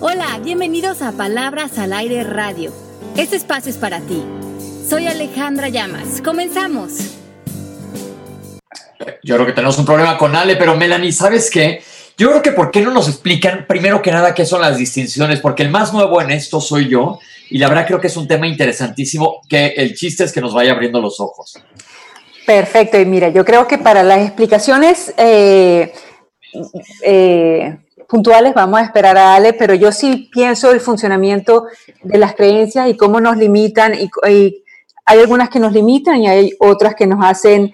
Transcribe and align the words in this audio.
Hola, 0.00 0.38
bienvenidos 0.44 1.02
a 1.02 1.10
Palabras 1.10 1.76
al 1.76 1.92
Aire 1.92 2.22
Radio. 2.22 2.72
Este 3.16 3.34
espacio 3.34 3.68
es 3.68 3.76
para 3.78 3.98
ti. 3.98 4.22
Soy 4.88 5.08
Alejandra 5.08 5.70
Llamas. 5.70 6.22
Comenzamos. 6.24 6.92
Yo 9.24 9.34
creo 9.34 9.44
que 9.44 9.52
tenemos 9.52 9.76
un 9.76 9.84
problema 9.84 10.16
con 10.16 10.36
Ale, 10.36 10.54
pero 10.54 10.76
Melanie, 10.76 11.10
¿sabes 11.10 11.50
qué? 11.50 11.82
Yo 12.16 12.28
creo 12.28 12.42
que 12.42 12.52
¿por 12.52 12.70
qué 12.70 12.80
no 12.80 12.92
nos 12.92 13.08
explican 13.08 13.66
primero 13.66 14.00
que 14.00 14.12
nada 14.12 14.34
qué 14.34 14.46
son 14.46 14.60
las 14.60 14.78
distinciones? 14.78 15.40
Porque 15.40 15.64
el 15.64 15.70
más 15.70 15.92
nuevo 15.92 16.22
en 16.22 16.30
esto 16.30 16.60
soy 16.60 16.88
yo 16.88 17.18
y 17.50 17.58
la 17.58 17.68
verdad 17.68 17.88
creo 17.88 18.00
que 18.00 18.06
es 18.06 18.16
un 18.16 18.28
tema 18.28 18.46
interesantísimo 18.46 19.40
que 19.48 19.66
el 19.76 19.96
chiste 19.96 20.22
es 20.22 20.32
que 20.32 20.40
nos 20.40 20.54
vaya 20.54 20.74
abriendo 20.74 21.00
los 21.00 21.18
ojos. 21.18 21.60
Perfecto, 22.46 23.00
y 23.00 23.04
mira, 23.04 23.30
yo 23.30 23.44
creo 23.44 23.66
que 23.66 23.78
para 23.78 24.04
las 24.04 24.20
explicaciones 24.20 25.12
eh, 25.16 25.92
eh, 27.02 27.78
puntuales 28.08 28.54
vamos 28.54 28.80
a 28.80 28.84
esperar 28.84 29.16
a 29.18 29.34
Ale, 29.34 29.52
pero 29.52 29.74
yo 29.74 29.92
sí 29.92 30.28
pienso 30.32 30.72
el 30.72 30.80
funcionamiento 30.80 31.66
de 32.02 32.18
las 32.18 32.34
creencias 32.34 32.88
y 32.88 32.96
cómo 32.96 33.20
nos 33.20 33.36
limitan, 33.36 33.94
y, 33.94 34.10
hay 35.04 35.20
algunas 35.20 35.48
que 35.48 35.60
nos 35.60 35.72
limitan 35.72 36.16
y 36.16 36.28
hay 36.28 36.52
otras 36.58 36.94
que 36.94 37.06
nos 37.06 37.24
hacen 37.24 37.72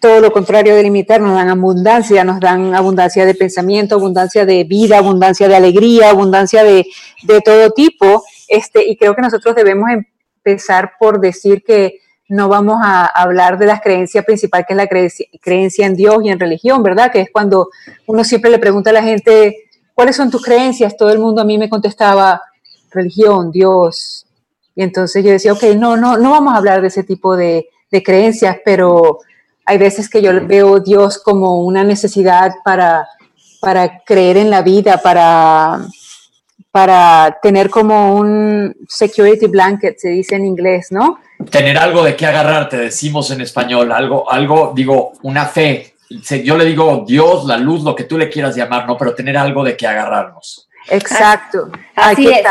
todo 0.00 0.20
lo 0.20 0.32
contrario 0.32 0.74
de 0.74 0.82
limitar, 0.82 1.20
nos 1.20 1.34
dan 1.34 1.48
abundancia, 1.48 2.24
nos 2.24 2.40
dan 2.40 2.74
abundancia 2.74 3.24
de 3.24 3.34
pensamiento, 3.34 3.94
abundancia 3.94 4.44
de 4.44 4.64
vida, 4.64 4.98
abundancia 4.98 5.48
de 5.48 5.56
alegría, 5.56 6.10
abundancia 6.10 6.64
de, 6.64 6.86
de 7.22 7.40
todo 7.40 7.70
tipo. 7.70 8.22
Este, 8.48 8.86
y 8.86 8.96
creo 8.96 9.14
que 9.14 9.22
nosotros 9.22 9.54
debemos 9.54 9.88
empezar 9.90 10.92
por 10.98 11.20
decir 11.20 11.62
que 11.64 12.00
no 12.28 12.48
vamos 12.48 12.78
a 12.82 13.06
hablar 13.06 13.58
de 13.58 13.66
la 13.66 13.80
creencia 13.80 14.22
principal, 14.22 14.64
que 14.66 14.74
es 14.74 14.76
la 14.76 14.86
creencia, 14.86 15.86
en 15.86 15.96
Dios 15.96 16.18
y 16.22 16.28
en 16.28 16.38
religión, 16.38 16.82
¿verdad? 16.82 17.10
Que 17.10 17.22
es 17.22 17.30
cuando 17.32 17.70
uno 18.06 18.22
siempre 18.22 18.50
le 18.50 18.58
pregunta 18.58 18.90
a 18.90 18.92
la 18.92 19.02
gente, 19.02 19.56
¿cuáles 19.94 20.16
son 20.16 20.30
tus 20.30 20.42
creencias? 20.42 20.96
Todo 20.96 21.10
el 21.10 21.18
mundo 21.18 21.40
a 21.40 21.44
mí 21.44 21.56
me 21.56 21.70
contestaba, 21.70 22.42
religión, 22.90 23.50
Dios. 23.50 24.26
Y 24.74 24.82
entonces 24.82 25.24
yo 25.24 25.30
decía, 25.30 25.52
ok, 25.52 25.62
no, 25.76 25.96
no, 25.96 26.18
no 26.18 26.30
vamos 26.30 26.54
a 26.54 26.58
hablar 26.58 26.82
de 26.82 26.88
ese 26.88 27.02
tipo 27.02 27.36
de, 27.36 27.68
de 27.90 28.02
creencias, 28.02 28.58
pero 28.64 29.20
hay 29.64 29.78
veces 29.78 30.08
que 30.08 30.22
yo 30.22 30.30
veo 30.46 30.80
Dios 30.80 31.18
como 31.18 31.62
una 31.62 31.84
necesidad 31.84 32.54
para, 32.64 33.08
para 33.60 34.00
creer 34.04 34.36
en 34.36 34.50
la 34.50 34.62
vida, 34.62 34.98
para, 34.98 35.80
para 36.70 37.38
tener 37.42 37.70
como 37.70 38.16
un 38.16 38.74
security 38.88 39.46
blanket, 39.46 39.98
se 39.98 40.10
dice 40.10 40.36
en 40.36 40.44
inglés, 40.44 40.88
¿no? 40.90 41.20
Tener 41.50 41.78
algo 41.78 42.02
de 42.02 42.14
qué 42.14 42.26
agarrarte, 42.26 42.76
decimos 42.76 43.30
en 43.30 43.40
español, 43.40 43.90
algo, 43.92 44.30
algo, 44.30 44.72
digo, 44.74 45.12
una 45.22 45.46
fe. 45.46 45.94
Yo 46.44 46.56
le 46.56 46.64
digo 46.64 47.04
Dios, 47.06 47.44
la 47.46 47.56
luz, 47.56 47.82
lo 47.82 47.94
que 47.94 48.04
tú 48.04 48.18
le 48.18 48.28
quieras 48.28 48.56
llamar, 48.56 48.86
¿no? 48.86 48.96
Pero 48.96 49.14
tener 49.14 49.36
algo 49.36 49.62
de 49.64 49.76
qué 49.76 49.86
agarrarnos. 49.86 50.68
Exacto. 50.90 51.70
Así 51.94 52.28
es. 52.28 52.44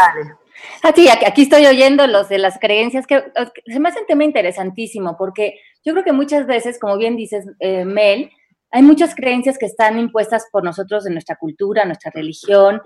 Así, 0.84 1.10
aquí 1.10 1.42
estoy 1.42 1.66
oyendo 1.66 2.06
los 2.08 2.30
de 2.30 2.38
las 2.38 2.60
creencias, 2.60 3.08
que 3.08 3.24
se 3.66 3.80
me 3.80 3.90
hace 3.90 4.00
un 4.00 4.06
tema 4.06 4.24
interesantísimo, 4.24 5.18
porque 5.18 5.60
yo 5.84 5.94
creo 5.94 6.06
que 6.06 6.14
muchas 6.14 6.46
veces, 6.46 6.80
como 6.80 6.98
bien 6.98 7.16
dices, 7.16 7.46
eh, 7.60 7.84
Mel, 7.84 8.32
hay 8.72 8.84
muchas 8.84 9.16
creencias 9.16 9.58
que 9.58 9.66
están 9.66 9.98
impuestas 9.98 10.46
por 10.52 10.64
nosotros 10.64 11.06
en 11.08 11.14
nuestra 11.14 11.36
cultura, 11.36 11.86
nuestra 11.86 12.12
religión, 12.14 12.82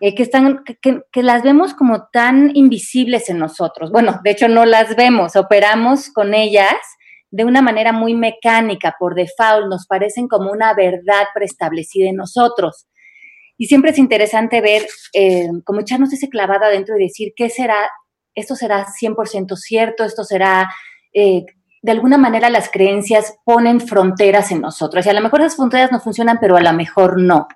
eh, 0.00 0.14
que, 0.14 0.22
están, 0.22 0.64
que, 0.64 1.02
que, 1.10 1.22
las 1.22 1.42
vemos 1.42 1.74
como 1.74 2.08
tan 2.12 2.54
invisibles 2.54 3.28
en 3.30 3.38
nosotros. 3.38 3.90
Bueno, 3.90 4.20
de 4.22 4.30
hecho 4.30 4.48
no 4.48 4.64
las 4.64 4.96
vemos, 4.96 5.36
operamos 5.36 6.10
con 6.10 6.34
ellas 6.34 6.76
de 7.30 7.44
una 7.44 7.62
manera 7.62 7.92
muy 7.92 8.14
mecánica, 8.14 8.96
por 8.98 9.14
default, 9.14 9.66
nos 9.68 9.86
parecen 9.86 10.28
como 10.28 10.50
una 10.50 10.74
verdad 10.74 11.24
preestablecida 11.34 12.08
en 12.08 12.16
nosotros. 12.16 12.86
Y 13.58 13.66
siempre 13.66 13.90
es 13.90 13.98
interesante 13.98 14.60
ver, 14.60 14.86
eh, 15.12 15.48
como 15.64 15.80
echarnos 15.80 16.12
ese 16.12 16.28
clavado 16.28 16.64
adentro 16.64 16.96
y 16.96 17.04
decir, 17.04 17.32
¿qué 17.36 17.50
será? 17.50 17.88
¿Esto 18.34 18.54
será 18.54 18.86
100% 18.86 19.56
cierto? 19.56 20.04
¿Esto 20.04 20.24
será 20.24 20.68
eh, 21.12 21.44
de 21.82 21.92
alguna 21.92 22.18
manera 22.18 22.50
las 22.50 22.70
creencias 22.70 23.36
ponen 23.44 23.80
fronteras 23.80 24.50
en 24.50 24.60
nosotros 24.60 25.06
y 25.06 25.08
a 25.08 25.12
lo 25.12 25.20
mejor 25.20 25.40
esas 25.40 25.56
fronteras 25.56 25.92
no 25.92 26.00
funcionan, 26.00 26.38
pero 26.40 26.56
a 26.56 26.60
lo 26.60 26.72
mejor 26.72 27.20
no. 27.20 27.46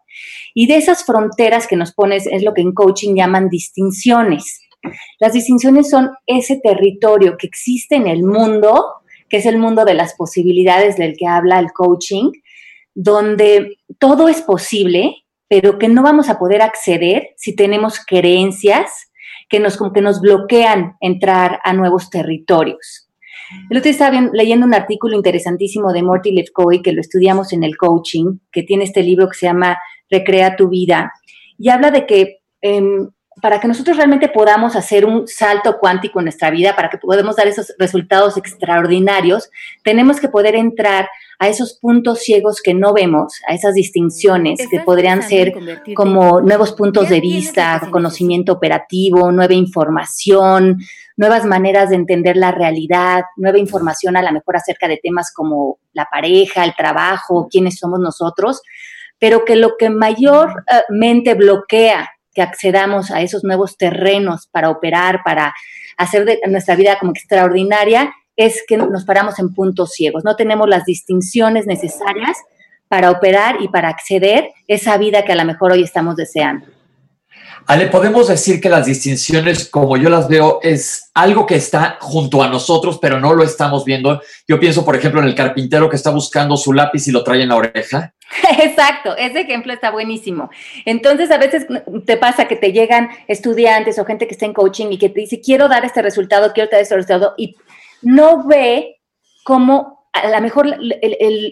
Y 0.54 0.66
de 0.66 0.76
esas 0.76 1.04
fronteras 1.04 1.66
que 1.66 1.76
nos 1.76 1.92
pones 1.92 2.26
es 2.26 2.42
lo 2.42 2.54
que 2.54 2.60
en 2.60 2.72
coaching 2.72 3.14
llaman 3.14 3.48
distinciones. 3.48 4.60
Las 5.18 5.32
distinciones 5.32 5.90
son 5.90 6.10
ese 6.26 6.60
territorio 6.62 7.36
que 7.36 7.46
existe 7.46 7.96
en 7.96 8.06
el 8.06 8.22
mundo, 8.22 8.84
que 9.28 9.38
es 9.38 9.46
el 9.46 9.58
mundo 9.58 9.84
de 9.84 9.94
las 9.94 10.14
posibilidades 10.14 10.96
del 10.96 11.16
que 11.16 11.26
habla 11.26 11.58
el 11.58 11.72
coaching, 11.72 12.30
donde 12.94 13.78
todo 13.98 14.28
es 14.28 14.42
posible, 14.42 15.24
pero 15.48 15.78
que 15.78 15.88
no 15.88 16.02
vamos 16.02 16.28
a 16.28 16.38
poder 16.38 16.62
acceder 16.62 17.30
si 17.36 17.54
tenemos 17.54 18.00
creencias 18.04 19.10
que 19.48 19.60
nos, 19.60 19.78
que 19.92 20.00
nos 20.00 20.20
bloquean 20.20 20.96
entrar 21.00 21.60
a 21.64 21.72
nuevos 21.72 22.10
territorios. 22.10 23.08
El 23.70 23.76
otro 23.76 23.84
día 23.84 23.92
estaba 23.92 24.30
leyendo 24.32 24.66
un 24.66 24.74
artículo 24.74 25.16
interesantísimo 25.16 25.92
de 25.92 26.02
Morty 26.02 26.32
Lefkoy, 26.32 26.82
que 26.82 26.92
lo 26.92 27.00
estudiamos 27.00 27.52
en 27.52 27.64
el 27.64 27.76
coaching, 27.76 28.38
que 28.50 28.62
tiene 28.62 28.84
este 28.84 29.02
libro 29.02 29.28
que 29.28 29.38
se 29.38 29.46
llama 29.46 29.78
Recrea 30.10 30.56
tu 30.56 30.68
vida, 30.68 31.12
y 31.58 31.68
habla 31.68 31.90
de 31.90 32.06
que 32.06 32.38
eh, 32.60 32.82
para 33.42 33.58
que 33.58 33.66
nosotros 33.66 33.96
realmente 33.96 34.28
podamos 34.28 34.76
hacer 34.76 35.04
un 35.04 35.26
salto 35.26 35.78
cuántico 35.80 36.20
en 36.20 36.26
nuestra 36.26 36.48
vida, 36.48 36.76
para 36.76 36.88
que 36.88 36.96
podamos 36.96 37.34
dar 37.34 37.48
esos 37.48 37.74
resultados 37.76 38.36
extraordinarios, 38.36 39.50
tenemos 39.82 40.20
que 40.20 40.28
poder 40.28 40.54
entrar 40.54 41.08
a 41.40 41.48
esos 41.48 41.74
puntos 41.74 42.20
ciegos 42.20 42.62
que 42.62 42.72
no 42.72 42.94
vemos, 42.94 43.40
a 43.48 43.52
esas 43.52 43.74
distinciones 43.74 44.60
que 44.70 44.78
podrían 44.78 45.24
ser 45.24 45.54
como 45.96 46.40
nuevos 46.40 46.70
puntos 46.70 47.08
de 47.08 47.20
vista, 47.20 47.80
conocimiento 47.90 48.52
operativo, 48.52 49.32
nueva 49.32 49.54
información, 49.54 50.78
nuevas 51.16 51.44
maneras 51.44 51.90
de 51.90 51.96
entender 51.96 52.36
la 52.36 52.52
realidad, 52.52 53.24
nueva 53.36 53.58
información 53.58 54.16
a 54.16 54.22
lo 54.22 54.30
mejor 54.30 54.54
acerca 54.54 54.86
de 54.86 55.00
temas 55.02 55.32
como 55.34 55.80
la 55.92 56.06
pareja, 56.08 56.64
el 56.64 56.76
trabajo, 56.76 57.48
quiénes 57.50 57.76
somos 57.76 57.98
nosotros, 57.98 58.62
pero 59.18 59.44
que 59.44 59.56
lo 59.56 59.76
que 59.76 59.90
mayormente 59.90 61.34
bloquea 61.34 62.08
que 62.34 62.42
accedamos 62.42 63.10
a 63.10 63.20
esos 63.20 63.44
nuevos 63.44 63.76
terrenos 63.76 64.48
para 64.50 64.70
operar, 64.70 65.20
para 65.24 65.54
hacer 65.96 66.24
de 66.24 66.40
nuestra 66.48 66.76
vida 66.76 66.98
como 66.98 67.12
extraordinaria, 67.12 68.12
es 68.36 68.62
que 68.66 68.76
nos 68.76 69.04
paramos 69.04 69.38
en 69.38 69.54
puntos 69.54 69.92
ciegos. 69.92 70.24
No 70.24 70.36
tenemos 70.36 70.68
las 70.68 70.84
distinciones 70.84 71.66
necesarias 71.66 72.38
para 72.88 73.10
operar 73.10 73.60
y 73.60 73.68
para 73.68 73.88
acceder 73.88 74.50
esa 74.66 74.96
vida 74.98 75.24
que 75.24 75.32
a 75.32 75.36
lo 75.36 75.44
mejor 75.44 75.72
hoy 75.72 75.82
estamos 75.82 76.16
deseando. 76.16 76.66
Ale, 77.66 77.86
podemos 77.86 78.28
decir 78.28 78.60
que 78.60 78.68
las 78.68 78.86
distinciones, 78.86 79.68
como 79.68 79.96
yo 79.96 80.10
las 80.10 80.28
veo, 80.28 80.58
es 80.62 81.10
algo 81.14 81.46
que 81.46 81.54
está 81.54 81.96
junto 82.00 82.42
a 82.42 82.48
nosotros, 82.48 82.98
pero 83.00 83.20
no 83.20 83.34
lo 83.34 83.44
estamos 83.44 83.84
viendo. 83.84 84.20
Yo 84.48 84.58
pienso, 84.58 84.84
por 84.84 84.96
ejemplo, 84.96 85.20
en 85.20 85.28
el 85.28 85.34
carpintero 85.34 85.88
que 85.88 85.96
está 85.96 86.10
buscando 86.10 86.56
su 86.56 86.72
lápiz 86.72 87.06
y 87.06 87.12
lo 87.12 87.22
trae 87.22 87.42
en 87.42 87.50
la 87.50 87.56
oreja. 87.56 88.14
Exacto, 88.62 89.16
ese 89.16 89.40
ejemplo 89.40 89.72
está 89.72 89.90
buenísimo. 89.90 90.50
Entonces, 90.84 91.30
a 91.30 91.38
veces 91.38 91.66
te 92.06 92.16
pasa 92.16 92.48
que 92.48 92.56
te 92.56 92.72
llegan 92.72 93.10
estudiantes 93.28 93.98
o 93.98 94.04
gente 94.04 94.26
que 94.26 94.34
está 94.34 94.46
en 94.46 94.54
coaching 94.54 94.88
y 94.90 94.98
que 94.98 95.08
te 95.08 95.20
dice, 95.20 95.40
quiero 95.40 95.68
dar 95.68 95.84
este 95.84 96.02
resultado, 96.02 96.52
quiero 96.52 96.70
dar 96.70 96.80
este 96.80 96.96
resultado, 96.96 97.34
y 97.36 97.56
no 98.02 98.46
ve 98.46 99.00
cómo 99.44 100.08
a 100.12 100.28
lo 100.28 100.40
mejor 100.40 100.66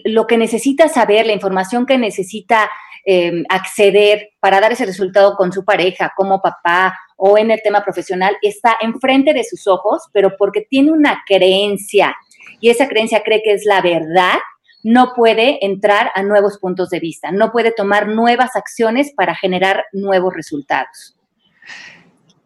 lo 0.05 0.27
que 0.27 0.37
necesita 0.37 0.87
saber, 0.87 1.25
la 1.25 1.33
información 1.33 1.85
que 1.85 1.97
necesita 1.97 2.69
eh, 3.05 3.43
acceder 3.49 4.29
para 4.39 4.59
dar 4.59 4.71
ese 4.71 4.85
resultado 4.85 5.35
con 5.35 5.51
su 5.51 5.65
pareja, 5.65 6.13
como 6.15 6.41
papá 6.41 6.95
o 7.17 7.37
en 7.39 7.49
el 7.49 7.61
tema 7.63 7.83
profesional, 7.83 8.37
está 8.41 8.77
enfrente 8.81 9.33
de 9.33 9.43
sus 9.43 9.65
ojos, 9.67 10.03
pero 10.13 10.35
porque 10.37 10.61
tiene 10.69 10.91
una 10.91 11.23
creencia 11.25 12.15
y 12.59 12.69
esa 12.69 12.87
creencia 12.87 13.23
cree 13.23 13.41
que 13.41 13.53
es 13.53 13.65
la 13.65 13.81
verdad, 13.81 14.37
no 14.83 15.13
puede 15.15 15.63
entrar 15.65 16.11
a 16.15 16.23
nuevos 16.23 16.57
puntos 16.57 16.89
de 16.89 16.99
vista, 16.99 17.31
no 17.31 17.51
puede 17.51 17.71
tomar 17.71 18.07
nuevas 18.07 18.55
acciones 18.55 19.11
para 19.15 19.35
generar 19.35 19.85
nuevos 19.93 20.33
resultados. 20.33 21.15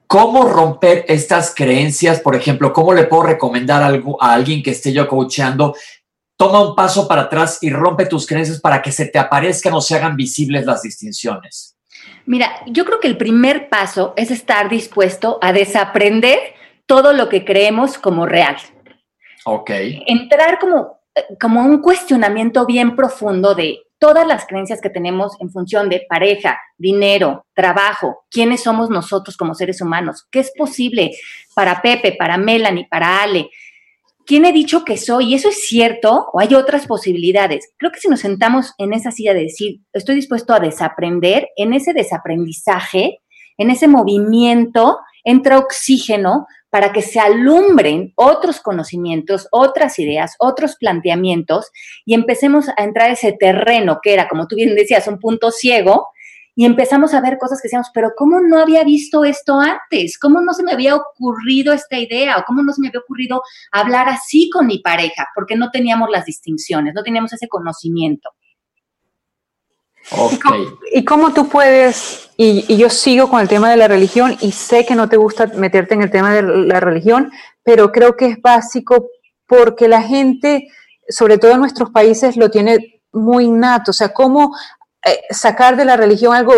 ¿Cómo 0.08 0.48
romper 0.48 1.06
estas 1.08 1.54
creencias? 1.54 2.20
Por 2.20 2.36
ejemplo, 2.36 2.72
¿cómo 2.72 2.94
le 2.94 3.06
puedo 3.06 3.24
recomendar 3.24 3.82
algo 3.82 4.22
a 4.22 4.34
alguien 4.34 4.62
que 4.62 4.72
esté 4.72 4.94
yo 4.94 5.08
coachando? 5.08 5.76
Toma 6.38 6.62
un 6.62 6.76
paso 6.76 7.08
para 7.08 7.24
atrás 7.24 7.60
y 7.62 7.70
rompe 7.70 8.06
tus 8.06 8.28
creencias 8.28 8.60
para 8.60 8.82
que 8.82 8.92
se 8.92 9.08
te 9.08 9.18
aparezcan 9.18 9.74
o 9.74 9.82
se 9.82 9.96
hagan 9.96 10.16
visibles 10.16 10.66
las 10.66 10.82
distinciones. 10.82 11.76
Mira, 12.26 12.62
yo 12.68 12.86
creo 12.86 13.00
que 13.00 13.08
el 13.08 13.18
primer 13.18 13.70
paso 13.70 14.14
es 14.16 14.32
estar 14.32 14.70
dispuesto 14.70 15.40
a 15.42 15.54
desaprender 15.54 16.40
todo 16.86 17.14
lo 17.14 17.30
que 17.30 17.46
creemos 17.46 17.98
como 17.98 18.26
real. 18.26 18.58
Ok. 19.46 19.72
Entrar 20.08 20.60
como 20.60 21.00
como 21.40 21.62
un 21.62 21.82
cuestionamiento 21.82 22.66
bien 22.66 22.96
profundo 22.96 23.56
de 23.56 23.80
todas 23.98 24.28
las 24.28 24.46
creencias 24.46 24.82
que 24.82 24.90
tenemos 24.90 25.34
en 25.40 25.50
función 25.50 25.90
de 25.90 26.06
pareja, 26.08 26.60
dinero, 26.78 27.46
trabajo, 27.54 28.26
quiénes 28.30 28.64
somos 28.64 28.90
nosotros 28.90 29.38
como 29.38 29.56
seres 29.56 29.82
humanos, 29.82 30.28
qué 30.30 30.40
es 30.40 30.52
posible 30.58 31.12
para 31.56 31.82
Pepe, 31.82 32.16
para 32.18 32.38
Melanie, 32.38 32.88
para 32.90 33.24
Ale, 33.24 33.50
quién 34.26 34.46
he 34.46 34.52
dicho 34.52 34.84
que 34.84 34.98
soy, 34.98 35.32
y 35.32 35.36
eso 35.36 35.50
es 35.50 35.66
cierto, 35.68 36.28
o 36.34 36.40
hay 36.40 36.54
otras 36.54 36.88
posibilidades. 36.88 37.72
Creo 37.78 37.92
que 37.92 38.00
si 38.00 38.10
nos 38.10 38.20
sentamos 38.20 38.74
en 38.78 38.94
esa 38.94 39.12
silla 39.12 39.34
de 39.34 39.44
decir, 39.44 39.80
estoy 39.94 40.16
dispuesto 40.16 40.54
a 40.54 40.60
desaprender, 40.60 41.50
en 41.56 41.74
ese 41.74 41.94
desaprendizaje 41.94 43.22
en 43.58 43.70
ese 43.70 43.88
movimiento 43.88 45.00
entra 45.26 45.58
oxígeno 45.58 46.48
para 46.70 46.94
que 46.94 47.02
se 47.02 47.20
alumbren 47.20 48.14
otros 48.16 48.62
conocimientos, 48.62 49.48
otras 49.52 50.00
ideas, 50.00 50.36
otros 50.40 50.78
planteamientos 50.78 51.72
y 52.06 52.14
empecemos 52.14 52.70
a 52.70 52.84
entrar 52.84 53.10
a 53.10 53.14
ese 53.14 53.34
terreno 53.34 54.00
que 54.02 54.14
era, 54.14 54.30
como 54.30 54.48
tú 54.48 54.56
bien 54.56 54.76
decías, 54.76 55.08
un 55.08 55.20
punto 55.20 55.52
ciego 55.52 56.08
y 56.58 56.64
empezamos 56.66 57.14
a 57.14 57.20
ver 57.20 57.38
cosas 57.38 57.62
que 57.62 57.68
decíamos, 57.68 57.92
pero 57.94 58.12
¿cómo 58.16 58.40
no 58.40 58.60
había 58.60 58.84
visto 58.86 59.26
esto 59.26 59.60
antes? 59.60 60.18
¿Cómo 60.18 60.40
no 60.40 60.54
se 60.54 60.64
me 60.64 60.72
había 60.72 60.96
ocurrido 60.96 61.74
esta 61.74 62.00
idea? 62.00 62.38
¿O 62.38 62.44
cómo 62.46 62.64
no 62.64 62.72
se 62.72 62.80
me 62.80 62.88
había 62.88 63.02
ocurrido 63.02 63.42
hablar 63.74 64.08
así 64.08 64.50
con 64.50 64.66
mi 64.66 64.80
pareja? 64.80 65.28
Porque 65.36 65.58
no 65.58 65.70
teníamos 65.70 66.10
las 66.10 66.26
distinciones, 66.26 66.94
no 66.94 67.04
teníamos 67.04 67.34
ese 67.34 67.50
conocimiento. 67.50 68.30
¿Y, 70.94 71.04
cómo, 71.04 71.34
tú 71.34 71.50
puedes, 71.50 72.30
y, 72.38 72.78
yo 72.78 72.90
sigo 72.90 73.30
con 73.30 73.42
el 73.42 73.48
tema 73.48 73.70
de 73.70 73.78
la 73.78 73.88
religión 73.88 74.38
y 74.40 74.52
sé 74.52 74.86
que 74.86 74.96
no 74.96 75.10
te 75.10 75.18
gusta 75.18 75.48
meterte 75.48 75.96
en 75.96 76.04
el 76.04 76.12
tema 76.12 76.34
de 76.34 76.44
la 76.44 76.80
religión, 76.80 77.32
pero 77.64 77.92
creo 77.92 78.16
que 78.16 78.28
es 78.28 78.42
básico 78.42 79.08
porque 79.48 79.88
la 79.88 80.02
gente, 80.02 80.68
sobre 81.10 81.38
todo 81.38 81.52
en 81.52 81.60
nuestros 81.60 81.90
países, 81.90 82.38
lo 82.38 82.52
tiene 82.52 83.02
muy 83.12 83.46
innato. 83.46 83.92
O 83.92 83.94
sea, 83.94 84.10
¿cómo 84.10 84.56
eh, 85.04 85.22
sacar 85.32 85.76
de 85.76 85.86
la 85.86 85.98
religión 85.98 86.36
algo, 86.36 86.54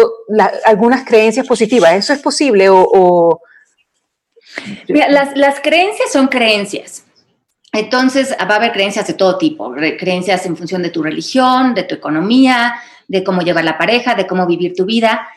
algunas 0.66 1.06
creencias 1.06 1.48
positivas? 1.48 1.94
¿Eso 1.94 2.14
es 2.14 2.20
posible 2.20 2.68
o...? 2.70 3.42
Mira, 4.88 5.10
las, 5.10 5.38
las 5.38 5.60
creencias 5.60 6.12
son 6.12 6.28
creencias. 6.28 7.04
Entonces, 7.72 8.36
va 8.40 8.56
a 8.56 8.56
haber 8.56 8.72
creencias 8.72 9.08
de 9.08 9.14
todo 9.14 9.38
tipo, 9.38 9.72
creencias 10.00 10.46
en 10.46 10.58
función 10.58 10.82
de 10.82 10.90
tu 10.90 11.04
religión, 11.04 11.76
de 11.76 11.84
tu 11.84 11.96
economía, 11.96 12.76
de 13.08 13.24
cómo 13.24 13.42
llevar 13.42 13.66
la 13.66 13.78
pareja, 13.78 14.16
de 14.16 14.28
cómo 14.28 14.46
vivir 14.46 14.74
tu 14.76 14.86
vida. 14.86 15.28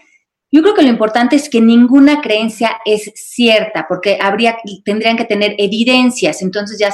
Yo 0.53 0.63
creo 0.63 0.75
que 0.75 0.83
lo 0.83 0.89
importante 0.89 1.37
es 1.37 1.49
que 1.49 1.61
ninguna 1.61 2.21
creencia 2.21 2.79
es 2.85 3.13
cierta, 3.15 3.87
porque 3.89 4.19
habría, 4.21 4.57
tendrían 4.85 5.17
que 5.17 5.25
tener 5.25 5.55
evidencias, 5.59 6.43
entonces 6.43 6.79
ya, 6.79 6.93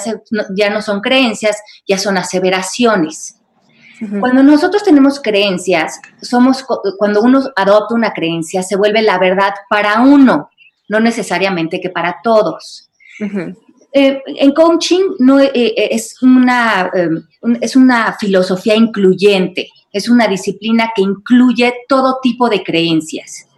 ya 0.54 0.70
no 0.70 0.82
son 0.82 1.00
creencias, 1.00 1.62
ya 1.88 1.96
son 1.96 2.18
aseveraciones. 2.18 3.36
Cuando 4.20 4.42
nosotros 4.42 4.82
tenemos 4.84 5.20
creencias, 5.20 6.00
somos 6.20 6.66
cuando 6.98 7.22
uno 7.22 7.42
adopta 7.56 7.94
una 7.94 8.12
creencia, 8.12 8.62
se 8.62 8.76
vuelve 8.76 9.00
la 9.00 9.18
verdad 9.18 9.54
para 9.70 10.02
uno, 10.02 10.50
no 10.88 11.00
necesariamente 11.00 11.80
que 11.80 11.88
para 11.88 12.18
todos. 12.22 12.90
Eh, 13.92 14.22
en 14.26 14.52
coaching 14.52 15.14
no, 15.20 15.40
eh, 15.40 15.50
eh, 15.54 15.88
es, 15.92 16.22
una, 16.22 16.90
es 17.60 17.76
una 17.76 18.14
filosofía 18.18 18.74
incluyente 18.74 19.68
es 19.96 20.08
una 20.08 20.28
disciplina 20.28 20.92
que 20.94 21.02
incluye 21.02 21.72
todo 21.88 22.18
tipo 22.22 22.48
de 22.50 22.62
creencias. 22.62 23.48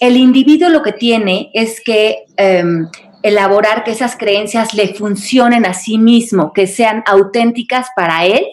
El 0.00 0.16
individuo 0.16 0.70
lo 0.70 0.82
que 0.82 0.92
tiene 0.92 1.50
es 1.52 1.82
que 1.84 2.24
em, 2.36 2.88
elaborar 3.22 3.84
que 3.84 3.90
esas 3.90 4.16
creencias 4.16 4.72
le 4.72 4.94
funcionen 4.94 5.66
a 5.66 5.74
sí 5.74 5.98
mismo, 5.98 6.52
que 6.52 6.66
sean 6.66 7.02
auténticas 7.06 7.88
para 7.94 8.24
él 8.24 8.46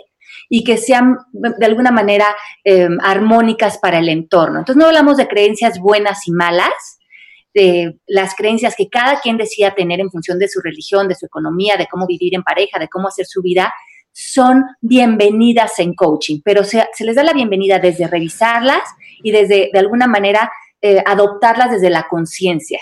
y 0.49 0.63
que 0.63 0.77
sean 0.77 1.17
de 1.31 1.65
alguna 1.65 1.91
manera 1.91 2.35
em, 2.63 2.97
armónicas 3.01 3.77
para 3.77 3.99
el 3.99 4.09
entorno. 4.09 4.59
Entonces 4.59 4.79
no 4.79 4.87
hablamos 4.87 5.17
de 5.17 5.27
creencias 5.27 5.79
buenas 5.79 6.27
y 6.27 6.31
malas, 6.31 6.94
de 7.55 7.97
las 8.05 8.35
creencias 8.35 8.75
que 8.75 8.89
cada 8.89 9.21
quien 9.21 9.37
decida 9.37 9.73
tener 9.73 10.01
en 10.01 10.11
función 10.11 10.37
de 10.37 10.49
su 10.49 10.59
religión, 10.59 11.07
de 11.07 11.15
su 11.15 11.25
economía, 11.25 11.77
de 11.77 11.87
cómo 11.87 12.05
vivir 12.05 12.35
en 12.35 12.43
pareja, 12.43 12.77
de 12.77 12.89
cómo 12.89 13.07
hacer 13.07 13.25
su 13.25 13.41
vida, 13.41 13.73
son 14.11 14.65
bienvenidas 14.81 15.79
en 15.79 15.93
coaching, 15.93 16.41
pero 16.43 16.65
se, 16.65 16.85
les 16.99 17.15
da 17.15 17.23
la 17.23 17.33
bienvenida 17.33 17.79
desde 17.79 18.07
revisarlas 18.07 18.83
y 19.23 19.31
desde, 19.31 19.69
de 19.71 19.79
alguna 19.79 20.05
manera, 20.05 20.51
eh, 20.81 21.01
adoptarlas 21.05 21.71
desde 21.71 21.89
la 21.89 22.07
conciencia. 22.09 22.79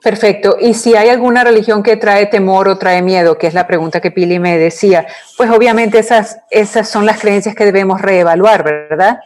Perfecto. 0.00 0.56
Y 0.60 0.74
si 0.74 0.94
hay 0.94 1.08
alguna 1.08 1.42
religión 1.42 1.82
que 1.82 1.96
trae 1.96 2.26
temor 2.26 2.68
o 2.68 2.78
trae 2.78 3.02
miedo, 3.02 3.36
que 3.36 3.48
es 3.48 3.54
la 3.54 3.66
pregunta 3.66 4.00
que 4.00 4.12
Pili 4.12 4.38
me 4.38 4.58
decía, 4.58 5.06
pues 5.36 5.50
obviamente 5.50 5.98
esas, 5.98 6.38
esas 6.50 6.88
son 6.88 7.04
las 7.04 7.20
creencias 7.20 7.56
que 7.56 7.64
debemos 7.64 8.00
reevaluar, 8.00 8.62
¿verdad? 8.62 9.18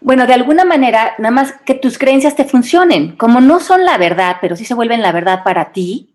Bueno, 0.00 0.26
de 0.26 0.34
alguna 0.34 0.64
manera, 0.64 1.14
nada 1.18 1.32
más 1.32 1.54
que 1.64 1.74
tus 1.74 1.98
creencias 1.98 2.36
te 2.36 2.44
funcionen. 2.44 3.16
Como 3.16 3.40
no 3.40 3.60
son 3.60 3.84
la 3.84 3.98
verdad, 3.98 4.36
pero 4.40 4.56
sí 4.56 4.64
se 4.64 4.74
vuelven 4.74 5.02
la 5.02 5.12
verdad 5.12 5.42
para 5.44 5.72
ti, 5.72 6.14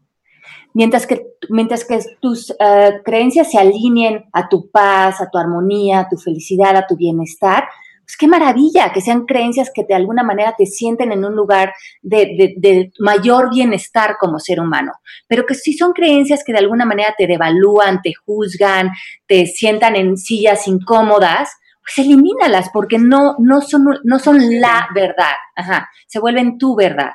mientras 0.74 1.06
que, 1.06 1.21
mientras 1.50 1.86
que 1.86 2.00
tus 2.19 2.51
eh, 2.51 3.01
creencias 3.03 3.51
se 3.51 3.57
alineen 3.57 4.25
a 4.33 4.48
tu 4.48 4.69
paz, 4.69 5.21
a 5.21 5.30
tu 5.30 5.38
armonía, 5.38 6.01
a 6.01 6.09
tu 6.09 6.18
felicidad, 6.18 6.75
a 6.75 6.88
tu 6.88 6.95
bienestar, 6.95 7.65
pues 8.12 8.18
qué 8.18 8.27
maravilla 8.27 8.92
que 8.92 9.00
sean 9.00 9.25
creencias 9.25 9.71
que 9.74 9.86
de 9.88 9.94
alguna 9.94 10.21
manera 10.21 10.53
te 10.57 10.65
sienten 10.65 11.13
en 11.13 11.24
un 11.24 11.33
lugar 11.33 11.74
de, 12.01 12.92
mayor 13.00 13.50
bienestar 13.50 14.18
como 14.19 14.38
ser 14.38 14.59
humano, 14.59 14.92
pero 15.27 15.45
que 15.45 15.56
si 15.56 15.74
son 15.74 15.94
creencias 15.94 16.44
que 16.44 16.51
de 16.51 16.59
alguna 16.59 16.83
manera 16.83 17.15
te 17.18 17.25
devalúan, 17.25 18.01
te 18.01 18.12
juzgan, 18.13 18.92
te 19.27 19.45
sientan 19.45 19.95
en 19.95 20.18
sillas 20.18 20.68
incómodas, 20.68 21.51
pues 21.81 22.05
elimínalas 22.05 22.69
porque 22.71 22.97
no, 22.97 23.35
no, 23.39 23.61
son, 23.61 23.85
no 24.03 24.19
son 24.19 24.59
la 24.59 24.87
verdad, 24.93 25.33
Ajá, 25.55 25.89
se 26.07 26.19
vuelven 26.19 26.57
tu 26.57 26.75
verdad. 26.75 27.11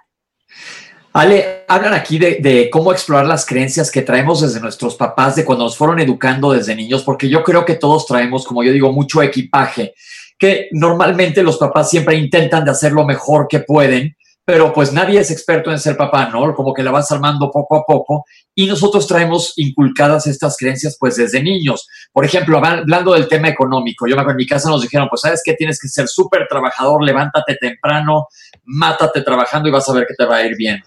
Ale, 1.16 1.64
hablan 1.66 1.94
aquí 1.94 2.18
de, 2.18 2.68
cómo 2.70 2.92
explorar 2.92 3.24
las 3.24 3.46
creencias 3.46 3.90
que 3.90 4.02
traemos 4.02 4.42
desde 4.42 4.60
nuestros 4.60 4.96
papás, 4.96 5.34
de 5.34 5.46
cuando 5.46 5.64
nos 5.64 5.74
fueron 5.74 5.98
educando 5.98 6.52
desde 6.52 6.76
niños, 6.76 7.04
porque 7.04 7.30
yo 7.30 7.42
creo 7.42 7.64
que 7.64 7.76
todos 7.76 8.06
traemos, 8.06 8.44
como 8.44 8.62
yo 8.62 8.70
digo, 8.70 8.92
mucho 8.92 9.22
equipaje, 9.22 9.94
que 10.38 10.68
normalmente 10.72 11.42
los 11.42 11.56
papás 11.56 11.88
siempre 11.88 12.16
intentan 12.16 12.66
de 12.66 12.70
hacer 12.70 12.92
lo 12.92 13.06
mejor 13.06 13.48
que 13.48 13.60
pueden, 13.60 14.14
pero 14.46 14.72
pues 14.72 14.92
nadie 14.92 15.18
es 15.18 15.32
experto 15.32 15.72
en 15.72 15.80
ser 15.80 15.96
papá, 15.96 16.28
¿no? 16.28 16.54
Como 16.54 16.72
que 16.72 16.84
la 16.84 16.92
vas 16.92 17.10
armando 17.10 17.50
poco 17.50 17.78
a 17.78 17.84
poco 17.84 18.24
y 18.54 18.66
nosotros 18.66 19.04
traemos 19.08 19.52
inculcadas 19.56 20.28
estas 20.28 20.56
creencias 20.56 20.96
pues 21.00 21.16
desde 21.16 21.42
niños. 21.42 21.88
Por 22.12 22.24
ejemplo, 22.24 22.58
hablando 22.64 23.12
del 23.14 23.26
tema 23.26 23.48
económico, 23.48 24.06
yo 24.06 24.14
me 24.14 24.20
acuerdo 24.22 24.38
en 24.38 24.44
mi 24.44 24.46
casa 24.46 24.70
nos 24.70 24.82
dijeron, 24.82 25.08
pues 25.10 25.22
sabes 25.22 25.42
que 25.44 25.54
tienes 25.54 25.80
que 25.80 25.88
ser 25.88 26.06
súper 26.06 26.46
trabajador, 26.48 27.02
levántate 27.02 27.56
temprano, 27.56 28.28
mátate 28.62 29.22
trabajando 29.22 29.68
y 29.68 29.72
vas 29.72 29.88
a 29.88 29.92
ver 29.92 30.06
que 30.06 30.14
te 30.14 30.24
va 30.24 30.36
a 30.36 30.46
ir 30.46 30.56
bien. 30.56 30.80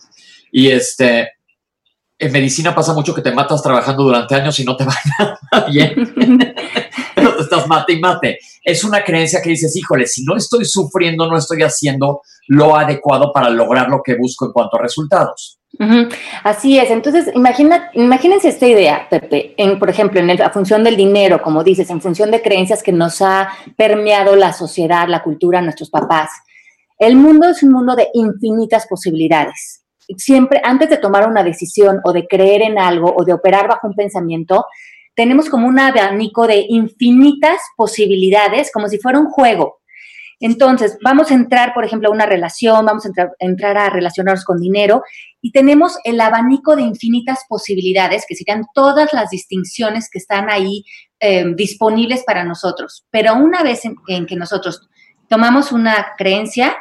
Y 0.53 0.69
este, 0.69 1.33
en 2.17 2.31
medicina 2.31 2.73
pasa 2.73 2.93
mucho 2.93 3.13
que 3.13 3.21
te 3.21 3.33
matas 3.33 3.61
trabajando 3.61 4.03
durante 4.03 4.35
años 4.35 4.57
y 4.61 4.63
no 4.63 4.77
te 4.77 4.85
va 4.85 4.95
nada 5.51 5.65
bien. 5.67 6.55
Estás 7.39 7.67
mate 7.67 7.93
y 7.93 7.99
mate. 7.99 8.39
Es 8.63 8.83
una 8.83 9.03
creencia 9.03 9.41
que 9.41 9.49
dices, 9.51 9.75
híjole, 9.75 10.05
si 10.05 10.23
no 10.23 10.35
estoy 10.35 10.65
sufriendo, 10.65 11.27
no 11.27 11.37
estoy 11.37 11.61
haciendo 11.63 12.21
lo 12.47 12.75
adecuado 12.75 13.31
para 13.33 13.49
lograr 13.49 13.89
lo 13.89 14.01
que 14.03 14.15
busco 14.15 14.45
en 14.45 14.51
cuanto 14.51 14.77
a 14.77 14.81
resultados. 14.81 15.59
Así 16.43 16.79
es. 16.79 16.89
Entonces, 16.89 17.29
imagina, 17.35 17.91
imagínense 17.93 18.49
esta 18.49 18.67
idea, 18.67 19.07
Pepe, 19.09 19.53
en, 19.57 19.77
por 19.77 19.89
ejemplo, 19.89 20.19
en 20.19 20.27
la 20.27 20.49
función 20.49 20.83
del 20.83 20.97
dinero, 20.97 21.41
como 21.41 21.63
dices, 21.63 21.89
en 21.89 22.01
función 22.01 22.31
de 22.31 22.41
creencias 22.41 22.81
que 22.81 22.91
nos 22.91 23.21
ha 23.21 23.49
permeado 23.77 24.35
la 24.35 24.51
sociedad, 24.51 25.07
la 25.07 25.21
cultura, 25.21 25.61
nuestros 25.61 25.89
papás. 25.89 26.31
El 26.97 27.15
mundo 27.15 27.49
es 27.49 27.63
un 27.63 27.71
mundo 27.71 27.95
de 27.95 28.09
infinitas 28.13 28.87
posibilidades 28.87 29.79
siempre 30.17 30.61
antes 30.63 30.89
de 30.89 30.97
tomar 30.97 31.27
una 31.27 31.43
decisión 31.43 31.99
o 32.03 32.13
de 32.13 32.27
creer 32.27 32.61
en 32.63 32.79
algo 32.79 33.13
o 33.15 33.23
de 33.23 33.33
operar 33.33 33.67
bajo 33.67 33.87
un 33.87 33.95
pensamiento, 33.95 34.65
tenemos 35.15 35.49
como 35.49 35.67
un 35.67 35.79
abanico 35.79 36.47
de 36.47 36.65
infinitas 36.69 37.59
posibilidades, 37.75 38.71
como 38.73 38.87
si 38.87 38.99
fuera 38.99 39.19
un 39.19 39.29
juego. 39.29 39.79
Entonces, 40.41 40.97
vamos 41.03 41.31
a 41.31 41.33
entrar, 41.33 41.73
por 41.73 41.83
ejemplo, 41.83 42.07
a 42.07 42.13
una 42.13 42.25
relación, 42.25 42.85
vamos 42.85 43.05
a 43.05 43.09
entrar, 43.39 43.77
a 43.77 43.89
relacionarnos 43.89 44.45
con 44.45 44.57
dinero 44.57 45.03
y 45.41 45.51
tenemos 45.51 45.97
el 46.05 46.21
abanico 46.21 46.77
de 46.77 46.83
infinitas 46.83 47.39
posibilidades, 47.49 48.23
que 48.25 48.35
serían 48.35 48.63
todas 48.73 49.11
las 49.11 49.29
distinciones 49.29 50.09
que 50.09 50.19
están 50.19 50.49
ahí 50.49 50.85
eh, 51.19 51.45
disponibles 51.55 52.23
para 52.23 52.45
nosotros. 52.45 53.05
Pero 53.11 53.35
una 53.35 53.63
vez 53.63 53.81
en 54.07 54.25
que 54.25 54.35
nosotros 54.37 54.87
tomamos 55.27 55.73
una 55.73 56.13
creencia, 56.17 56.77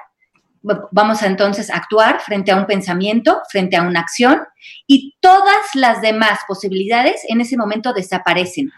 vamos 0.63 1.23
a 1.23 1.27
entonces 1.27 1.71
actuar 1.71 2.21
frente 2.21 2.51
a 2.51 2.57
un 2.57 2.67
pensamiento, 2.67 3.41
frente 3.51 3.77
a 3.77 3.83
una 3.83 4.01
acción, 4.01 4.43
y 4.87 5.17
todas 5.21 5.75
las 5.75 6.01
demás 6.01 6.41
posibilidades 6.47 7.23
en 7.29 7.41
ese 7.41 7.57
momento 7.57 7.93
desaparecen. 7.93 8.71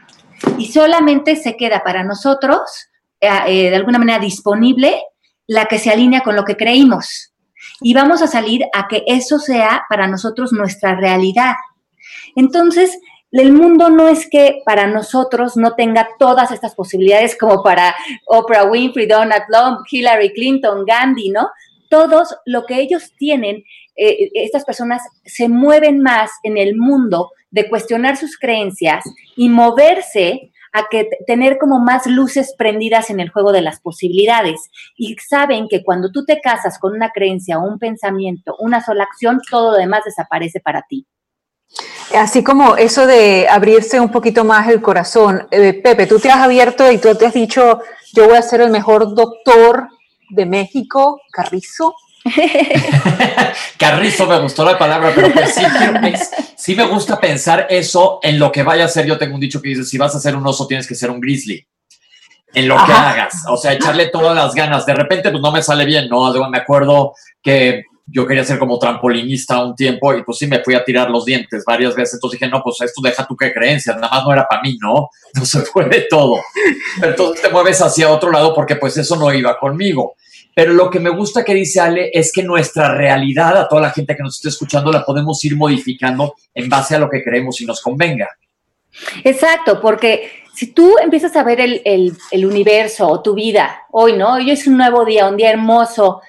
Y 0.58 0.72
solamente 0.72 1.36
se 1.36 1.56
queda 1.56 1.82
para 1.82 2.04
nosotros, 2.04 2.60
eh, 3.20 3.28
eh, 3.46 3.70
de 3.70 3.76
alguna 3.76 3.98
manera 3.98 4.18
disponible, 4.18 5.02
la 5.46 5.66
que 5.66 5.78
se 5.78 5.90
alinea 5.90 6.22
con 6.22 6.36
lo 6.36 6.44
que 6.44 6.56
creímos. 6.56 7.32
Y 7.80 7.94
vamos 7.94 8.22
a 8.22 8.26
salir 8.26 8.64
a 8.74 8.88
que 8.88 9.02
eso 9.06 9.38
sea 9.38 9.84
para 9.88 10.06
nosotros 10.06 10.52
nuestra 10.52 10.94
realidad. 10.94 11.54
Entonces, 12.36 12.98
el 13.32 13.52
mundo 13.52 13.90
no 13.90 14.08
es 14.08 14.28
que 14.28 14.62
para 14.64 14.86
nosotros 14.86 15.56
no 15.56 15.74
tenga 15.74 16.08
todas 16.18 16.50
estas 16.50 16.74
posibilidades 16.74 17.36
como 17.38 17.62
para 17.62 17.94
Oprah 18.26 18.64
Winfrey, 18.64 19.06
Donald 19.06 19.44
Trump, 19.48 19.80
Hillary 19.90 20.32
Clinton, 20.32 20.84
Gandhi, 20.84 21.30
¿no? 21.30 21.48
Todos 21.90 22.34
lo 22.46 22.64
que 22.64 22.80
ellos 22.80 23.12
tienen, 23.18 23.64
eh, 23.96 24.30
estas 24.34 24.64
personas 24.64 25.02
se 25.26 25.48
mueven 25.50 26.00
más 26.00 26.30
en 26.44 26.56
el 26.56 26.76
mundo 26.76 27.30
de 27.50 27.68
cuestionar 27.68 28.16
sus 28.16 28.38
creencias 28.38 29.04
y 29.36 29.50
moverse 29.50 30.52
a 30.72 30.84
que 30.88 31.08
tener 31.26 31.58
como 31.58 31.80
más 31.80 32.06
luces 32.06 32.54
prendidas 32.56 33.10
en 33.10 33.18
el 33.18 33.30
juego 33.30 33.52
de 33.52 33.60
las 33.60 33.80
posibilidades. 33.80 34.70
Y 34.96 35.16
saben 35.16 35.66
que 35.68 35.82
cuando 35.82 36.10
tú 36.12 36.24
te 36.24 36.40
casas 36.40 36.78
con 36.78 36.94
una 36.94 37.10
creencia 37.10 37.58
un 37.58 37.78
pensamiento, 37.78 38.54
una 38.60 38.80
sola 38.80 39.04
acción, 39.04 39.40
todo 39.50 39.72
lo 39.72 39.76
demás 39.76 40.04
desaparece 40.04 40.60
para 40.60 40.82
ti. 40.88 41.06
Así 42.16 42.42
como 42.42 42.76
eso 42.76 43.06
de 43.06 43.48
abrirse 43.48 44.00
un 44.00 44.10
poquito 44.10 44.44
más 44.44 44.68
el 44.68 44.80
corazón. 44.80 45.46
Eh, 45.50 45.74
Pepe, 45.74 46.06
tú 46.06 46.18
te 46.18 46.30
has 46.30 46.38
abierto 46.38 46.90
y 46.90 46.98
tú 46.98 47.14
te 47.16 47.26
has 47.26 47.34
dicho, 47.34 47.80
yo 48.12 48.26
voy 48.26 48.36
a 48.36 48.42
ser 48.42 48.60
el 48.60 48.70
mejor 48.70 49.14
doctor 49.14 49.88
de 50.30 50.46
México, 50.46 51.20
Carrizo. 51.32 51.94
Carrizo 53.78 54.26
me 54.26 54.40
gustó 54.40 54.64
la 54.64 54.78
palabra, 54.78 55.12
pero 55.14 55.32
pues 55.32 55.54
sí, 56.56 56.74
me 56.74 56.84
gusta 56.84 57.18
pensar 57.18 57.66
eso 57.70 58.18
en 58.22 58.38
lo 58.38 58.52
que 58.52 58.62
vaya 58.62 58.84
a 58.84 58.88
ser. 58.88 59.06
Yo 59.06 59.18
tengo 59.18 59.34
un 59.34 59.40
dicho 59.40 59.60
que 59.60 59.70
dice, 59.70 59.84
si 59.84 59.98
vas 59.98 60.14
a 60.14 60.20
ser 60.20 60.36
un 60.36 60.46
oso, 60.46 60.66
tienes 60.66 60.86
que 60.86 60.94
ser 60.94 61.10
un 61.10 61.20
grizzly. 61.20 61.66
En 62.52 62.66
lo 62.66 62.74
que 62.84 62.92
hagas, 62.92 63.44
o 63.48 63.56
sea, 63.56 63.74
echarle 63.74 64.08
todas 64.08 64.34
las 64.34 64.54
ganas. 64.54 64.84
De 64.84 64.92
repente, 64.92 65.30
pues 65.30 65.40
no 65.40 65.52
me 65.52 65.62
sale 65.62 65.84
bien, 65.84 66.08
¿no? 66.08 66.32
Me 66.48 66.58
acuerdo 66.58 67.14
que 67.40 67.84
yo 68.12 68.26
quería 68.26 68.44
ser 68.44 68.58
como 68.58 68.78
trampolinista 68.78 69.62
un 69.64 69.74
tiempo 69.74 70.14
y 70.14 70.22
pues 70.24 70.38
sí 70.38 70.46
me 70.46 70.62
fui 70.62 70.74
a 70.74 70.84
tirar 70.84 71.10
los 71.10 71.24
dientes 71.24 71.64
varias 71.64 71.94
veces. 71.94 72.14
Entonces 72.14 72.40
dije, 72.40 72.50
no, 72.50 72.62
pues 72.62 72.80
esto 72.80 73.00
deja 73.02 73.26
tú 73.26 73.36
qué 73.36 73.52
creencias, 73.52 73.96
nada 73.96 74.08
más 74.08 74.24
no 74.24 74.32
era 74.32 74.46
para 74.48 74.62
mí, 74.62 74.76
¿no? 74.80 75.08
No 75.34 75.44
se 75.44 75.60
puede 75.60 76.08
todo. 76.10 76.40
Entonces 77.00 77.42
te 77.42 77.50
mueves 77.50 77.80
hacia 77.80 78.10
otro 78.10 78.32
lado 78.32 78.52
porque 78.52 78.74
pues 78.74 78.96
eso 78.96 79.14
no 79.14 79.32
iba 79.32 79.56
conmigo. 79.58 80.16
Pero 80.54 80.72
lo 80.72 80.90
que 80.90 80.98
me 80.98 81.10
gusta 81.10 81.44
que 81.44 81.54
dice 81.54 81.78
Ale 81.78 82.10
es 82.12 82.32
que 82.32 82.42
nuestra 82.42 82.92
realidad, 82.92 83.56
a 83.56 83.68
toda 83.68 83.82
la 83.82 83.90
gente 83.90 84.16
que 84.16 84.22
nos 84.24 84.36
esté 84.36 84.48
escuchando, 84.48 84.90
la 84.90 85.04
podemos 85.04 85.42
ir 85.44 85.56
modificando 85.56 86.34
en 86.52 86.68
base 86.68 86.96
a 86.96 86.98
lo 86.98 87.08
que 87.08 87.22
creemos 87.22 87.60
y 87.60 87.66
nos 87.66 87.80
convenga. 87.80 88.28
Exacto, 89.22 89.80
porque 89.80 90.42
si 90.52 90.72
tú 90.72 90.96
empiezas 91.00 91.36
a 91.36 91.44
ver 91.44 91.60
el, 91.60 92.16
el 92.32 92.44
universo 92.44 93.06
o 93.06 93.22
tu 93.22 93.34
vida 93.34 93.82
hoy, 93.92 94.14
¿no? 94.14 94.34
Hoy 94.34 94.50
es 94.50 94.66
un 94.66 94.76
nuevo 94.76 95.04
día, 95.04 95.28
un 95.28 95.36
día 95.36 95.50
hermoso, 95.50 96.20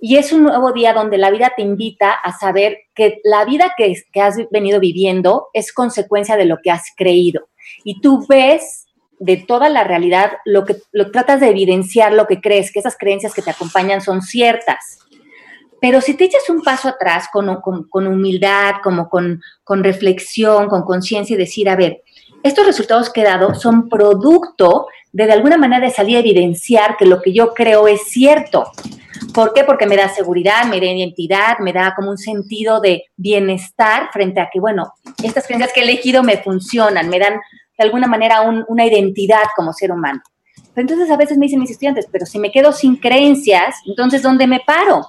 y 0.00 0.16
es 0.16 0.32
un 0.32 0.44
nuevo 0.44 0.72
día 0.72 0.94
donde 0.94 1.18
la 1.18 1.30
vida 1.30 1.52
te 1.54 1.62
invita 1.62 2.10
a 2.12 2.36
saber 2.38 2.78
que 2.94 3.20
la 3.22 3.44
vida 3.44 3.74
que, 3.76 3.94
has 4.20 4.36
venido 4.50 4.80
viviendo 4.80 5.48
es 5.52 5.72
consecuencia 5.72 6.36
de 6.36 6.46
lo 6.46 6.58
que 6.62 6.70
has 6.70 6.84
creído. 6.96 7.48
Y 7.84 8.00
tú 8.00 8.24
ves 8.26 8.86
de 9.18 9.36
toda 9.36 9.68
la 9.68 9.84
realidad 9.84 10.32
lo 10.46 10.64
que 10.64 10.76
lo 10.92 11.10
tratas 11.10 11.40
de 11.40 11.50
evidenciar, 11.50 12.14
lo 12.14 12.26
que 12.26 12.40
crees, 12.40 12.72
que 12.72 12.78
esas 12.78 12.96
creencias 12.96 13.34
que 13.34 13.42
te 13.42 13.50
acompañan 13.50 14.00
son 14.00 14.22
ciertas. 14.22 15.00
Pero 15.82 16.00
si 16.00 16.14
te 16.14 16.24
echas 16.24 16.48
un 16.48 16.62
paso 16.62 16.88
atrás 16.88 17.28
con, 17.30 17.60
con, 17.60 18.06
humildad, 18.06 18.76
como 18.82 19.08
con, 19.10 19.42
con 19.64 19.84
reflexión, 19.84 20.68
con 20.68 20.82
conciencia 20.82 21.34
y 21.34 21.38
decir, 21.38 21.68
a 21.68 21.76
ver, 21.76 22.02
estos 22.42 22.66
resultados 22.66 23.10
que 23.10 23.20
he 23.20 23.24
dado 23.24 23.54
son 23.54 23.88
producto 23.90 24.86
de 25.12 25.26
de 25.26 25.32
alguna 25.32 25.58
manera 25.58 25.84
de 25.84 25.92
salir 25.92 26.16
a 26.16 26.20
evidenciar 26.20 26.96
que 26.96 27.04
lo 27.04 27.20
que 27.20 27.32
yo 27.32 27.52
creo 27.52 27.86
es 27.86 28.02
cierto. 28.04 28.64
¿Por 29.34 29.52
qué? 29.52 29.64
Porque 29.64 29.86
me 29.86 29.96
da 29.96 30.08
seguridad, 30.08 30.64
me 30.64 30.80
da 30.80 30.86
identidad, 30.86 31.58
me 31.60 31.72
da 31.72 31.94
como 31.94 32.10
un 32.10 32.18
sentido 32.18 32.80
de 32.80 33.04
bienestar 33.16 34.10
frente 34.12 34.40
a 34.40 34.48
que, 34.52 34.58
bueno, 34.58 34.92
estas 35.22 35.46
creencias 35.46 35.72
que 35.72 35.80
he 35.80 35.84
elegido 35.84 36.22
me 36.22 36.38
funcionan, 36.38 37.08
me 37.08 37.18
dan 37.18 37.34
de 37.78 37.84
alguna 37.84 38.06
manera 38.06 38.42
una 38.42 38.86
identidad 38.86 39.44
como 39.54 39.72
ser 39.72 39.92
humano. 39.92 40.20
Pero 40.74 40.88
entonces 40.88 41.10
a 41.10 41.16
veces 41.16 41.38
me 41.38 41.46
dicen 41.46 41.60
mis 41.60 41.70
estudiantes, 41.70 42.06
pero 42.10 42.26
si 42.26 42.38
me 42.38 42.50
quedo 42.50 42.72
sin 42.72 42.96
creencias, 42.96 43.76
entonces 43.86 44.22
¿dónde 44.22 44.46
me 44.46 44.60
paro? 44.60 45.06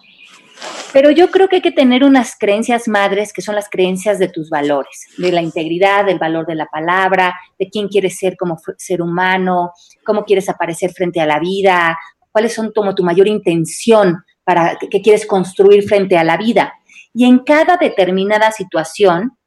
Pero 0.93 1.09
yo 1.09 1.31
creo 1.31 1.47
que 1.47 1.57
hay 1.57 1.61
que 1.61 1.71
tener 1.71 2.03
unas 2.03 2.35
creencias 2.37 2.87
madres 2.87 3.33
que 3.33 3.41
son 3.41 3.55
las 3.55 3.69
creencias 3.69 4.19
de 4.19 4.27
tus 4.27 4.49
valores, 4.49 5.07
de 5.17 5.31
la 5.31 5.41
integridad, 5.41 6.05
del 6.05 6.19
valor 6.19 6.45
de 6.45 6.55
la 6.55 6.67
palabra, 6.67 7.33
de 7.57 7.69
quién 7.69 7.87
quieres 7.87 8.17
ser 8.17 8.35
como 8.37 8.57
ser 8.77 9.01
humano, 9.01 9.71
cómo 10.05 10.23
quieres 10.25 10.49
aparecer 10.49 10.91
frente 10.91 11.19
a 11.19 11.25
la 11.25 11.39
vida, 11.39 11.97
cuáles 12.31 12.53
son 12.53 12.71
como 12.71 12.95
tu 12.95 13.03
mayor 13.03 13.27
intención 13.27 14.23
para 14.43 14.77
que, 14.77 15.01
quieres 15.01 15.25
construir 15.25 15.83
frente 15.83 16.17
a 16.17 16.23
la 16.23 16.37
vida. 16.37 16.73
Y 17.13 17.25
en 17.25 17.39
cada 17.39 17.77
determinada 17.77 18.51
situación, 18.51 19.37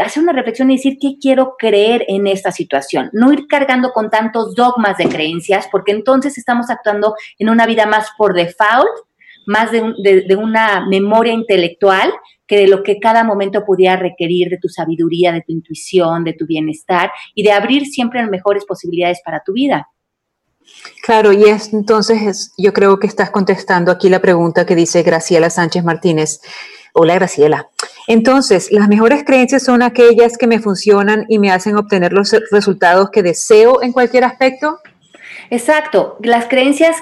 hacer 0.00 0.22
una 0.22 0.32
reflexión 0.32 0.70
y 0.70 0.76
decir 0.76 0.96
qué 1.00 1.16
quiero 1.20 1.54
creer 1.58 2.04
en 2.08 2.26
esta 2.26 2.50
situación. 2.50 3.10
No 3.12 3.32
ir 3.32 3.46
cargando 3.46 3.90
con 3.92 4.10
tantos 4.10 4.54
dogmas 4.54 4.96
de 4.96 5.08
creencias, 5.08 5.68
porque 5.70 5.92
entonces 5.92 6.38
estamos 6.38 6.70
actuando 6.70 7.14
en 7.38 7.50
una 7.50 7.66
vida 7.66 7.86
más 7.86 8.08
por 8.16 8.34
default, 8.34 8.88
más 9.46 9.70
de, 9.72 10.36
una 10.36 10.86
memoria 10.86 11.32
intelectual 11.32 12.12
que 12.46 12.56
de 12.58 12.68
lo 12.68 12.82
que 12.82 12.98
cada 12.98 13.24
momento 13.24 13.64
pudiera 13.64 13.96
requerir 13.96 14.48
de 14.48 14.58
tu 14.58 14.68
sabiduría, 14.68 15.32
de 15.32 15.42
tu 15.42 15.52
intuición, 15.52 16.24
de 16.24 16.34
tu 16.34 16.46
bienestar 16.46 17.10
y 17.34 17.42
de 17.42 17.52
abrir 17.52 17.86
siempre 17.86 18.24
mejores 18.26 18.64
posibilidades 18.64 19.20
para 19.24 19.42
tu 19.44 19.52
vida. 19.52 19.88
Claro, 21.02 21.32
y 21.32 21.44
es, 21.44 21.72
entonces 21.72 22.52
yo 22.56 22.72
creo 22.72 22.98
que 22.98 23.06
estás 23.06 23.30
contestando 23.30 23.90
aquí 23.90 24.08
la 24.08 24.20
pregunta 24.20 24.66
que 24.66 24.76
dice 24.76 25.02
Graciela 25.02 25.50
Sánchez 25.50 25.84
Martínez. 25.84 26.40
Hola 26.92 27.14
Graciela. 27.14 27.68
Entonces, 28.06 28.70
las 28.70 28.88
mejores 28.88 29.24
creencias 29.24 29.64
son 29.64 29.82
aquellas 29.82 30.36
que 30.36 30.46
me 30.46 30.58
funcionan 30.58 31.24
y 31.28 31.38
me 31.38 31.50
hacen 31.50 31.76
obtener 31.76 32.12
los 32.12 32.34
resultados 32.50 33.10
que 33.10 33.22
deseo 33.22 33.82
en 33.82 33.92
cualquier 33.92 34.24
aspecto. 34.24 34.78
Exacto. 35.50 36.18
Las 36.22 36.46
creencias 36.46 36.96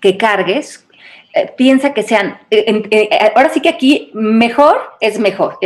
que, 0.00 0.16
cargues, 0.16 0.86
eh, 1.34 1.52
piensa 1.56 1.92
que 1.94 2.02
sean, 2.02 2.38
eh, 2.50 2.82
eh, 2.90 3.32
ahora 3.34 3.48
sí 3.48 3.60
que 3.60 3.68
aquí 3.68 4.10
mejor 4.14 4.80
es 5.00 5.18
mejor, 5.18 5.58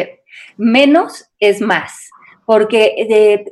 menos 0.56 1.26
es 1.40 1.60
más, 1.60 2.10
porque 2.44 3.46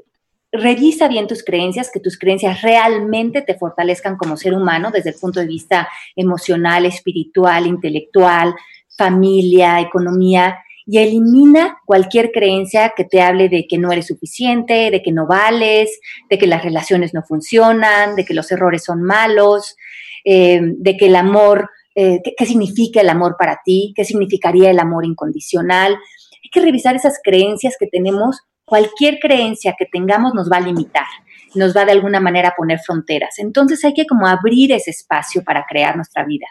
revisa 0.54 1.08
bien 1.08 1.26
tus 1.26 1.42
creencias, 1.42 1.90
que 1.92 2.00
tus 2.00 2.16
creencias 2.16 2.62
realmente 2.62 3.42
te 3.42 3.58
fortalezcan 3.58 4.16
como 4.16 4.36
ser 4.36 4.54
humano 4.54 4.90
desde 4.92 5.10
el 5.10 5.16
punto 5.16 5.40
de 5.40 5.46
vista 5.46 5.88
emocional, 6.14 6.86
espiritual, 6.86 7.66
intelectual, 7.66 8.54
familia, 8.96 9.80
economía, 9.80 10.58
y 10.86 10.98
elimina 10.98 11.78
cualquier 11.86 12.30
creencia 12.30 12.92
que 12.96 13.04
te 13.04 13.22
hable 13.22 13.48
de 13.48 13.66
que 13.66 13.78
no 13.78 13.90
eres 13.90 14.06
suficiente, 14.06 14.90
de 14.90 15.02
que 15.02 15.12
no 15.12 15.26
vales, 15.26 15.98
de 16.28 16.38
que 16.38 16.46
las 16.46 16.62
relaciones 16.62 17.14
no 17.14 17.22
funcionan, 17.22 18.16
de 18.16 18.24
que 18.24 18.34
los 18.34 18.52
errores 18.52 18.84
son 18.84 19.02
malos, 19.02 19.76
eh, 20.24 20.60
de 20.62 20.96
que 20.96 21.06
el 21.06 21.16
amor, 21.16 21.70
eh, 21.94 22.20
¿qué 22.36 22.46
significa 22.46 23.00
el 23.00 23.08
amor 23.08 23.36
para 23.38 23.60
ti? 23.64 23.92
¿Qué 23.96 24.04
significaría 24.04 24.70
el 24.70 24.78
amor 24.78 25.06
incondicional? 25.06 25.94
Hay 25.94 26.50
que 26.52 26.60
revisar 26.60 26.94
esas 26.94 27.18
creencias 27.24 27.76
que 27.80 27.86
tenemos 27.86 28.42
cualquier 28.74 29.20
creencia 29.20 29.76
que 29.78 29.86
tengamos 29.86 30.34
nos 30.34 30.50
va 30.50 30.56
a 30.56 30.60
limitar, 30.60 31.06
nos 31.54 31.76
va 31.76 31.84
de 31.84 31.92
alguna 31.92 32.18
manera 32.18 32.48
a 32.48 32.54
poner 32.56 32.80
fronteras. 32.84 33.38
Entonces 33.38 33.84
hay 33.84 33.94
que 33.94 34.04
como 34.04 34.26
abrir 34.26 34.72
ese 34.72 34.90
espacio 34.90 35.44
para 35.44 35.64
crear 35.64 35.94
nuestra 35.94 36.24
vida. 36.24 36.46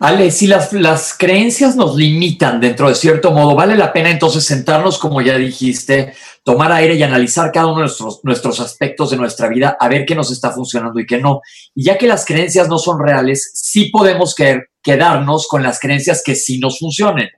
Ale, 0.00 0.32
si 0.32 0.48
las, 0.48 1.16
creencias 1.16 1.76
nos 1.76 1.94
limitan 1.94 2.60
dentro 2.60 2.88
de 2.88 2.96
cierto 2.96 3.30
modo, 3.30 3.54
vale 3.54 3.76
la 3.76 3.92
pena 3.92 4.10
entonces 4.10 4.44
sentarnos, 4.44 4.98
como 4.98 5.20
ya 5.20 5.36
dijiste, 5.36 6.14
tomar 6.42 6.72
aire 6.72 6.94
y 6.94 7.04
analizar 7.04 7.52
cada 7.52 7.66
uno 7.66 7.76
de 7.76 7.82
nuestros, 7.82 8.18
nuestros 8.24 8.58
aspectos 8.58 9.10
de 9.10 9.16
nuestra 9.16 9.46
vida, 9.46 9.76
a 9.78 9.88
ver 9.88 10.04
qué 10.04 10.16
nos 10.16 10.32
está 10.32 10.50
funcionando 10.50 10.98
y 10.98 11.06
qué 11.06 11.18
no. 11.18 11.42
Y 11.76 11.84
ya 11.84 11.96
que 11.96 12.08
las 12.08 12.24
creencias 12.24 12.68
no 12.68 12.78
son 12.78 12.98
reales, 12.98 13.52
sí 13.54 13.88
podemos 13.90 14.34
quedarnos 14.82 15.46
con 15.46 15.62
las 15.62 15.78
creencias 15.78 16.22
que 16.26 16.34
sí 16.34 16.58
nos 16.58 16.80
funcionen. 16.80 17.28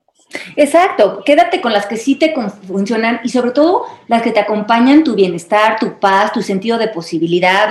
Exacto, 0.57 1.23
quédate 1.25 1.61
con 1.61 1.73
las 1.73 1.87
que 1.87 1.97
sí 1.97 2.17
te 2.17 2.35
funcionan 2.67 3.21
y 3.23 3.29
sobre 3.29 3.53
todo 3.53 3.85
las 4.09 4.23
que 4.23 4.33
te 4.33 4.41
acompañan 4.41 5.05
tu 5.05 5.15
bienestar, 5.15 5.79
tu 5.79 6.01
paz, 6.01 6.33
tu 6.33 6.43
sentido 6.43 6.79
de 6.79 6.89
posibilidad, 6.89 7.69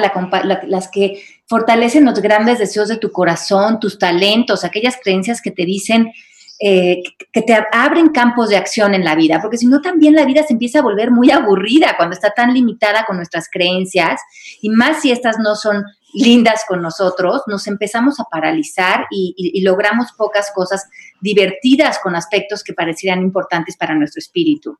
las 0.67 0.87
que 0.89 1.21
fortalecen 1.47 2.05
los 2.05 2.21
grandes 2.21 2.59
deseos 2.59 2.87
de 2.87 2.97
tu 2.97 3.11
corazón, 3.11 3.79
tus 3.79 3.99
talentos, 3.99 4.63
aquellas 4.63 4.97
creencias 5.01 5.41
que 5.41 5.51
te 5.51 5.65
dicen, 5.65 6.11
eh, 6.59 7.03
que 7.33 7.41
te 7.41 7.57
abren 7.73 8.09
campos 8.09 8.47
de 8.47 8.55
acción 8.55 8.93
en 8.93 9.03
la 9.03 9.15
vida, 9.15 9.41
porque 9.41 9.57
si 9.57 9.67
no 9.67 9.81
también 9.81 10.15
la 10.15 10.23
vida 10.23 10.43
se 10.43 10.53
empieza 10.53 10.79
a 10.79 10.83
volver 10.83 11.11
muy 11.11 11.29
aburrida 11.29 11.95
cuando 11.97 12.13
está 12.13 12.29
tan 12.29 12.53
limitada 12.53 13.03
con 13.05 13.17
nuestras 13.17 13.49
creencias 13.51 14.21
y 14.61 14.69
más 14.69 15.01
si 15.01 15.11
estas 15.11 15.37
no 15.37 15.55
son 15.55 15.83
lindas 16.15 16.63
con 16.67 16.81
nosotros, 16.81 17.41
nos 17.47 17.67
empezamos 17.67 18.19
a 18.19 18.23
paralizar 18.25 19.05
y, 19.11 19.61
logramos 19.61 20.11
pocas 20.17 20.51
cosas 20.53 20.87
divertidas 21.21 21.99
con 21.99 22.15
aspectos 22.15 22.63
que 22.63 22.73
parecieran 22.73 23.21
importantes 23.21 23.75
para 23.77 23.95
nuestro 23.95 24.19
espíritu. 24.19 24.77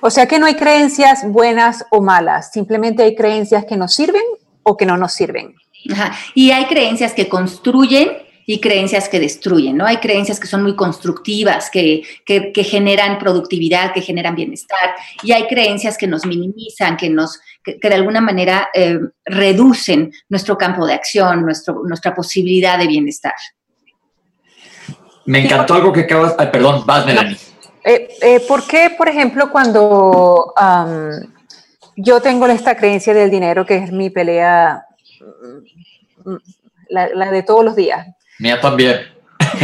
O 0.00 0.10
sea 0.10 0.26
que 0.26 0.38
no 0.38 0.46
hay 0.46 0.56
creencias 0.56 1.22
buenas 1.26 1.84
o 1.90 2.00
malas, 2.00 2.50
simplemente 2.52 3.02
hay 3.02 3.14
creencias 3.14 3.64
que 3.66 3.76
nos 3.76 3.94
sirven 3.94 4.22
o 4.62 4.76
que 4.76 4.86
no 4.86 4.96
nos 4.96 5.12
sirven. 5.12 5.54
Y 6.34 6.50
hay 6.50 6.66
creencias 6.66 7.12
que 7.12 7.28
construyen 7.28 8.10
y 8.46 8.60
creencias 8.60 9.08
que 9.08 9.20
destruyen, 9.20 9.76
¿no? 9.76 9.86
Hay 9.86 9.98
creencias 9.98 10.40
que 10.40 10.46
son 10.46 10.62
muy 10.62 10.74
constructivas, 10.76 11.70
que, 11.70 12.02
generan 12.54 13.18
productividad, 13.18 13.92
que 13.92 14.00
generan 14.00 14.34
bienestar, 14.34 14.94
y 15.22 15.32
hay 15.32 15.46
creencias 15.46 15.96
que 15.96 16.06
nos 16.06 16.26
minimizan, 16.26 16.96
que 16.96 17.10
nos, 17.10 17.40
que, 17.62 17.78
de 17.80 17.94
alguna 17.94 18.20
manera 18.20 18.68
eh, 18.74 18.98
reducen 19.24 20.12
nuestro 20.28 20.56
campo 20.58 20.86
de 20.86 20.94
acción, 20.94 21.42
nuestro, 21.42 21.82
nuestra 21.84 22.14
posibilidad 22.14 22.78
de 22.78 22.86
bienestar. 22.86 23.34
Me 25.26 25.44
encantó 25.44 25.74
algo 25.74 25.92
que 25.92 26.00
acabas, 26.00 26.34
ay, 26.38 26.48
perdón, 26.50 26.84
vas, 26.86 27.06
Melanie. 27.06 27.36
Eh, 27.84 28.08
eh, 28.20 28.40
¿Por 28.46 28.66
qué, 28.66 28.94
por 28.96 29.08
ejemplo, 29.08 29.50
cuando 29.50 30.52
yo 31.96 32.20
tengo 32.20 32.46
esta 32.46 32.76
creencia 32.76 33.14
del 33.14 33.30
dinero 33.30 33.66
que 33.66 33.76
es 33.76 33.92
mi 33.92 34.10
pelea, 34.10 34.84
mm, 36.24 36.36
la, 36.88 37.30
de 37.30 37.42
todos 37.42 37.64
los 37.64 37.76
días. 37.76 38.06
Mía 38.40 38.60
también. 38.60 39.00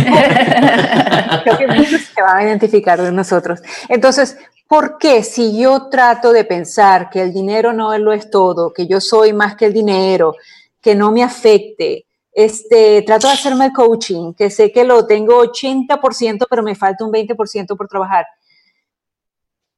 Se 2.15 2.23
van 2.23 2.37
a 2.37 2.45
identificar 2.45 3.01
de 3.01 3.11
nosotros. 3.11 3.61
Entonces, 3.89 4.37
¿por 4.69 4.99
qué 4.99 5.23
si 5.23 5.59
yo 5.59 5.89
trato 5.89 6.33
de 6.33 6.45
pensar 6.45 7.09
que 7.09 7.23
el 7.23 7.33
dinero 7.33 7.73
no 7.73 7.97
lo 7.99 8.13
es 8.13 8.31
todo, 8.31 8.73
que 8.73 8.87
yo 8.87 9.01
soy 9.01 9.33
más 9.33 9.57
que 9.57 9.65
el 9.65 9.73
dinero, 9.73 10.35
que 10.81 10.95
no 10.95 11.11
me 11.11 11.23
afecte, 11.23 12.05
este, 12.33 13.01
trato 13.03 13.29
de 13.29 13.33
hacerme 13.33 13.73
coaching, 13.73 14.35
que 14.35 14.51
sé 14.51 14.71
que 14.71 14.85
lo 14.85 15.07
tengo 15.07 15.43
80%, 15.43 16.47
pero 16.49 16.63
me 16.63 16.75
falta 16.75 17.05
un 17.05 17.13
20% 17.13 17.77
por 17.77 17.89
trabajar? 17.89 18.27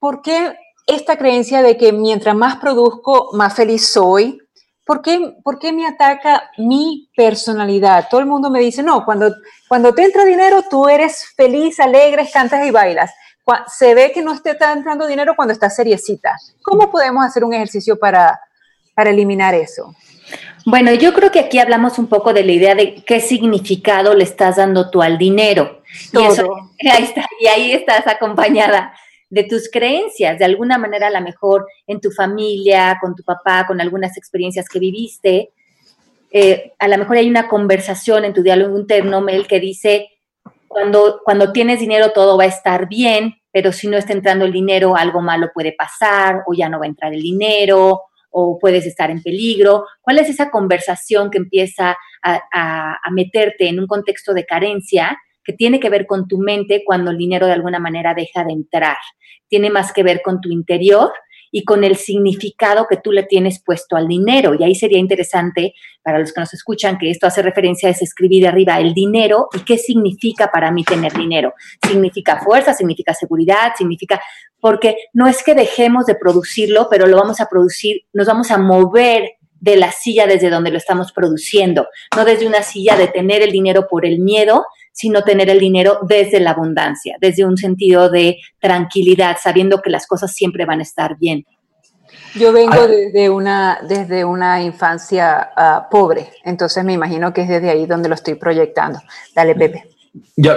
¿Por 0.00 0.22
qué 0.22 0.56
esta 0.86 1.16
creencia 1.16 1.62
de 1.62 1.76
que 1.76 1.92
mientras 1.92 2.34
más 2.34 2.56
produzco, 2.56 3.30
más 3.34 3.54
feliz 3.54 3.88
soy? 3.88 4.40
¿Por 4.88 5.02
qué, 5.02 5.36
¿Por 5.44 5.58
qué, 5.58 5.70
me 5.70 5.86
ataca 5.86 6.50
mi 6.56 7.10
personalidad? 7.14 8.08
Todo 8.08 8.20
el 8.20 8.26
mundo 8.26 8.48
me 8.48 8.60
dice, 8.60 8.82
no, 8.82 9.04
cuando, 9.04 9.34
cuando 9.68 9.92
te 9.92 10.02
entra 10.02 10.24
dinero, 10.24 10.62
tú 10.62 10.88
eres 10.88 11.26
feliz, 11.36 11.78
alegre, 11.78 12.26
cantas 12.32 12.66
y 12.66 12.70
bailas. 12.70 13.12
Se 13.66 13.94
ve 13.94 14.12
que 14.12 14.22
no 14.22 14.40
te 14.40 14.52
está 14.52 14.72
entrando 14.72 15.06
dinero 15.06 15.34
cuando 15.36 15.52
estás 15.52 15.76
seriecita. 15.76 16.34
¿Cómo 16.62 16.90
podemos 16.90 17.22
hacer 17.22 17.44
un 17.44 17.52
ejercicio 17.52 17.98
para, 17.98 18.40
para 18.94 19.10
eliminar 19.10 19.54
eso? 19.54 19.94
Bueno, 20.64 20.94
yo 20.94 21.12
creo 21.12 21.30
que 21.30 21.40
aquí 21.40 21.58
hablamos 21.58 21.98
un 21.98 22.06
poco 22.06 22.32
de 22.32 22.44
la 22.44 22.52
idea 22.52 22.74
de 22.74 23.04
qué 23.04 23.20
significado 23.20 24.14
le 24.14 24.24
estás 24.24 24.56
dando 24.56 24.88
tú 24.88 25.02
al 25.02 25.18
dinero. 25.18 25.82
Y, 26.14 26.24
eso, 26.24 26.70
ahí 26.90 27.04
está, 27.04 27.28
y 27.38 27.46
ahí 27.46 27.72
estás 27.72 28.06
acompañada 28.06 28.94
de 29.30 29.44
tus 29.44 29.70
creencias, 29.70 30.38
de 30.38 30.44
alguna 30.44 30.78
manera 30.78 31.08
a 31.08 31.10
lo 31.10 31.20
mejor 31.20 31.66
en 31.86 32.00
tu 32.00 32.10
familia, 32.10 32.98
con 33.00 33.14
tu 33.14 33.22
papá, 33.22 33.66
con 33.66 33.80
algunas 33.80 34.16
experiencias 34.16 34.68
que 34.68 34.78
viviste. 34.78 35.52
Eh, 36.30 36.72
a 36.78 36.88
lo 36.88 36.98
mejor 36.98 37.16
hay 37.16 37.28
una 37.28 37.48
conversación 37.48 38.24
en 38.24 38.34
tu 38.34 38.42
diálogo 38.42 38.78
interno, 38.78 39.20
Mel, 39.20 39.46
que 39.46 39.60
dice, 39.60 40.08
cuando, 40.66 41.20
cuando 41.24 41.52
tienes 41.52 41.80
dinero 41.80 42.12
todo 42.12 42.36
va 42.36 42.44
a 42.44 42.48
estar 42.48 42.88
bien, 42.88 43.34
pero 43.50 43.72
si 43.72 43.88
no 43.88 43.96
está 43.96 44.12
entrando 44.12 44.44
el 44.44 44.52
dinero, 44.52 44.96
algo 44.96 45.20
malo 45.20 45.50
puede 45.52 45.72
pasar, 45.72 46.42
o 46.46 46.54
ya 46.54 46.68
no 46.68 46.78
va 46.78 46.84
a 46.84 46.88
entrar 46.88 47.12
el 47.12 47.22
dinero, 47.22 48.02
o 48.30 48.58
puedes 48.58 48.86
estar 48.86 49.10
en 49.10 49.22
peligro. 49.22 49.86
¿Cuál 50.02 50.18
es 50.18 50.28
esa 50.28 50.50
conversación 50.50 51.30
que 51.30 51.38
empieza 51.38 51.96
a, 52.22 52.98
a 53.02 53.10
meterte 53.10 53.68
en 53.68 53.80
un 53.80 53.86
contexto 53.86 54.34
de 54.34 54.44
carencia? 54.44 55.18
Que 55.48 55.54
tiene 55.54 55.80
que 55.80 55.88
ver 55.88 56.06
con 56.06 56.28
tu 56.28 56.36
mente 56.36 56.82
cuando 56.84 57.10
el 57.10 57.16
dinero 57.16 57.46
de 57.46 57.54
alguna 57.54 57.78
manera 57.78 58.12
deja 58.12 58.44
de 58.44 58.52
entrar. 58.52 58.98
Tiene 59.48 59.70
más 59.70 59.94
que 59.94 60.02
ver 60.02 60.20
con 60.22 60.42
tu 60.42 60.50
interior 60.50 61.10
y 61.50 61.64
con 61.64 61.84
el 61.84 61.96
significado 61.96 62.86
que 62.86 62.98
tú 62.98 63.12
le 63.12 63.22
tienes 63.22 63.62
puesto 63.64 63.96
al 63.96 64.08
dinero. 64.08 64.54
Y 64.54 64.62
ahí 64.62 64.74
sería 64.74 64.98
interesante 64.98 65.72
para 66.02 66.18
los 66.18 66.34
que 66.34 66.40
nos 66.40 66.52
escuchan 66.52 66.98
que 66.98 67.10
esto 67.10 67.26
hace 67.26 67.40
referencia 67.40 67.88
a 67.88 67.92
ese 67.92 68.04
escribir 68.04 68.46
arriba 68.46 68.78
el 68.78 68.92
dinero 68.92 69.48
y 69.54 69.60
qué 69.60 69.78
significa 69.78 70.50
para 70.52 70.70
mí 70.70 70.84
tener 70.84 71.14
dinero. 71.14 71.54
Significa 71.82 72.42
fuerza, 72.44 72.74
significa 72.74 73.14
seguridad, 73.14 73.72
significa, 73.74 74.20
porque 74.60 74.96
no 75.14 75.28
es 75.28 75.42
que 75.42 75.54
dejemos 75.54 76.04
de 76.04 76.16
producirlo, 76.16 76.88
pero 76.90 77.06
lo 77.06 77.16
vamos 77.16 77.40
a 77.40 77.48
producir, 77.48 78.02
nos 78.12 78.26
vamos 78.26 78.50
a 78.50 78.58
mover 78.58 79.30
de 79.60 79.76
la 79.76 79.92
silla 79.92 80.26
desde 80.26 80.50
donde 80.50 80.70
lo 80.70 80.76
estamos 80.76 81.12
produciendo, 81.12 81.88
no 82.14 82.26
desde 82.26 82.46
una 82.46 82.62
silla 82.62 82.96
de 82.96 83.08
tener 83.08 83.40
el 83.40 83.50
dinero 83.50 83.86
por 83.88 84.04
el 84.04 84.20
miedo, 84.20 84.66
sino 84.98 85.22
tener 85.22 85.48
el 85.48 85.60
dinero 85.60 86.00
desde 86.08 86.40
la 86.40 86.50
abundancia, 86.50 87.16
desde 87.20 87.44
un 87.44 87.56
sentido 87.56 88.10
de 88.10 88.38
tranquilidad, 88.60 89.36
sabiendo 89.40 89.80
que 89.80 89.90
las 89.90 90.08
cosas 90.08 90.32
siempre 90.32 90.64
van 90.64 90.80
a 90.80 90.82
estar 90.82 91.16
bien. 91.16 91.46
Yo 92.34 92.52
vengo 92.52 92.88
desde 92.88 93.30
una, 93.30 93.78
desde 93.88 94.24
una 94.24 94.60
infancia 94.60 95.50
ah, 95.56 95.86
pobre, 95.88 96.30
entonces 96.44 96.82
me 96.84 96.94
imagino 96.94 97.32
que 97.32 97.42
es 97.42 97.48
desde 97.48 97.70
ahí 97.70 97.86
donde 97.86 98.08
lo 98.08 98.16
estoy 98.16 98.34
proyectando. 98.34 99.00
Dale, 99.36 99.54
Pepe. 99.54 99.84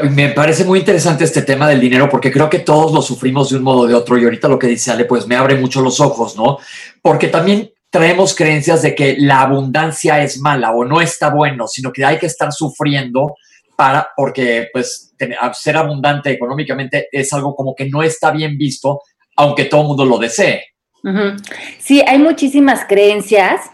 me 0.10 0.30
parece 0.30 0.66
muy 0.66 0.80
interesante 0.80 1.24
este 1.24 1.44
tema 1.44 1.68
del 1.70 1.80
dinero 1.80 2.10
porque 2.10 2.32
creo 2.32 2.50
que 2.50 2.60
todos 2.60 2.92
lo 2.92 3.02
sufrimos 3.04 3.52
de 3.52 3.58
un 3.58 3.64
modo 3.64 3.82
o 3.82 3.88
de 3.88 3.94
otro 3.94 4.18
y 4.18 4.24
ahorita 4.24 4.48
lo 4.48 4.58
que 4.58 4.68
dice 4.68 4.90
Ale 4.90 5.06
pues 5.06 5.28
me 5.28 5.36
abre 5.36 5.56
mucho 5.56 5.82
los 5.82 6.00
ojos, 6.00 6.36
¿no? 6.36 6.58
Porque 7.00 7.28
también 7.28 7.70
traemos 7.92 8.34
creencias 8.34 8.82
de 8.82 8.96
que 8.96 9.18
la 9.20 9.42
abundancia 9.42 10.24
es 10.24 10.40
mala 10.40 10.72
o 10.72 10.84
no 10.84 11.00
está 11.00 11.30
bueno, 11.30 11.68
sino 11.68 11.94
que 11.94 12.04
hay 12.04 12.18
que 12.18 12.26
estar 12.26 12.52
sufriendo 12.52 13.36
para, 13.82 14.10
porque 14.16 14.70
pues 14.72 15.16
ser 15.54 15.76
abundante 15.76 16.30
económicamente 16.30 17.08
es 17.12 17.34
algo 17.34 17.56
como 17.56 17.74
que 17.74 17.90
no 17.90 18.04
está 18.04 18.30
bien 18.30 18.56
visto, 18.56 19.02
aunque 19.36 19.66
todo 19.66 19.82
el 19.82 19.88
mundo 19.88 20.06
lo 20.06 20.20
desee. 20.20 20.66
Sí, 21.80 22.04
hay 22.08 22.20
muchísimas 22.20 22.86
creencias 22.86 23.72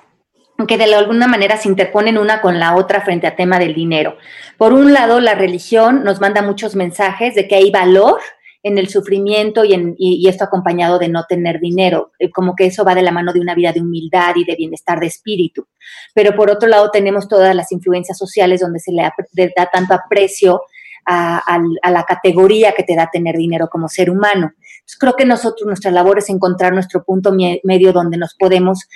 que 0.65 0.77
de 0.77 0.95
alguna 0.95 1.27
manera 1.27 1.57
se 1.57 1.67
interponen 1.67 2.17
una 2.17 2.39
con 2.39 2.57
la 2.57 2.77
otra 2.77 3.01
frente 3.01 3.27
al 3.27 3.35
tema 3.35 3.59
del 3.59 3.73
dinero. 3.73 4.17
Por 4.57 4.71
un 4.71 4.93
lado, 4.93 5.19
la 5.19 5.35
religión 5.35 6.05
nos 6.05 6.21
manda 6.21 6.41
muchos 6.41 6.73
mensajes 6.73 7.35
de 7.35 7.49
que 7.49 7.55
hay 7.55 7.69
valor 7.69 8.21
en 8.67 8.77
el 8.77 8.89
sufrimiento 8.89 9.63
y, 9.65 9.73
en, 9.73 9.95
y, 9.97 10.27
esto 10.27 10.43
acompañado 10.43 10.99
de 10.99 11.09
no 11.09 11.25
tener 11.27 11.59
dinero, 11.59 12.11
eh, 12.19 12.29
como 12.29 12.55
que 12.55 12.65
eso 12.65 12.83
va 12.83 12.95
de 12.95 13.01
la 13.01 13.11
mano 13.11 13.33
de 13.33 13.39
una 13.39 13.55
vida 13.55 13.71
de 13.71 13.81
humildad 13.81 14.35
y 14.35 14.43
de 14.43 14.55
bienestar 14.55 14.99
de 14.99 15.07
espíritu. 15.07 15.67
Pero 16.13 16.35
por 16.35 16.49
otro 16.49 16.67
lado 16.67 16.91
tenemos 16.91 17.27
todas 17.27 17.55
las 17.55 17.71
influencias 17.71 18.17
sociales 18.17 18.61
donde 18.61 18.79
se 18.79 18.91
le 18.91 19.03
da 19.03 19.69
tanto 19.71 19.93
aprecio 19.93 20.61
a, 21.07 21.89
la 21.89 22.03
categoría 22.03 22.73
que 22.73 22.83
te 22.83 22.95
da 22.95 23.09
tener 23.11 23.35
dinero 23.37 23.69
como 23.69 23.87
ser 23.87 24.09
humano. 24.09 24.51
creo 24.99 25.15
que 25.15 25.25
nosotros, 25.25 25.65
nuestra 25.65 25.91
labor 25.91 26.19
es 26.19 26.29
encontrar 26.29 26.73
nuestro 26.73 27.03
punto 27.03 27.33
medio 27.63 27.93
donde 27.93 28.17
nos 28.17 28.35
podemos 28.35 28.87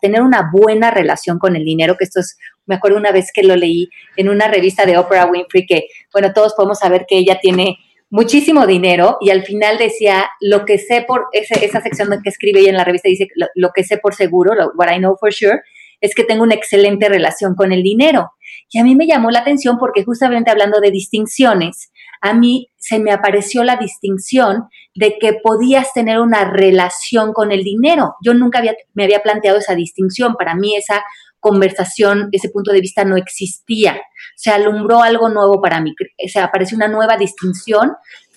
tener 0.00 0.22
una 0.22 0.50
buena 0.52 0.90
relación 0.90 1.38
con 1.38 1.56
el 1.56 1.64
dinero, 1.64 1.96
que 1.96 2.04
esto 2.04 2.20
es, 2.20 2.36
me 2.66 2.74
acuerdo 2.74 2.98
una 2.98 3.10
vez 3.10 3.30
que 3.32 3.42
lo 3.42 3.56
leí 3.56 3.88
en 4.16 4.28
una 4.28 4.48
revista 4.48 4.84
de 4.84 4.98
Oprah 4.98 5.26
Winfrey, 5.26 5.66
que, 5.66 5.86
bueno, 6.12 6.32
todos 6.34 6.54
podemos 6.54 6.78
saber 6.78 7.06
que 7.08 7.16
ella 7.18 7.38
tiene 7.40 7.78
muchísimo 8.10 8.66
dinero 8.66 9.18
y 9.20 9.30
al 9.30 9.42
final 9.42 9.78
decía 9.78 10.28
lo 10.40 10.64
que 10.64 10.78
sé 10.78 11.04
por 11.06 11.26
esa 11.32 11.80
sección 11.80 12.08
que 12.22 12.28
escribe 12.28 12.68
en 12.68 12.76
la 12.76 12.84
revista 12.84 13.08
dice 13.08 13.28
lo, 13.54 13.70
que 13.74 13.84
sé 13.84 13.98
por 13.98 14.14
seguro, 14.14 14.52
what 14.76 14.92
I 14.94 14.98
know 14.98 15.16
for 15.18 15.32
sure, 15.32 15.60
es 16.00 16.14
que 16.14 16.24
tengo 16.24 16.42
una 16.42 16.54
excelente 16.54 17.08
relación 17.08 17.54
con 17.54 17.72
el 17.72 17.82
dinero. 17.82 18.32
Y 18.70 18.78
a 18.78 18.84
mí 18.84 18.94
me 18.94 19.06
llamó 19.06 19.30
la 19.30 19.40
atención 19.40 19.76
porque 19.78 20.04
justamente 20.04 20.50
hablando 20.50 20.80
de 20.80 20.90
distinciones, 20.90 21.90
a 22.20 22.34
mí 22.34 22.68
se 22.76 22.98
me 22.98 23.12
apareció 23.12 23.64
la 23.64 23.76
distinción 23.76 24.68
de 24.94 25.18
que 25.18 25.34
podías 25.42 25.92
tener 25.92 26.18
una 26.18 26.50
relación 26.50 27.32
con 27.32 27.52
el 27.52 27.62
dinero. 27.62 28.14
Yo 28.24 28.34
nunca 28.34 28.58
había, 28.58 28.74
me 28.94 29.04
había 29.04 29.20
planteado 29.20 29.58
esa 29.58 29.74
distinción. 29.74 30.34
Para 30.34 30.54
mí 30.54 30.76
esa 30.76 31.04
conversación, 31.40 32.28
ese 32.32 32.50
punto 32.50 32.72
de 32.72 32.80
vista 32.80 33.04
no 33.04 33.16
existía. 33.16 34.00
Se 34.36 34.50
alumbró 34.50 35.02
algo 35.02 35.28
nuevo 35.28 35.60
para 35.60 35.80
mí, 35.80 35.94
se 36.26 36.40
apareció 36.40 36.76
una 36.76 36.88
nueva 36.88 37.16
distinción 37.16 37.92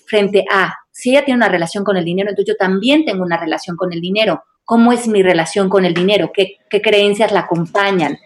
frente 0.06 0.44
a, 0.52 0.74
si 0.90 1.10
ella 1.10 1.24
tiene 1.24 1.38
una 1.38 1.48
relación 1.48 1.84
con 1.84 1.96
el 1.96 2.04
dinero, 2.04 2.30
entonces 2.30 2.54
yo 2.54 2.56
también 2.56 3.04
tengo 3.04 3.22
una 3.22 3.38
relación 3.38 3.76
con 3.76 3.92
el 3.92 4.00
dinero. 4.00 4.42
¿Cómo 4.64 4.92
es 4.92 5.08
mi 5.08 5.22
relación 5.22 5.68
con 5.68 5.84
el 5.84 5.94
dinero? 5.94 6.30
¿Qué, 6.32 6.58
qué 6.68 6.80
creencias 6.80 7.32
la 7.32 7.40
acompañan? 7.40 8.18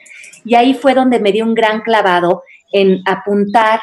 Y 0.45 0.55
ahí 0.57 0.75
fue 0.75 0.95
donde 0.95 1.21
me 1.21 1.33
dio 1.33 1.45
un 1.45 1.55
gran 1.55 1.81
clavado 1.81 2.43
en 2.73 3.03
apuntar 3.07 3.81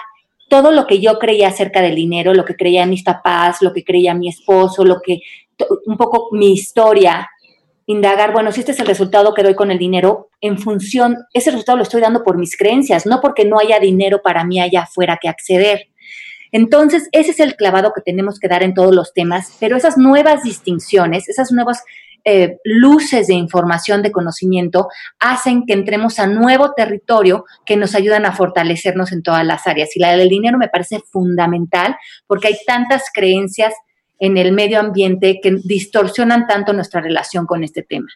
todo 0.49 0.71
lo 0.71 0.85
que 0.85 0.99
yo 0.99 1.17
creía 1.17 1.47
acerca 1.47 1.81
del 1.81 1.95
dinero, 1.95 2.33
lo 2.33 2.43
que 2.43 2.55
creía 2.55 2.85
mis 2.85 3.03
papás, 3.03 3.61
lo 3.61 3.71
que 3.71 3.83
creía 3.83 4.13
mi 4.13 4.27
esposo, 4.27 4.83
lo 4.83 4.99
que 5.01 5.21
un 5.85 5.97
poco 5.97 6.29
mi 6.31 6.53
historia 6.53 7.29
indagar, 7.91 8.31
bueno, 8.31 8.51
si 8.51 8.61
este 8.61 8.71
es 8.71 8.79
el 8.79 8.87
resultado 8.87 9.33
que 9.33 9.43
doy 9.43 9.55
con 9.55 9.71
el 9.71 9.77
dinero, 9.77 10.29
en 10.39 10.57
función, 10.57 11.17
ese 11.33 11.51
resultado 11.51 11.77
lo 11.77 11.83
estoy 11.83 12.01
dando 12.01 12.23
por 12.23 12.37
mis 12.37 12.57
creencias, 12.57 13.05
no 13.05 13.21
porque 13.21 13.45
no 13.45 13.59
haya 13.59 13.79
dinero 13.79 14.21
para 14.21 14.43
mí 14.43 14.59
allá 14.59 14.81
afuera 14.81 15.19
que 15.21 15.29
acceder. 15.29 15.87
Entonces, 16.51 17.07
ese 17.11 17.31
es 17.31 17.39
el 17.39 17.55
clavado 17.55 17.93
que 17.93 18.01
tenemos 18.01 18.39
que 18.39 18.47
dar 18.47 18.63
en 18.63 18.73
todos 18.73 18.93
los 18.93 19.13
temas, 19.13 19.55
pero 19.59 19.77
esas 19.77 19.97
nuevas 19.97 20.43
distinciones, 20.43 21.29
esas 21.29 21.51
nuevas 21.51 21.83
eh, 22.23 22.57
luces 22.63 23.27
de 23.27 23.33
información, 23.33 24.03
de 24.03 24.11
conocimiento, 24.11 24.87
hacen 25.19 25.65
que 25.65 25.73
entremos 25.73 26.19
a 26.19 26.27
nuevo 26.27 26.73
territorio 26.73 27.45
que 27.65 27.77
nos 27.77 27.95
ayudan 27.95 28.25
a 28.25 28.33
fortalecernos 28.33 29.11
en 29.11 29.23
todas 29.23 29.45
las 29.45 29.65
áreas. 29.65 29.95
Y 29.95 29.99
la 29.99 30.15
del 30.15 30.29
dinero 30.29 30.57
me 30.57 30.67
parece 30.67 30.99
fundamental 30.99 31.95
porque 32.27 32.49
hay 32.49 32.57
tantas 32.65 33.05
creencias 33.13 33.73
en 34.21 34.37
el 34.37 34.53
medio 34.53 34.79
ambiente 34.79 35.39
que 35.41 35.57
distorsionan 35.63 36.47
tanto 36.47 36.71
nuestra 36.73 37.01
relación 37.01 37.47
con 37.47 37.63
este 37.63 37.81
tema. 37.81 38.07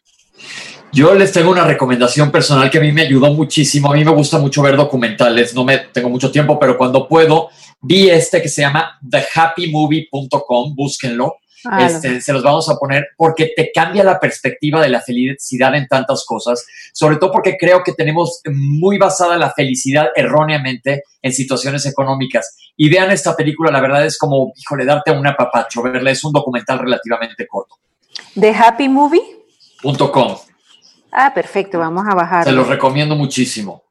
Yo 0.93 1.15
les 1.15 1.31
tengo 1.31 1.51
una 1.51 1.65
recomendación 1.65 2.31
personal 2.31 2.69
que 2.69 2.77
a 2.77 2.81
mí 2.81 2.91
me 2.91 3.01
ayudó 3.01 3.33
muchísimo. 3.33 3.91
A 3.91 3.95
mí 3.95 4.05
me 4.05 4.11
gusta 4.11 4.37
mucho 4.37 4.61
ver 4.61 4.77
documentales, 4.77 5.53
no 5.55 5.65
me 5.65 5.79
tengo 5.91 6.09
mucho 6.09 6.31
tiempo, 6.31 6.59
pero 6.59 6.77
cuando 6.77 7.07
puedo, 7.07 7.49
vi 7.81 8.09
este 8.09 8.41
que 8.41 8.47
se 8.47 8.61
llama 8.61 8.99
thehappymovie.com, 9.09 10.75
búsquenlo. 10.75 11.37
Ah, 11.65 11.85
este, 11.85 12.21
se 12.21 12.33
los 12.33 12.43
vamos 12.43 12.69
a 12.69 12.75
poner 12.75 13.07
porque 13.17 13.51
te 13.55 13.71
cambia 13.73 14.03
la 14.03 14.19
perspectiva 14.19 14.81
de 14.81 14.89
la 14.89 15.01
felicidad 15.01 15.75
en 15.75 15.87
tantas 15.87 16.25
cosas, 16.25 16.65
sobre 16.93 17.17
todo 17.17 17.31
porque 17.31 17.57
creo 17.57 17.83
que 17.83 17.93
tenemos 17.93 18.41
muy 18.45 18.97
basada 18.97 19.37
la 19.37 19.51
felicidad 19.51 20.09
erróneamente 20.15 21.03
en 21.21 21.33
situaciones 21.33 21.85
económicas. 21.85 22.57
Y 22.77 22.89
vean 22.89 23.11
esta 23.11 23.35
película, 23.35 23.71
la 23.71 23.81
verdad 23.81 24.05
es 24.05 24.17
como, 24.17 24.53
híjole, 24.55 24.85
darte 24.85 25.11
un 25.11 25.25
apapacho, 25.25 25.81
verla, 25.81 26.11
es 26.11 26.23
un 26.23 26.33
documental 26.33 26.79
relativamente 26.79 27.47
corto. 27.47 27.75
¿The 28.39 28.53
Happy 28.53 28.89
Movie? 28.89 29.21
Ah, 31.11 31.33
perfecto, 31.33 31.79
vamos 31.79 32.05
a 32.09 32.15
bajar. 32.15 32.43
Se 32.43 32.51
los 32.51 32.67
recomiendo 32.67 33.15
muchísimo. 33.15 33.83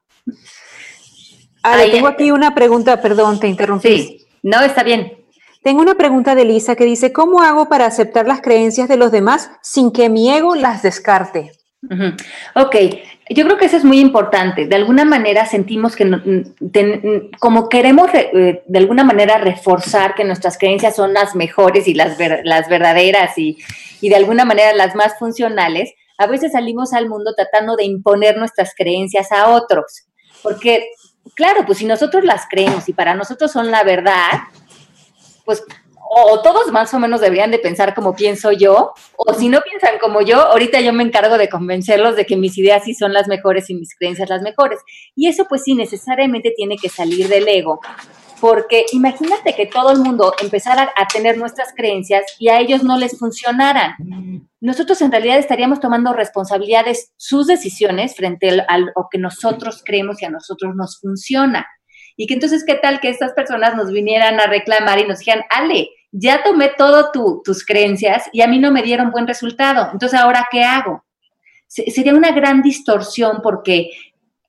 Ah, 1.62 1.78
tengo 1.90 2.08
aquí 2.08 2.30
una 2.30 2.54
pregunta, 2.54 3.00
perdón, 3.00 3.40
te 3.40 3.48
interrumpí. 3.48 3.88
Sí, 3.88 4.26
no, 4.42 4.60
está 4.60 4.82
bien. 4.82 5.23
Tengo 5.64 5.80
una 5.80 5.94
pregunta 5.94 6.34
de 6.34 6.44
Lisa 6.44 6.76
que 6.76 6.84
dice, 6.84 7.10
¿cómo 7.10 7.40
hago 7.40 7.70
para 7.70 7.86
aceptar 7.86 8.28
las 8.28 8.42
creencias 8.42 8.86
de 8.86 8.98
los 8.98 9.10
demás 9.10 9.50
sin 9.62 9.92
que 9.92 10.10
mi 10.10 10.30
ego 10.30 10.54
las 10.54 10.82
descarte? 10.82 11.52
Ok, 12.54 12.76
yo 13.30 13.44
creo 13.44 13.56
que 13.56 13.64
eso 13.64 13.78
es 13.78 13.84
muy 13.84 13.98
importante. 13.98 14.66
De 14.66 14.76
alguna 14.76 15.06
manera 15.06 15.46
sentimos 15.46 15.96
que 15.96 16.06
como 17.40 17.68
queremos 17.70 18.10
eh, 18.12 18.62
de 18.66 18.78
alguna 18.78 19.04
manera 19.04 19.38
reforzar 19.38 20.14
que 20.14 20.24
nuestras 20.24 20.58
creencias 20.58 20.96
son 20.96 21.14
las 21.14 21.34
mejores 21.34 21.88
y 21.88 21.94
las, 21.94 22.18
las 22.44 22.68
verdaderas 22.68 23.38
y, 23.38 23.56
y 24.02 24.10
de 24.10 24.16
alguna 24.16 24.44
manera 24.44 24.74
las 24.74 24.94
más 24.94 25.18
funcionales, 25.18 25.94
a 26.18 26.26
veces 26.26 26.52
salimos 26.52 26.92
al 26.92 27.08
mundo 27.08 27.32
tratando 27.34 27.74
de 27.76 27.84
imponer 27.84 28.36
nuestras 28.36 28.74
creencias 28.76 29.32
a 29.32 29.48
otros. 29.48 30.04
Porque, 30.42 30.88
claro, 31.34 31.64
pues 31.64 31.78
si 31.78 31.86
nosotros 31.86 32.22
las 32.22 32.46
creemos 32.50 32.86
y 32.86 32.92
para 32.92 33.14
nosotros 33.14 33.50
son 33.50 33.70
la 33.70 33.82
verdad, 33.82 34.42
pues 35.44 35.64
o 36.16 36.40
todos 36.42 36.70
más 36.70 36.92
o 36.94 37.00
menos 37.00 37.20
deberían 37.20 37.50
de 37.50 37.58
pensar 37.58 37.94
como 37.94 38.14
pienso 38.14 38.52
yo, 38.52 38.92
o 39.16 39.34
si 39.34 39.48
no 39.48 39.60
piensan 39.62 39.98
como 40.00 40.20
yo, 40.22 40.40
ahorita 40.40 40.80
yo 40.80 40.92
me 40.92 41.02
encargo 41.02 41.38
de 41.38 41.48
convencerlos 41.48 42.14
de 42.14 42.26
que 42.26 42.36
mis 42.36 42.56
ideas 42.58 42.84
sí 42.84 42.94
son 42.94 43.12
las 43.12 43.26
mejores 43.26 43.68
y 43.70 43.74
mis 43.74 43.96
creencias 43.96 44.28
las 44.28 44.42
mejores. 44.42 44.78
Y 45.16 45.28
eso 45.28 45.46
pues 45.48 45.64
sí 45.64 45.74
necesariamente 45.74 46.52
tiene 46.54 46.76
que 46.76 46.88
salir 46.88 47.28
del 47.28 47.48
ego, 47.48 47.80
porque 48.40 48.84
imagínate 48.92 49.54
que 49.54 49.66
todo 49.66 49.90
el 49.90 49.98
mundo 49.98 50.34
empezara 50.40 50.92
a 50.94 51.06
tener 51.06 51.36
nuestras 51.36 51.72
creencias 51.74 52.22
y 52.38 52.48
a 52.48 52.60
ellos 52.60 52.84
no 52.84 52.96
les 52.96 53.18
funcionaran. 53.18 53.94
Nosotros 54.60 55.00
en 55.02 55.10
realidad 55.10 55.38
estaríamos 55.38 55.80
tomando 55.80 56.12
responsabilidades, 56.12 57.12
sus 57.16 57.46
decisiones 57.46 58.14
frente 58.14 58.64
a 58.68 58.78
lo 58.78 58.92
que 59.10 59.18
nosotros 59.18 59.82
creemos 59.84 60.22
y 60.22 60.26
a 60.26 60.30
nosotros 60.30 60.74
nos 60.76 61.00
funciona. 61.00 61.66
Y 62.16 62.26
que 62.26 62.34
entonces, 62.34 62.64
¿qué 62.64 62.74
tal 62.74 63.00
que 63.00 63.08
estas 63.08 63.32
personas 63.32 63.74
nos 63.74 63.90
vinieran 63.90 64.38
a 64.40 64.46
reclamar 64.46 64.98
y 64.98 65.06
nos 65.06 65.18
dijeran, 65.18 65.44
Ale, 65.50 65.88
ya 66.16 66.44
tomé 66.44 66.70
todas 66.78 67.06
tus 67.12 67.66
creencias 67.66 68.28
y 68.32 68.42
a 68.42 68.46
mí 68.46 68.58
no 68.60 68.70
me 68.70 68.82
dieron 68.82 69.10
buen 69.10 69.26
resultado, 69.26 69.90
entonces 69.92 70.18
ahora 70.18 70.46
¿qué 70.50 70.62
hago? 70.62 71.04
sería 71.66 72.14
una 72.14 72.30
gran 72.30 72.62
distorsión 72.62 73.40
porque 73.42 73.90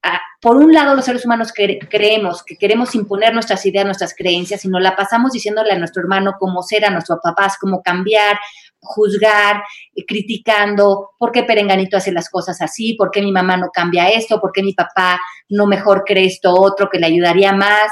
ah, 0.04 0.22
por 0.40 0.58
un 0.58 0.72
lado 0.72 0.94
los 0.94 1.06
seres 1.06 1.26
humanos 1.26 1.52
creemos 1.52 2.44
que 2.44 2.56
queremos 2.56 2.94
imponer 2.94 3.34
nuestras 3.34 3.66
ideas, 3.66 3.84
nuestras 3.84 4.14
creencias 4.16 4.64
y 4.64 4.68
nos 4.68 4.80
la 4.80 4.96
pasamos 4.96 5.32
diciéndole 5.32 5.72
a 5.72 5.80
nuestro 5.80 6.04
hermano 6.04 6.36
cómo 6.40 6.62
ser, 6.62 6.86
a 6.86 6.92
nuestros 6.92 7.18
papás 7.24 7.58
cómo 7.60 7.82
cambiar, 7.82 8.38
juzgar, 8.86 9.64
eh, 9.94 10.06
criticando, 10.06 11.10
por 11.20 11.32
qué 11.32 11.44
Perenganito 11.44 11.98
hace 11.98 12.12
las 12.12 12.30
cosas 12.30 12.62
así, 12.62 12.94
por 12.94 13.12
qué 13.12 13.22
mi 13.22 13.32
mamá 13.32 13.58
no 13.58 13.70
cambia 13.74 14.10
esto, 14.10 14.40
por 14.40 14.52
qué 14.54 14.64
mi 14.64 14.74
papá 14.74 15.20
no 15.50 15.68
mejor 15.68 16.04
cree 16.06 16.26
esto 16.26 16.54
otro 16.54 16.90
que 16.90 17.00
le 17.00 17.08
ayudaría 17.08 17.52
más. 17.52 17.92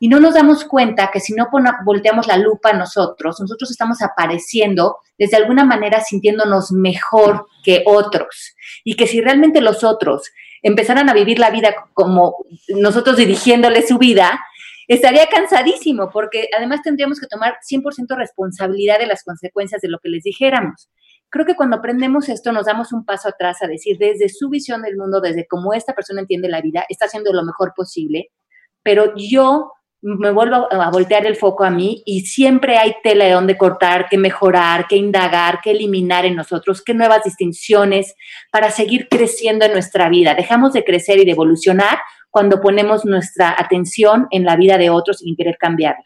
Y 0.00 0.08
no 0.08 0.18
nos 0.18 0.34
damos 0.34 0.64
cuenta 0.64 1.10
que 1.12 1.20
si 1.20 1.32
no 1.32 1.48
volteamos 1.84 2.26
la 2.26 2.36
lupa 2.36 2.72
nosotros, 2.72 3.38
nosotros 3.38 3.70
estamos 3.70 4.02
apareciendo 4.02 4.96
desde 5.16 5.36
alguna 5.36 5.64
manera 5.64 6.00
sintiéndonos 6.00 6.72
mejor 6.72 7.46
que 7.62 7.84
otros. 7.86 8.56
Y 8.82 8.96
que 8.96 9.06
si 9.06 9.20
realmente 9.20 9.60
los 9.60 9.84
otros 9.84 10.32
empezaran 10.62 11.08
a 11.08 11.14
vivir 11.14 11.38
la 11.38 11.50
vida 11.50 11.74
como 11.92 12.34
nosotros 12.68 13.16
dirigiéndole 13.16 13.86
su 13.86 13.98
vida, 13.98 14.40
estaría 14.88 15.26
cansadísimo 15.26 16.10
porque 16.10 16.48
además 16.56 16.82
tendríamos 16.82 17.20
que 17.20 17.26
tomar 17.26 17.56
100% 17.68 18.16
responsabilidad 18.16 18.98
de 18.98 19.06
las 19.06 19.24
consecuencias 19.24 19.80
de 19.80 19.88
lo 19.88 19.98
que 19.98 20.08
les 20.08 20.22
dijéramos. 20.22 20.90
Creo 21.28 21.46
que 21.46 21.56
cuando 21.56 21.76
aprendemos 21.76 22.28
esto 22.28 22.52
nos 22.52 22.66
damos 22.66 22.92
un 22.92 23.04
paso 23.04 23.28
atrás 23.28 23.62
a 23.62 23.66
decir 23.66 23.96
desde 23.98 24.28
su 24.28 24.50
visión 24.50 24.82
del 24.82 24.96
mundo, 24.96 25.20
desde 25.20 25.46
cómo 25.46 25.72
esta 25.72 25.94
persona 25.94 26.20
entiende 26.20 26.48
la 26.48 26.60
vida, 26.60 26.84
está 26.88 27.06
haciendo 27.06 27.32
lo 27.32 27.42
mejor 27.42 27.72
posible, 27.74 28.28
pero 28.82 29.14
yo 29.16 29.72
me 30.02 30.32
vuelvo 30.32 30.66
a 30.70 30.90
voltear 30.90 31.26
el 31.26 31.36
foco 31.36 31.64
a 31.64 31.70
mí 31.70 32.02
y 32.04 32.22
siempre 32.22 32.76
hay 32.76 32.96
tela 33.04 33.24
de 33.24 33.30
donde 33.30 33.56
cortar, 33.56 34.08
que 34.08 34.18
mejorar, 34.18 34.88
que 34.88 34.96
indagar, 34.96 35.60
que 35.62 35.70
eliminar 35.70 36.26
en 36.26 36.34
nosotros, 36.34 36.82
qué 36.82 36.92
nuevas 36.92 37.22
distinciones 37.22 38.14
para 38.50 38.70
seguir 38.70 39.06
creciendo 39.08 39.64
en 39.64 39.72
nuestra 39.72 40.08
vida. 40.08 40.34
Dejamos 40.34 40.72
de 40.72 40.82
crecer 40.82 41.18
y 41.20 41.24
de 41.24 41.30
evolucionar 41.30 41.98
cuando 42.32 42.60
ponemos 42.60 43.04
nuestra 43.04 43.54
atención 43.56 44.26
en 44.30 44.44
la 44.44 44.56
vida 44.56 44.78
de 44.78 44.90
otros 44.90 45.18
sin 45.18 45.36
querer 45.36 45.56
cambiarla. 45.60 46.02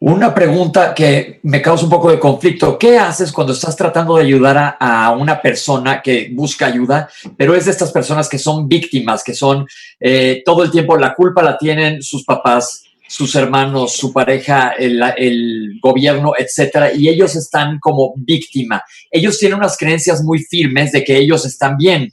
Una 0.00 0.34
pregunta 0.34 0.92
que 0.92 1.40
me 1.44 1.62
causa 1.62 1.84
un 1.84 1.90
poco 1.90 2.10
de 2.10 2.18
conflicto. 2.18 2.76
¿Qué 2.76 2.98
haces 2.98 3.32
cuando 3.32 3.54
estás 3.54 3.74
tratando 3.74 4.16
de 4.16 4.24
ayudar 4.24 4.76
a, 4.78 5.10
una 5.12 5.40
persona 5.40 6.02
que 6.02 6.28
busca 6.32 6.66
ayuda, 6.66 7.08
pero 7.38 7.54
es 7.54 7.64
de 7.64 7.70
estas 7.70 7.90
personas 7.90 8.28
que 8.28 8.38
son 8.38 8.68
víctimas, 8.68 9.24
que 9.24 9.32
son 9.32 9.66
eh, 9.98 10.42
todo 10.44 10.64
el 10.64 10.70
tiempo 10.70 10.98
la 10.98 11.14
culpa 11.14 11.42
la 11.42 11.56
tienen 11.56 12.02
sus 12.02 12.24
papás, 12.24 12.84
sus 13.08 13.34
hermanos, 13.36 13.96
su 13.96 14.12
pareja, 14.12 14.74
el, 14.76 15.78
gobierno, 15.80 16.32
etcétera, 16.36 16.92
y 16.92 17.08
ellos 17.08 17.36
están 17.36 17.78
como 17.78 18.12
víctima. 18.16 18.82
Ellos 19.10 19.38
tienen 19.38 19.58
unas 19.58 19.78
creencias 19.78 20.22
muy 20.22 20.40
firmes 20.40 20.92
de 20.92 21.04
que 21.04 21.16
ellos 21.16 21.46
están 21.46 21.78
bien. 21.78 22.12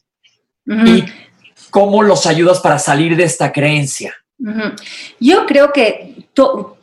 Y 0.66 1.04
¿Cómo 1.72 2.04
los 2.04 2.28
ayudas 2.28 2.60
para 2.60 2.78
salir 2.78 3.16
de 3.16 3.24
esta 3.24 3.52
creencia? 3.52 4.16
Yo 5.20 5.46
creo 5.46 5.72
que 5.72 6.16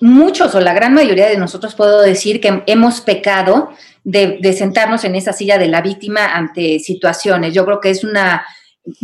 muchos 0.00 0.54
o 0.54 0.60
la 0.60 0.72
gran 0.72 0.94
mayoría 0.94 1.28
de 1.28 1.36
nosotros 1.36 1.74
puedo 1.74 2.02
decir 2.02 2.40
que 2.40 2.62
hemos 2.66 3.00
pecado 3.00 3.70
de, 4.04 4.52
sentarnos 4.56 5.04
en 5.04 5.14
esa 5.14 5.32
silla 5.32 5.58
de 5.58 5.68
la 5.68 5.82
víctima 5.82 6.26
ante 6.26 6.78
situaciones. 6.78 7.54
Yo 7.54 7.64
creo 7.64 7.80
que 7.80 7.90
es 7.90 8.04
una, 8.04 8.46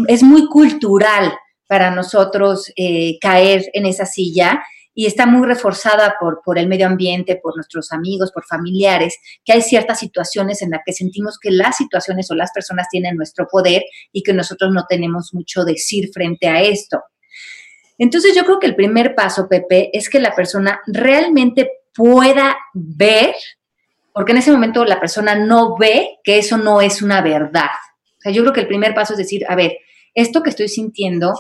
es 0.09 0.23
muy 0.23 0.47
cultural 0.47 1.33
para 1.67 1.91
nosotros 1.91 2.73
eh, 2.77 3.19
caer 3.21 3.65
en 3.73 3.87
esa 3.87 4.07
silla 4.07 4.63
y 4.95 5.07
está 5.07 5.27
muy 5.27 5.47
reforzada 5.47 6.17
por, 6.21 6.59
el 6.59 6.69
medio 6.69 6.87
ambiente, 6.87 7.39
por 7.43 7.57
nuestros 7.57 7.93
amigos, 7.93 8.31
por 8.33 8.45
familiares, 8.45 9.17
que 9.45 9.53
hay 9.53 9.63
ciertas 9.63 9.99
situaciones 9.99 10.63
en 10.63 10.71
las 10.71 10.81
que 10.87 10.93
sentimos 10.93 11.39
que 11.39 11.51
las 11.51 11.77
situaciones 11.77 12.31
o 12.31 12.35
las 12.35 12.53
personas 12.53 12.87
tienen 12.91 13.17
nuestro 13.17 13.47
poder 13.49 13.83
y 14.13 14.23
que 14.23 14.33
nosotros 14.33 14.73
no 14.73 14.85
tenemos 14.89 15.35
mucho 15.35 15.65
decir 15.65 16.11
frente 16.13 16.47
a 16.47 16.63
esto. 16.63 17.03
Entonces 17.99 18.35
yo 18.35 18.45
creo 18.45 18.61
que 18.61 18.67
el 18.67 18.77
primer 18.77 19.15
paso, 19.15 19.49
Pepe, 19.49 19.91
es 19.93 20.09
que 20.09 20.21
la 20.21 20.35
persona 20.35 20.81
realmente 20.87 21.71
pueda 21.95 22.57
ver, 22.73 23.35
porque 24.13 24.33
en 24.33 24.39
ese 24.39 24.53
momento 24.53 24.85
la 24.85 25.01
persona 25.01 25.35
no 25.35 25.77
ve 25.77 26.19
que 26.23 26.39
eso 26.39 26.57
no 26.57 26.81
es 26.81 27.03
una 27.03 27.21
verdad. 27.21 27.71
O 28.19 28.21
sea, 28.21 28.33
yo 28.33 28.43
creo 28.43 28.53
que 28.53 28.61
el 28.61 28.69
primer 28.69 28.95
paso 28.95 29.15
es 29.15 29.19
decir, 29.19 29.45
a 29.49 29.57
ver, 29.57 29.79
esto 30.15 30.43
que 30.43 30.51
estoy 30.51 30.69
sintiendo 30.69 31.35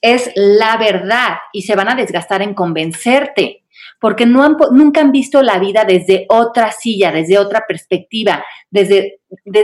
es 0.00 0.30
la 0.34 0.76
verdad 0.76 1.38
y 1.52 1.62
se 1.62 1.74
van 1.74 1.88
a 1.88 1.94
desgastar 1.94 2.42
en 2.42 2.54
convencerte, 2.54 3.64
porque 4.00 4.26
no 4.26 4.56
nunca 4.70 5.00
han 5.00 5.12
visto 5.12 5.42
la 5.42 5.58
vida 5.58 5.84
desde 5.84 6.26
otra 6.28 6.72
silla, 6.72 7.10
desde 7.10 7.38
otra 7.38 7.64
perspectiva, 7.66 8.44
desde 8.70 9.20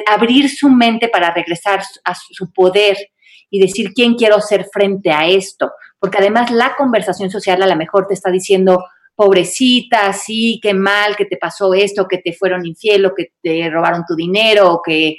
abrir 0.06 0.48
su 0.48 0.68
mente 0.68 1.08
para 1.08 1.32
regresar 1.32 1.82
a 2.04 2.14
su 2.14 2.52
poder 2.52 2.96
y 3.50 3.60
decir 3.60 3.92
quién 3.94 4.14
quiero 4.14 4.40
ser 4.40 4.66
frente 4.72 5.12
a 5.12 5.26
esto, 5.26 5.70
porque 6.00 6.18
además 6.18 6.50
la 6.50 6.74
conversación 6.76 7.30
social 7.30 7.62
a 7.62 7.66
lo 7.66 7.76
mejor 7.76 8.06
te 8.06 8.14
está 8.14 8.30
diciendo, 8.30 8.84
pobrecita, 9.14 10.12
sí, 10.12 10.58
qué 10.62 10.74
mal, 10.74 11.14
que 11.16 11.26
te 11.26 11.36
pasó 11.36 11.72
esto, 11.72 12.08
que 12.08 12.18
te 12.18 12.32
fueron 12.32 12.66
infiel 12.66 13.06
o 13.06 13.14
que 13.14 13.28
te 13.40 13.70
robaron 13.70 14.02
tu 14.06 14.16
dinero 14.16 14.72
o 14.72 14.82
que 14.82 15.18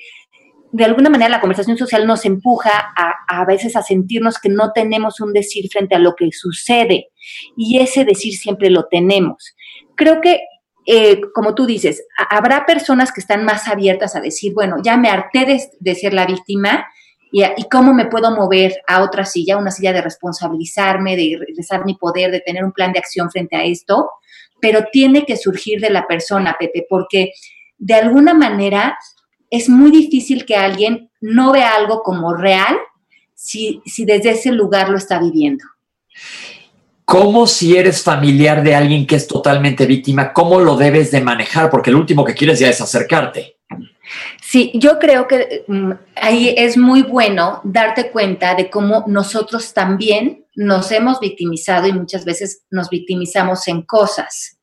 de 0.75 0.83
alguna 0.83 1.09
manera 1.09 1.29
la 1.29 1.39
conversación 1.39 1.77
social 1.77 2.05
nos 2.05 2.25
empuja 2.25 2.69
a, 2.97 3.13
a 3.29 3.45
veces 3.45 3.77
a 3.77 3.81
sentirnos 3.81 4.39
que 4.39 4.49
no 4.49 4.73
tenemos 4.73 5.21
un 5.21 5.31
decir 5.31 5.69
frente 5.71 5.95
a 5.95 5.99
lo 5.99 6.15
que 6.15 6.29
sucede 6.33 7.11
y 7.55 7.79
ese 7.79 8.03
decir 8.03 8.33
siempre 8.33 8.69
lo 8.69 8.85
tenemos. 8.87 9.55
Creo 9.95 10.19
que, 10.19 10.41
eh, 10.85 11.21
como 11.33 11.55
tú 11.55 11.65
dices, 11.65 12.05
habrá 12.29 12.65
personas 12.65 13.13
que 13.13 13.21
están 13.21 13.45
más 13.45 13.69
abiertas 13.69 14.17
a 14.17 14.19
decir, 14.19 14.53
bueno, 14.53 14.75
ya 14.83 14.97
me 14.97 15.07
harté 15.07 15.45
de, 15.79 15.95
ser 15.95 16.13
la 16.13 16.25
víctima 16.25 16.85
y, 17.31 17.45
y, 17.45 17.69
cómo 17.71 17.93
me 17.93 18.07
puedo 18.07 18.35
mover 18.35 18.75
a 18.85 19.01
otra 19.01 19.23
silla, 19.23 19.55
una 19.55 19.71
silla 19.71 19.93
de 19.93 20.01
responsabilizarme, 20.01 21.15
de 21.15 21.37
regresar 21.39 21.85
mi 21.85 21.95
poder, 21.95 22.31
de 22.31 22.41
tener 22.41 22.65
un 22.65 22.73
plan 22.73 22.91
de 22.91 22.99
acción 22.99 23.31
frente 23.31 23.55
a 23.55 23.63
esto, 23.63 24.09
pero 24.59 24.87
tiene 24.91 25.25
que 25.25 25.37
surgir 25.37 25.79
de 25.79 25.89
la 25.89 26.05
persona, 26.05 26.57
Pepe, 26.59 26.85
porque 26.89 27.31
de 27.77 27.93
alguna 27.93 28.33
manera 28.33 28.97
es 29.49 29.69
muy 29.69 29.91
difícil 29.91 30.45
que 30.45 30.55
alguien 30.55 31.09
no 31.21 31.51
vea 31.51 31.75
algo 31.75 32.03
como 32.03 32.33
real 32.33 32.77
si, 33.33 33.81
desde 33.97 34.31
ese 34.31 34.51
lugar 34.51 34.89
lo 34.89 34.97
está 34.97 35.19
viviendo. 35.19 35.63
¿Cómo 37.03 37.45
si 37.45 37.77
eres 37.77 38.01
familiar 38.01 38.63
de 38.63 38.73
alguien 38.73 39.05
que 39.05 39.15
es 39.15 39.27
totalmente 39.27 39.85
víctima, 39.85 40.33
cómo 40.33 40.59
lo 40.59 40.75
debes 40.75 41.11
de 41.11 41.21
manejar? 41.21 41.69
Porque 41.69 41.91
lo 41.91 41.99
último 41.99 42.25
que 42.25 42.33
quieres 42.33 42.59
ya 42.59 42.69
es 42.69 42.81
acercarte. 42.81 43.57
Sí, 44.41 44.71
yo 44.75 44.97
creo 44.99 45.27
que 45.27 45.65
mm, 45.67 45.91
ahí 46.15 46.53
es 46.57 46.77
muy 46.77 47.03
bueno 47.03 47.61
darte 47.63 48.09
cuenta 48.11 48.55
de 48.55 48.69
cómo 48.69 49.03
nosotros 49.07 49.73
también 49.73 50.45
nos 50.55 50.91
hemos 50.91 51.19
victimizado 51.19 51.87
y 51.87 51.93
muchas 51.93 52.25
veces 52.25 52.63
nos 52.71 52.89
victimizamos 52.89 53.67
en 53.67 53.83
cosas. 53.83 54.55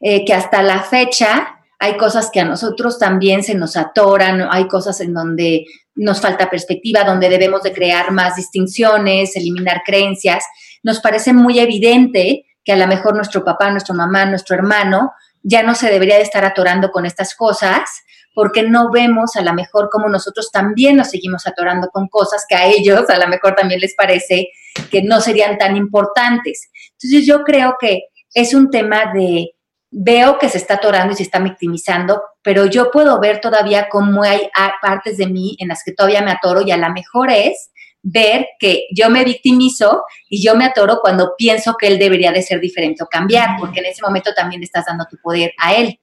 Eh, 0.00 0.24
que 0.24 0.32
hasta 0.32 0.62
la 0.62 0.82
fecha 0.82 1.57
hay 1.78 1.96
cosas 1.96 2.30
que 2.32 2.40
a 2.40 2.44
nosotros 2.44 2.98
también 2.98 3.42
se 3.42 3.54
nos 3.54 3.76
atoran, 3.76 4.46
hay 4.50 4.66
cosas 4.66 5.00
en 5.00 5.14
donde 5.14 5.64
nos 5.94 6.20
falta 6.20 6.50
perspectiva, 6.50 7.04
donde 7.04 7.28
debemos 7.28 7.62
de 7.62 7.72
crear 7.72 8.10
más 8.10 8.36
distinciones, 8.36 9.36
eliminar 9.36 9.82
creencias. 9.84 10.44
Nos 10.82 11.00
parece 11.00 11.32
muy 11.32 11.58
evidente 11.58 12.46
que 12.64 12.72
a 12.72 12.76
lo 12.76 12.86
mejor 12.86 13.14
nuestro 13.14 13.44
papá, 13.44 13.70
nuestra 13.70 13.94
mamá, 13.94 14.26
nuestro 14.26 14.56
hermano 14.56 15.12
ya 15.42 15.62
no 15.62 15.74
se 15.74 15.90
debería 15.90 16.16
de 16.16 16.22
estar 16.22 16.44
atorando 16.44 16.90
con 16.90 17.06
estas 17.06 17.34
cosas 17.34 17.88
porque 18.34 18.62
no 18.62 18.90
vemos 18.90 19.36
a 19.36 19.42
lo 19.42 19.52
mejor 19.52 19.88
como 19.90 20.08
nosotros 20.08 20.50
también 20.52 20.96
nos 20.96 21.10
seguimos 21.10 21.46
atorando 21.46 21.88
con 21.88 22.08
cosas 22.08 22.44
que 22.48 22.54
a 22.54 22.66
ellos 22.66 23.08
a 23.08 23.18
lo 23.18 23.26
mejor 23.28 23.54
también 23.54 23.80
les 23.80 23.94
parece 23.96 24.48
que 24.90 25.02
no 25.02 25.20
serían 25.20 25.58
tan 25.58 25.76
importantes. 25.76 26.70
Entonces 26.92 27.26
yo 27.26 27.42
creo 27.42 27.76
que 27.80 28.02
es 28.34 28.54
un 28.54 28.70
tema 28.70 29.12
de 29.12 29.52
veo 29.90 30.38
que 30.38 30.48
se 30.48 30.58
está 30.58 30.74
atorando 30.74 31.12
y 31.12 31.16
se 31.16 31.22
está 31.22 31.38
victimizando, 31.38 32.22
pero 32.42 32.66
yo 32.66 32.90
puedo 32.90 33.18
ver 33.20 33.40
todavía 33.40 33.88
cómo 33.88 34.22
hay 34.22 34.50
partes 34.82 35.16
de 35.16 35.26
mí 35.26 35.56
en 35.58 35.68
las 35.68 35.82
que 35.84 35.92
todavía 35.92 36.22
me 36.22 36.30
atoro 36.30 36.62
y 36.62 36.70
a 36.70 36.76
lo 36.76 36.90
mejor 36.92 37.30
es 37.30 37.70
ver 38.02 38.46
que 38.58 38.84
yo 38.94 39.10
me 39.10 39.24
victimizo 39.24 40.02
y 40.28 40.42
yo 40.42 40.54
me 40.54 40.64
atoro 40.64 40.98
cuando 41.00 41.34
pienso 41.36 41.74
que 41.78 41.88
él 41.88 41.98
debería 41.98 42.32
de 42.32 42.42
ser 42.42 42.60
diferente 42.60 43.02
o 43.02 43.06
cambiar, 43.06 43.56
porque 43.58 43.80
en 43.80 43.86
ese 43.86 44.02
momento 44.02 44.32
también 44.34 44.60
le 44.60 44.66
estás 44.66 44.86
dando 44.86 45.06
tu 45.10 45.16
poder 45.18 45.52
a 45.58 45.74
él. 45.74 45.98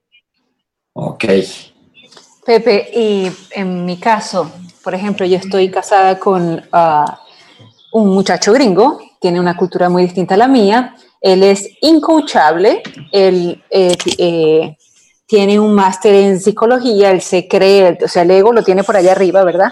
Ok. 0.93 1.25
Pepe, 2.45 2.89
y 2.93 3.31
en 3.51 3.85
mi 3.85 3.97
caso, 3.97 4.51
por 4.83 4.93
ejemplo, 4.93 5.25
yo 5.25 5.37
estoy 5.37 5.69
casada 5.69 6.19
con 6.19 6.63
ah, 6.71 7.21
un 7.91 8.09
muchacho 8.09 8.53
gringo, 8.53 8.99
tiene 9.19 9.39
una 9.39 9.57
cultura 9.57 9.89
muy 9.89 10.03
distinta 10.03 10.35
a 10.35 10.37
la 10.37 10.47
mía, 10.47 10.95
él 11.25 11.41
es 11.41 11.67
incoachable, 11.81 12.83
él 13.11 13.63
eh, 13.71 13.97
eh, 14.19 14.77
tiene 15.25 15.59
un 15.59 15.73
máster 15.73 16.13
en 16.13 16.39
psicología, 16.39 17.09
él 17.09 17.19
se 17.19 17.47
cree, 17.47 17.97
o 18.03 18.07
sea, 18.07 18.21
el 18.21 18.29
ego 18.29 18.53
lo 18.53 18.61
tiene 18.61 18.83
por 18.83 18.95
allá 18.95 19.13
arriba, 19.13 19.43
¿verdad? 19.43 19.71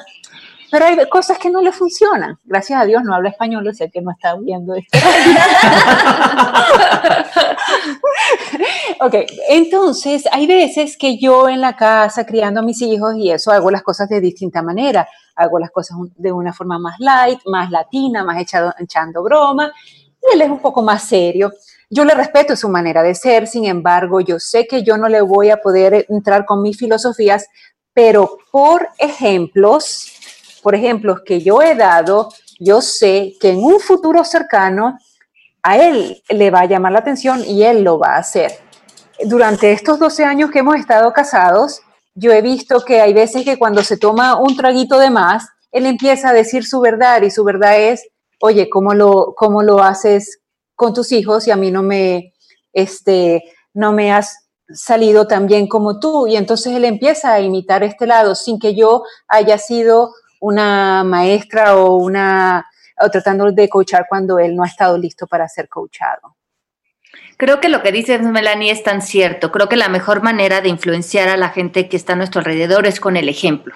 Pero 0.72 0.86
hay 0.86 0.98
cosas 1.08 1.38
que 1.38 1.52
no 1.52 1.62
le 1.62 1.72
funcionan. 1.72 2.40
Gracias 2.44 2.82
a 2.82 2.86
Dios 2.86 3.04
no 3.04 3.14
habla 3.14 3.30
español, 3.30 3.68
o 3.68 3.72
sea 3.72 3.88
que 3.88 4.02
no 4.02 4.10
está 4.10 4.36
viendo 4.36 4.74
esto. 4.74 4.98
ok, 9.02 9.14
entonces 9.50 10.24
hay 10.32 10.48
veces 10.48 10.98
que 10.98 11.20
yo 11.20 11.50
en 11.50 11.62
la 11.62 11.76
casa 11.76 12.26
criando 12.26 12.62
a 12.62 12.64
mis 12.64 12.82
hijos 12.82 13.14
y 13.16 13.30
eso 13.30 13.52
hago 13.52 13.70
las 13.70 13.84
cosas 13.84 14.10
de 14.10 14.20
distinta 14.20 14.64
manera. 14.64 15.08
Hago 15.36 15.60
las 15.60 15.70
cosas 15.70 15.98
de 16.16 16.32
una 16.32 16.52
forma 16.52 16.80
más 16.80 16.96
light, 16.98 17.42
más 17.46 17.70
latina, 17.70 18.24
más 18.24 18.42
echado, 18.42 18.74
echando 18.80 19.22
broma 19.22 19.72
él 20.32 20.42
es 20.42 20.50
un 20.50 20.60
poco 20.60 20.82
más 20.82 21.04
serio. 21.04 21.52
Yo 21.90 22.06
le 22.06 22.14
respeto 22.14 22.56
su 22.56 22.70
manera 22.70 23.04
de 23.04 23.16
ser, 23.16 23.48
sin 23.48 23.66
embargo, 23.66 24.20
yo 24.22 24.40
sé 24.40 24.66
que 24.68 24.84
yo 24.84 24.98
no 24.98 25.08
le 25.08 25.22
voy 25.22 25.50
a 25.50 25.58
poder 25.58 26.06
entrar 26.10 26.46
con 26.46 26.62
mis 26.62 26.78
filosofías, 26.78 27.48
pero 27.94 28.38
por 28.52 28.88
ejemplos, 28.98 30.12
por 30.64 30.76
ejemplos 30.76 31.22
que 31.26 31.42
yo 31.42 31.62
he 31.62 31.76
dado, 31.76 32.30
yo 32.60 32.82
sé 32.82 33.34
que 33.40 33.50
en 33.50 33.64
un 33.64 33.80
futuro 33.80 34.24
cercano 34.24 34.98
a 35.62 35.78
él 35.78 36.22
le 36.30 36.52
va 36.52 36.62
a 36.62 36.66
llamar 36.66 36.92
la 36.92 37.00
atención 37.00 37.44
y 37.46 37.64
él 37.64 37.84
lo 37.84 38.00
va 38.00 38.16
a 38.16 38.20
hacer. 38.20 38.52
Durante 39.26 39.72
estos 39.72 40.00
12 40.00 40.26
años 40.26 40.52
que 40.52 40.60
hemos 40.60 40.76
estado 40.76 41.14
casados, 41.14 41.82
yo 42.16 42.32
he 42.32 42.42
visto 42.42 42.84
que 42.84 43.02
hay 43.02 43.14
veces 43.14 43.44
que 43.44 43.58
cuando 43.58 43.84
se 43.84 43.98
toma 43.98 44.40
un 44.40 44.56
traguito 44.56 45.00
de 45.00 45.10
más, 45.10 45.48
él 45.72 45.86
empieza 45.86 46.30
a 46.30 46.34
decir 46.34 46.66
su 46.66 46.80
verdad 46.80 47.22
y 47.22 47.32
su 47.32 47.44
verdad 47.44 47.80
es, 47.80 48.08
oye, 48.46 48.70
¿cómo 48.70 48.94
lo, 48.94 49.36
cómo 49.38 49.64
lo 49.64 49.82
haces 49.82 50.42
con 50.76 50.94
tus 50.94 51.14
hijos 51.14 51.48
y 51.48 51.52
a 51.52 51.56
mí 51.56 51.72
no 51.72 51.82
me, 51.82 52.34
este, 52.74 53.42
no 53.74 53.94
me 53.94 54.12
has 54.12 54.50
salido 54.68 55.28
tan 55.28 55.48
bien 55.48 55.66
como 55.66 55.98
tú? 55.98 56.28
Y 56.28 56.36
entonces 56.36 56.76
él 56.76 56.84
empieza 56.84 57.32
a 57.32 57.40
imitar 57.40 57.84
este 57.84 58.06
lado 58.06 58.36
sin 58.36 58.60
que 58.60 58.76
yo 58.76 59.04
haya 59.30 59.58
sido 59.58 60.12
una 60.42 61.06
maestra 61.06 61.78
o 61.78 61.96
una 61.96 62.68
o 63.00 63.10
tratando 63.10 63.50
de 63.50 63.70
coachar 63.70 64.08
cuando 64.10 64.38
él 64.38 64.58
no 64.58 64.64
ha 64.64 64.68
estado 64.68 64.98
listo 64.98 65.26
para 65.26 65.48
ser 65.48 65.70
coachado. 65.70 66.36
Creo 67.44 67.60
que 67.60 67.68
lo 67.68 67.84
que 67.84 67.92
dices, 67.92 68.22
Melanie, 68.22 68.72
es 68.72 68.84
tan 68.84 69.02
cierto. 69.02 69.52
Creo 69.52 69.68
que 69.68 69.76
la 69.76 69.90
mejor 69.90 70.24
manera 70.24 70.62
de 70.62 70.70
influenciar 70.70 71.28
a 71.28 71.36
la 71.36 71.50
gente 71.50 71.90
que 71.90 71.98
está 71.98 72.14
a 72.14 72.16
nuestro 72.16 72.40
alrededor 72.40 72.88
es 72.88 73.02
con 73.02 73.18
el 73.18 73.28
ejemplo. 73.28 73.76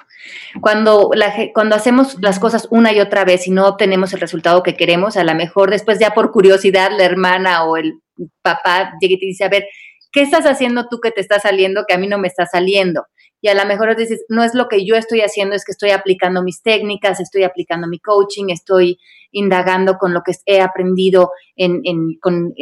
Cuando, 0.62 1.10
cuando 1.52 1.76
hacemos 1.76 2.16
las 2.22 2.38
cosas 2.38 2.66
una 2.70 2.94
y 2.94 3.00
otra 3.00 3.26
vez 3.26 3.46
y 3.46 3.50
no 3.50 3.68
obtenemos 3.68 4.14
el 4.14 4.20
resultado 4.20 4.62
que 4.62 4.74
queremos, 4.74 5.18
a 5.18 5.24
lo 5.24 5.34
mejor 5.34 5.70
después 5.70 5.98
ya 5.98 6.14
por 6.14 6.32
curiosidad 6.32 6.92
la 6.96 7.04
hermana 7.04 7.64
o 7.64 7.76
el 7.76 8.00
papá 8.40 8.94
llega 9.02 9.16
y 9.16 9.20
te 9.20 9.26
dice, 9.26 9.44
a 9.44 9.50
ver, 9.50 9.66
¿qué 10.12 10.22
estás 10.22 10.46
haciendo 10.46 10.88
tú 10.88 10.98
que 10.98 11.10
te 11.10 11.20
está 11.20 11.38
saliendo 11.38 11.84
que 11.86 11.92
a 11.92 11.98
mí 11.98 12.06
no 12.06 12.16
me 12.16 12.28
está 12.28 12.46
saliendo? 12.46 13.04
Y 13.40 13.48
a 13.48 13.54
lo 13.54 13.64
mejor 13.66 13.96
dices, 13.96 14.24
no 14.28 14.42
es 14.42 14.54
lo 14.54 14.68
que 14.68 14.84
yo 14.84 14.96
estoy 14.96 15.20
haciendo, 15.20 15.54
es 15.54 15.64
que 15.64 15.72
estoy 15.72 15.90
aplicando 15.90 16.42
mis 16.42 16.62
técnicas, 16.62 17.20
estoy 17.20 17.44
aplicando 17.44 17.86
mi 17.86 18.00
coaching, 18.00 18.46
estoy 18.48 18.98
indagando 19.30 19.96
con 19.98 20.14
lo 20.14 20.22
que 20.22 20.32
he 20.46 20.60
aprendido 20.60 21.30
en, 21.54 21.82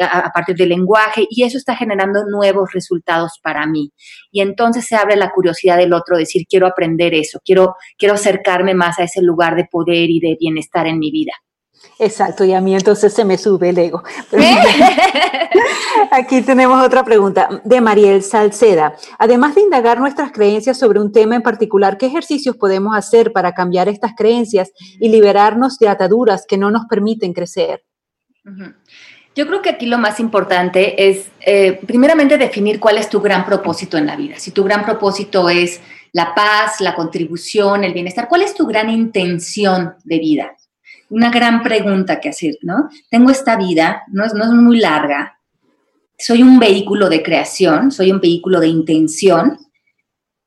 a, 0.03 0.31
partir 0.33 0.57
del 0.57 0.71
lenguaje 0.71 1.27
y 1.31 1.45
eso 1.45 1.59
está 1.59 1.77
generando 1.77 2.25
nuevos 2.27 2.73
resultados 2.73 3.39
para 3.43 3.67
mí. 3.67 3.93
Y 4.31 4.41
entonces 4.41 4.85
se 4.87 4.97
abre 4.97 5.17
la 5.17 5.31
curiosidad 5.31 5.77
del 5.79 5.93
otro, 5.93 6.19
decir, 6.19 6.45
quiero 6.49 6.67
aprender 6.67 7.15
eso, 7.15 7.41
quiero, 7.45 7.77
quiero 7.97 8.15
acercarme 8.15 8.75
más 8.75 8.99
a 8.99 9.05
ese 9.05 9.23
lugar 9.23 9.57
de 9.57 9.69
poder 9.71 10.11
y 10.11 10.21
de 10.21 10.37
bienestar 10.39 10.87
en 10.87 10.99
mi 10.99 11.11
vida. 11.11 11.33
Exacto, 11.99 12.44
y 12.44 12.53
a 12.53 12.61
mí 12.61 12.75
entonces 12.75 13.12
se 13.12 13.25
me 13.25 13.38
sube 13.38 13.70
el 13.70 13.79
ego. 13.79 14.03
Aquí 16.11 16.42
tenemos 16.42 16.85
otra 16.85 17.05
pregunta 17.05 17.49
de 17.64 17.81
Mariel 17.81 18.22
Salceda. 18.22 18.94
Además 19.18 19.55
de 19.55 19.62
indagar 19.62 19.99
nuestras 19.99 20.33
creencias 20.33 20.79
sobre 20.79 21.01
un 21.01 21.12
tema 21.12 21.37
en 21.37 21.42
particular, 21.42 21.96
¿qué 21.96 22.07
ejercicios 22.07 22.57
podemos 22.57 22.96
hacer 22.96 23.33
para 23.33 23.53
cambiar 23.53 23.88
estas 23.88 24.12
creencias 24.16 24.72
y 25.01 25.09
liberarnos 25.09 25.79
de 25.79 25.88
ataduras 25.88 26.44
que 26.46 26.59
no 26.59 26.70
nos 26.70 26.87
permiten 26.87 27.33
crecer? 27.33 27.85
Yo 29.35 29.46
creo 29.46 29.61
que 29.61 29.70
aquí 29.70 29.87
lo 29.87 29.99
más 29.99 30.20
importante 30.20 31.09
es, 31.09 31.31
eh, 31.40 31.79
primeramente, 31.87 32.38
definir 32.38 32.81
cuál 32.81 32.96
es 32.99 33.09
tu 33.09 33.20
gran 33.20 33.44
propósito 33.44 33.99
en 33.99 34.07
la 34.07 34.16
vida. 34.16 34.38
Si 34.38 34.51
tu 34.51 34.64
gran 34.64 34.85
propósito 34.85 35.51
es 35.51 35.81
la 36.12 36.35
paz, 36.35 36.81
la 36.81 36.94
contribución, 36.94 37.85
el 37.85 37.92
bienestar, 37.92 38.29
¿cuál 38.29 38.42
es 38.42 38.55
tu 38.55 38.66
gran 38.66 38.88
intención 38.88 39.94
de 40.05 40.18
vida? 40.18 40.57
Una 41.11 41.31
gran 41.31 41.62
pregunta 41.62 42.21
que 42.21 42.31
hacer, 42.31 42.57
¿no? 42.62 42.88
Tengo 43.11 43.31
esta 43.31 43.57
vida, 43.57 44.03
no 44.09 44.25
es, 44.25 44.35
no 44.35 44.45
es 44.45 44.51
muy 44.51 44.79
larga, 44.79 45.37
soy 46.19 46.42
un 46.42 46.59
vehículo 46.59 47.09
de 47.09 47.23
creación, 47.23 47.90
soy 47.90 48.11
un 48.11 48.21
vehículo 48.21 48.61
de 48.61 48.69
intención. 48.69 49.59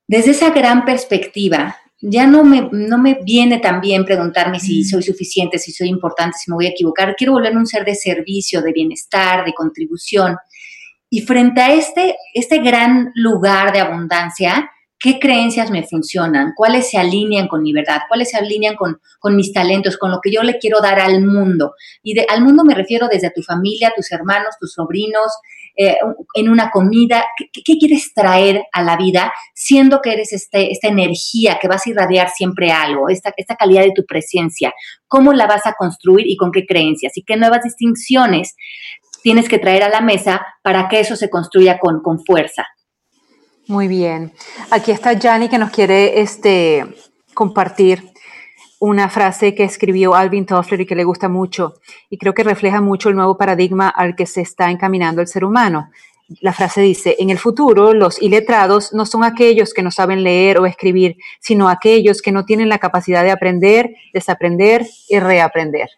Desde 0.08 0.32
esa 0.32 0.50
gran 0.50 0.84
perspectiva, 0.84 1.78
ya 2.02 2.26
no 2.26 2.44
me, 2.44 2.70
no 2.72 2.98
me 2.98 3.20
viene 3.24 3.60
tan 3.60 3.80
bien 3.82 4.06
preguntarme 4.06 4.60
si 4.60 4.84
soy 4.84 5.04
suficiente, 5.04 5.60
si 5.60 5.72
soy 5.72 5.90
importante, 5.90 6.38
si 6.38 6.50
me 6.50 6.56
voy 6.56 6.66
a 6.66 6.70
equivocar. 6.70 7.16
Quiero 7.16 7.34
volverme 7.34 7.60
un 7.60 7.68
ser 7.68 7.86
de 7.86 7.96
servicio, 7.96 8.62
de 8.62 8.72
bienestar, 8.72 9.46
de 9.46 9.54
contribución. 9.54 10.38
Y 11.10 11.22
frente 11.22 11.62
a 11.62 11.74
este, 11.74 12.16
este 12.34 12.60
gran 12.60 13.12
lugar 13.16 13.72
de 13.72 13.80
abundancia, 13.80 14.72
qué 15.00 15.18
creencias 15.18 15.72
me 15.72 15.84
funcionan, 15.84 16.54
cuáles 16.56 16.90
se 16.90 16.98
alinean 16.98 17.48
con 17.48 17.64
mi 17.64 17.72
verdad, 17.72 18.02
cuáles 18.10 18.32
se 18.32 18.38
alinean 18.38 18.76
con, 18.76 19.00
mis 19.36 19.54
talentos, 19.54 19.98
con 19.98 20.12
lo 20.12 20.20
que 20.22 20.32
yo 20.32 20.44
le 20.44 20.60
quiero 20.60 20.82
dar 20.82 21.00
al 21.00 21.26
mundo. 21.26 21.74
Y 22.04 22.14
de, 22.14 22.26
al 22.30 22.44
mundo 22.44 22.66
me 22.66 22.76
refiero 22.76 23.08
desde 23.08 23.32
tu 23.32 23.42
familia, 23.42 23.94
tus 23.96 24.12
hermanos, 24.12 24.56
tus 24.60 24.74
sobrinos, 24.74 25.32
eh, 25.78 25.96
en 26.34 26.50
una 26.50 26.70
comida. 26.70 27.26
¿Qué, 27.38 27.78
quieres 27.78 28.14
traer 28.14 28.64
a 28.74 28.84
la 28.84 28.98
vida 28.98 29.32
siendo 29.56 30.02
que 30.02 30.12
eres 30.12 30.34
este, 30.34 30.72
esta 30.72 30.90
energía 30.90 31.58
que 31.62 31.70
vas 31.70 31.88
a 31.88 31.90
irradiar 31.92 32.30
siempre 32.30 32.72
algo, 32.72 33.08
esta, 33.08 33.34
esta 33.38 33.56
calidad 33.56 33.84
de 33.84 33.94
tu 33.96 34.06
presencia? 34.06 34.74
¿Cómo 35.08 35.32
la 35.32 35.48
vas 35.48 35.66
a 35.66 35.74
construir 35.74 36.28
y 36.28 36.36
con 36.36 36.52
qué 36.52 36.66
creencias? 36.66 37.16
Y 37.16 37.24
qué 37.24 37.38
nuevas 37.38 37.64
distinciones 37.64 38.58
tienes 39.24 39.48
que 39.48 39.60
traer 39.60 39.84
a 39.84 39.90
la 39.90 40.02
mesa 40.02 40.46
para 40.62 40.90
que 40.90 41.00
eso 41.00 41.16
se 41.16 41.30
construya 41.30 41.80
con, 41.80 42.02
con 42.02 42.20
fuerza. 42.26 42.66
Muy 43.70 43.88
bien. 43.88 44.34
Aquí 44.72 44.90
está 44.90 45.16
Jani 45.16 45.48
que 45.48 45.60
nos 45.60 45.70
quiere 45.70 46.22
este, 46.22 46.88
compartir 47.36 48.04
una 48.80 49.10
frase 49.10 49.54
que 49.54 49.64
escribió 49.64 50.16
Alvin 50.16 50.48
Toffler 50.48 50.82
y 50.82 50.86
que 50.88 50.96
le 50.96 51.04
gusta 51.04 51.30
mucho 51.30 51.76
y 52.10 52.18
creo 52.18 52.34
que 52.34 52.42
refleja 52.44 52.82
mucho 52.82 53.10
el 53.10 53.16
nuevo 53.16 53.38
paradigma 53.38 53.88
al 53.88 54.16
que 54.16 54.26
se 54.26 54.42
está 54.42 54.72
encaminando 54.72 55.22
el 55.22 55.28
ser 55.28 55.46
humano. 55.46 55.92
La 56.42 56.52
frase 56.52 56.82
dice, 56.82 57.16
en 57.20 57.30
el 57.30 57.38
futuro 57.38 57.94
los 57.94 58.20
iletrados 58.20 58.92
no 58.92 59.06
son 59.06 59.24
aquellos 59.24 59.72
que 59.72 59.84
no 59.84 59.92
saben 59.92 60.24
leer 60.24 60.58
o 60.58 60.66
escribir, 60.66 61.18
sino 61.40 61.70
aquellos 61.70 62.24
que 62.24 62.32
no 62.32 62.46
tienen 62.46 62.70
la 62.70 62.80
capacidad 62.80 63.24
de 63.24 63.30
aprender, 63.30 63.92
desaprender 64.14 64.84
y 65.10 65.20
reaprender. 65.20 65.92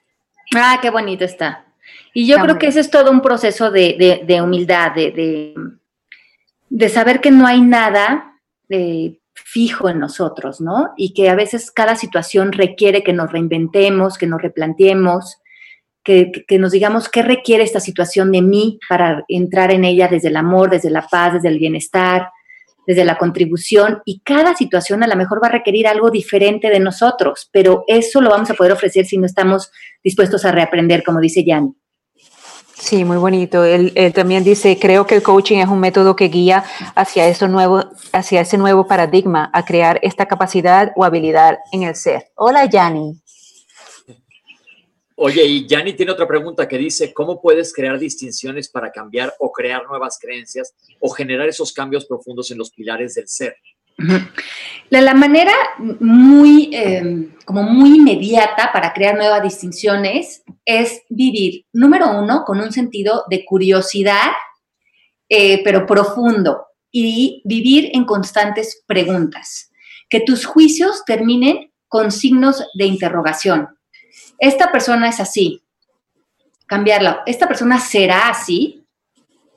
Ah, 0.53 0.77
qué 0.81 0.89
bonito 0.89 1.23
está. 1.23 1.63
Y 2.13 2.27
yo 2.27 2.37
creo 2.39 2.57
que 2.57 2.67
ese 2.67 2.81
es 2.81 2.91
todo 2.91 3.11
un 3.11 3.21
proceso 3.21 3.71
de, 3.71 4.41
humildad, 4.43 4.91
de 4.93 5.11
de 5.11 5.80
saber 6.89 7.21
que 7.21 7.31
no 7.31 7.47
hay 7.47 7.61
nada 7.61 8.39
eh, 8.69 9.19
fijo 9.33 9.89
en 9.89 9.99
nosotros, 9.99 10.61
¿no? 10.61 10.89
Y 10.97 11.13
que 11.13 11.29
a 11.29 11.35
veces 11.35 11.71
cada 11.71 11.95
situación 11.95 12.51
requiere 12.51 13.03
que 13.03 13.13
nos 13.13 13.31
reinventemos, 13.31 14.17
que 14.17 14.27
nos 14.27 14.41
replanteemos, 14.41 15.37
que, 16.03 16.31
nos 16.57 16.71
digamos 16.71 17.09
qué 17.09 17.21
requiere 17.21 17.63
esta 17.63 17.79
situación 17.79 18.31
de 18.31 18.41
mí 18.41 18.79
para 18.89 19.23
entrar 19.27 19.71
en 19.71 19.85
ella 19.85 20.07
desde 20.07 20.29
el 20.29 20.37
amor, 20.37 20.69
desde 20.69 20.89
la 20.89 21.07
paz, 21.07 21.33
desde 21.33 21.49
el 21.49 21.59
bienestar, 21.59 22.29
desde 22.87 23.05
la 23.05 23.17
contribución 23.17 24.01
y 24.05 24.21
cada 24.21 24.55
situación 24.55 25.03
a 25.03 25.07
lo 25.07 25.15
mejor 25.15 25.41
va 25.43 25.47
a 25.47 25.51
requerir 25.51 25.87
algo 25.87 26.09
diferente 26.09 26.69
de 26.69 26.79
nosotros, 26.79 27.49
pero 27.51 27.83
eso 27.87 28.21
lo 28.21 28.31
vamos 28.31 28.49
a 28.49 28.55
poder 28.55 28.71
ofrecer 28.71 29.05
si 29.05 29.17
no 29.17 29.27
estamos 29.27 29.71
dispuestos 30.03 30.45
a 30.45 30.51
reaprender, 30.51 31.03
como 31.03 31.19
dice 31.19 31.43
Yanni. 31.45 31.75
Sí, 32.81 33.05
muy 33.05 33.17
bonito. 33.17 33.63
Él, 33.63 33.93
también 34.13 34.43
dice, 34.43 34.77
creo 34.79 35.05
que 35.05 35.13
el 35.13 35.21
coaching 35.21 35.59
es 35.59 35.67
un 35.67 35.79
método 35.79 36.15
que 36.15 36.29
guía 36.29 36.65
hacia, 36.95 37.27
eso 37.27 37.47
nuevo, 37.47 37.83
hacia 38.11 38.41
ese 38.41 38.57
nuevo 38.57 38.87
paradigma, 38.87 39.51
a 39.53 39.63
crear 39.63 39.99
esta 40.01 40.25
capacidad 40.25 40.91
o 40.95 41.05
habilidad 41.05 41.59
en 41.71 41.83
el 41.83 41.95
ser. 41.95 42.31
Hola, 42.35 42.65
Yanni. 42.65 43.21
Oye, 45.15 45.45
y 45.45 45.67
Yanni 45.67 45.93
tiene 45.93 46.11
otra 46.11 46.27
pregunta 46.27 46.67
que 46.67 46.79
dice, 46.79 47.13
¿cómo 47.13 47.39
puedes 47.39 47.71
crear 47.71 47.99
distinciones 47.99 48.67
para 48.67 48.91
cambiar 48.91 49.31
o 49.37 49.51
crear 49.51 49.85
nuevas 49.87 50.17
creencias 50.19 50.73
o 50.99 51.11
generar 51.11 51.47
esos 51.47 51.71
cambios 51.71 52.05
profundos 52.05 52.49
en 52.49 52.57
los 52.57 52.71
pilares 52.71 53.13
del 53.13 53.27
ser? 53.27 53.55
La, 54.89 55.13
manera 55.13 55.53
muy, 55.99 56.69
em, 56.73 57.33
como 57.45 57.63
muy 57.63 57.97
inmediata 57.97 58.71
para 58.73 58.93
crear 58.93 59.15
nuevas 59.15 59.41
distinciones 59.41 60.43
es 60.65 61.03
vivir, 61.09 61.65
número 61.71 62.11
uno, 62.19 62.43
con 62.45 62.59
un 62.59 62.71
sentido 62.71 63.23
de 63.29 63.45
curiosidad, 63.45 64.31
eh, 65.29 65.63
pero 65.63 65.85
profundo, 65.85 66.65
y 66.91 67.41
vivir 67.45 67.91
en 67.93 68.05
constantes 68.05 68.83
preguntas. 68.85 69.71
Que 70.09 70.19
tus 70.19 70.45
juicios 70.45 71.03
terminen 71.05 71.71
con 71.87 72.11
signos 72.11 72.65
de 72.73 72.85
interrogación. 72.85 73.69
Esta 74.39 74.71
persona 74.71 75.07
es 75.07 75.19
así, 75.19 75.63
cambiarla, 76.67 77.23
esta 77.25 77.47
persona 77.47 77.79
será 77.79 78.29
así, 78.29 78.80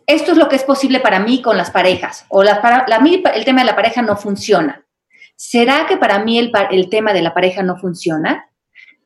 esto 0.07 0.33
es 0.33 0.39
lo 0.39 0.49
que 0.49 0.57
es 0.57 0.65
posible 0.65 1.01
para 1.01 1.21
mí 1.21 1.43
con 1.43 1.57
las 1.57 1.71
parejas, 1.71 2.27
o 2.29 2.43
la, 2.43 2.61
para, 2.61 3.01
mí 3.01 3.23
el 3.35 3.45
tema 3.45 3.61
de 3.61 3.67
la 3.67 3.77
pareja 3.77 4.03
no 4.03 4.17
funciona. 4.17 4.85
¿Será 5.37 5.87
que 5.87 5.97
para 5.97 6.23
mí 6.23 6.39
el, 6.39 6.53
el 6.71 6.89
tema 6.89 7.13
de 7.13 7.23
la 7.23 7.35
pareja 7.35 7.63
no 7.63 7.77
funciona? 7.77 8.51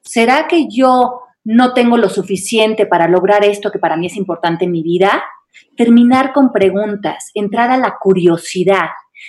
¿Será 0.02 0.46
que 0.46 0.66
yo 0.68 1.22
no 1.44 1.72
tengo 1.72 1.96
lo 1.96 2.08
suficiente 2.08 2.86
para 2.86 3.08
lograr 3.08 3.44
esto 3.44 3.70
que 3.70 3.78
para 3.78 3.96
mí 3.96 4.06
es 4.06 4.16
importante 4.16 4.64
en 4.64 4.72
mi 4.72 4.82
vida? 4.82 5.22
Terminar 5.76 6.32
con 6.32 6.52
preguntas, 6.52 7.30
entrar 7.34 7.70
a 7.70 7.78
la 7.78 7.96
curiosidad. 7.98 8.88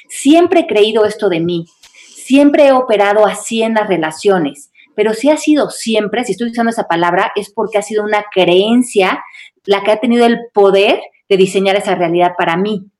Siempre 0.09 0.61
he 0.61 0.67
creído 0.67 1.05
esto 1.05 1.29
de 1.29 1.39
mí, 1.39 1.65
siempre 1.91 2.67
he 2.67 2.71
operado 2.71 3.25
así 3.25 3.63
en 3.63 3.75
las 3.75 3.87
relaciones 3.87 4.69
pero 4.99 5.13
si 5.13 5.29
ha 5.29 5.37
sido 5.37 5.69
siempre, 5.69 6.25
si 6.25 6.33
estoy 6.33 6.49
usando 6.49 6.71
esa 6.71 6.83
palabra, 6.83 7.31
es 7.33 7.53
porque 7.53 7.77
ha 7.77 7.81
sido 7.81 8.03
una 8.03 8.25
creencia 8.33 9.23
la 9.63 9.81
que 9.81 9.91
ha 9.91 10.01
tenido 10.01 10.25
el 10.25 10.39
poder 10.53 10.99
de 11.29 11.37
diseñar 11.37 11.75
esa 11.75 11.95
realidad 11.95 12.31
para 12.37 12.57
mí. 12.57 12.91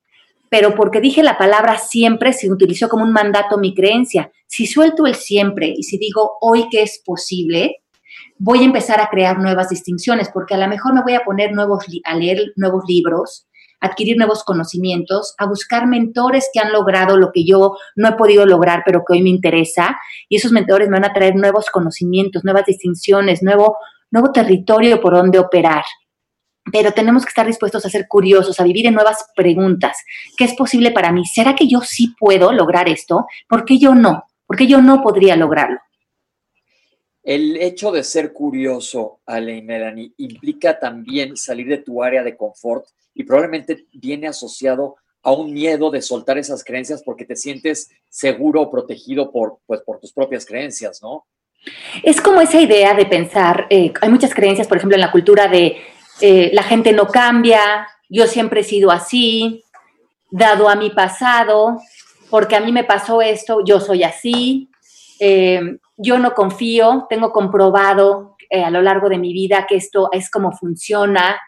Pero 0.49 0.75
porque 0.75 1.01
dije 1.01 1.21
la 1.23 1.37
palabra 1.37 1.77
siempre, 1.77 2.33
se 2.33 2.51
utilizó 2.51 2.89
como 2.89 3.03
un 3.03 3.11
mandato 3.11 3.57
mi 3.57 3.75
creencia. 3.75 4.31
Si 4.47 4.65
suelto 4.65 5.05
el 5.05 5.15
siempre 5.15 5.73
y 5.75 5.83
si 5.83 5.97
digo 5.97 6.37
hoy 6.41 6.67
que 6.69 6.81
es 6.81 7.01
posible, 7.05 7.83
voy 8.37 8.59
a 8.59 8.65
empezar 8.65 8.99
a 9.01 9.09
crear 9.09 9.39
nuevas 9.39 9.69
distinciones, 9.69 10.29
porque 10.33 10.55
a 10.55 10.57
lo 10.57 10.67
mejor 10.67 10.93
me 10.93 11.03
voy 11.03 11.13
a 11.13 11.23
poner 11.23 11.51
nuevos, 11.51 11.85
a 12.03 12.15
leer 12.15 12.53
nuevos 12.55 12.83
libros, 12.87 13.47
adquirir 13.79 14.17
nuevos 14.17 14.43
conocimientos, 14.43 15.35
a 15.37 15.45
buscar 15.45 15.87
mentores 15.87 16.49
que 16.51 16.59
han 16.59 16.71
logrado 16.71 17.17
lo 17.17 17.31
que 17.31 17.45
yo 17.45 17.75
no 17.95 18.09
he 18.09 18.13
podido 18.13 18.45
lograr, 18.45 18.83
pero 18.85 19.03
que 19.05 19.13
hoy 19.13 19.23
me 19.23 19.29
interesa. 19.29 19.97
Y 20.27 20.37
esos 20.37 20.51
mentores 20.51 20.89
me 20.89 20.99
van 20.99 21.09
a 21.09 21.13
traer 21.13 21.35
nuevos 21.35 21.69
conocimientos, 21.69 22.43
nuevas 22.43 22.65
distinciones, 22.65 23.43
nuevo, 23.43 23.77
nuevo 24.11 24.31
territorio 24.31 24.99
por 24.99 25.13
donde 25.13 25.39
operar. 25.39 25.83
Pero 26.71 26.91
tenemos 26.91 27.23
que 27.23 27.29
estar 27.29 27.45
dispuestos 27.45 27.86
a 27.86 27.89
ser 27.89 28.08
curiosos, 28.08 28.60
a 28.60 28.63
vivir 28.63 28.88
en 28.88 28.93
nuevas 28.93 29.25
preguntas. 29.36 29.97
¿Qué 30.38 30.45
es 30.45 30.53
posible 30.53 30.91
para 30.91 31.12
mí? 31.12 31.25
¿Será 31.25 31.55
que 31.55 31.67
yo 31.67 31.82
sí 31.82 32.13
puedo 32.19 32.51
lograr 32.51 32.89
esto? 32.89 33.25
¿Por 33.47 33.65
qué 33.65 33.77
yo 33.77 33.95
no? 33.95 34.23
¿Por 34.45 34.58
qué 34.58 34.67
yo 34.67 34.82
no 34.82 35.01
podría 35.01 35.36
lograrlo? 35.36 35.79
El 37.23 37.58
hecho 37.58 37.91
de 37.91 38.03
ser 38.03 38.34
curioso, 38.34 39.19
Ale 39.25 39.58
y 39.58 39.62
Melanie, 39.62 40.13
implica 40.17 40.79
también 40.79 41.38
salir 41.38 41.67
de 41.67 41.77
tu 41.77 42.01
área 42.01 42.23
de 42.23 42.36
confort 42.36 42.86
y 43.13 43.23
probablemente 43.23 43.86
viene 43.93 44.27
asociado 44.27 44.95
a 45.21 45.32
un 45.34 45.53
miedo 45.53 45.91
de 45.91 46.01
soltar 46.01 46.38
esas 46.38 46.63
creencias 46.63 47.03
porque 47.03 47.25
te 47.25 47.36
sientes 47.36 47.91
seguro 48.08 48.62
o 48.62 48.71
protegido 48.71 49.32
por, 49.32 49.60
pues, 49.65 49.82
por 49.82 49.99
tus 49.99 50.13
propias 50.13 50.45
creencias, 50.45 51.01
¿no? 51.01 51.27
Es 52.03 52.21
como 52.21 52.39
esa 52.39 52.62
idea 52.62 52.93
de 52.93 53.05
pensar, 53.05 53.67
eh, 53.69 53.91
hay 54.01 54.10
muchas 54.10 54.34
creencias, 54.34 54.67
por 54.67 54.77
ejemplo, 54.77 54.95
en 54.95 55.01
la 55.01 55.12
cultura 55.12 55.47
de 55.47 55.77
eh, 56.21 56.51
la 56.53 56.63
gente 56.63 56.91
no 56.93 57.08
cambia, 57.08 57.88
yo 58.10 58.27
siempre 58.27 58.62
he 58.62 58.63
sido 58.63 58.91
así, 58.91 59.63
dado 60.32 60.69
a 60.69 60.75
mi 60.75 60.89
pasado, 60.89 61.79
porque 62.29 62.55
a 62.55 62.62
mí 62.62 62.71
me 62.71 62.84
pasó 62.84 63.21
esto, 63.21 63.63
yo 63.65 63.79
soy 63.79 64.03
así, 64.03 64.69
eh, 65.19 65.62
yo 65.97 66.19
no 66.19 66.34
confío, 66.34 67.08
tengo 67.10 67.32
comprobado 67.32 68.36
a 68.51 68.71
lo 68.71 68.82
largo 68.82 69.10
de 69.10 69.19
mi 69.19 69.32
vida 69.32 69.67
que 69.67 69.75
esto 69.75 70.10
es 70.12 70.32
como 70.32 70.51
funciona, 70.51 71.39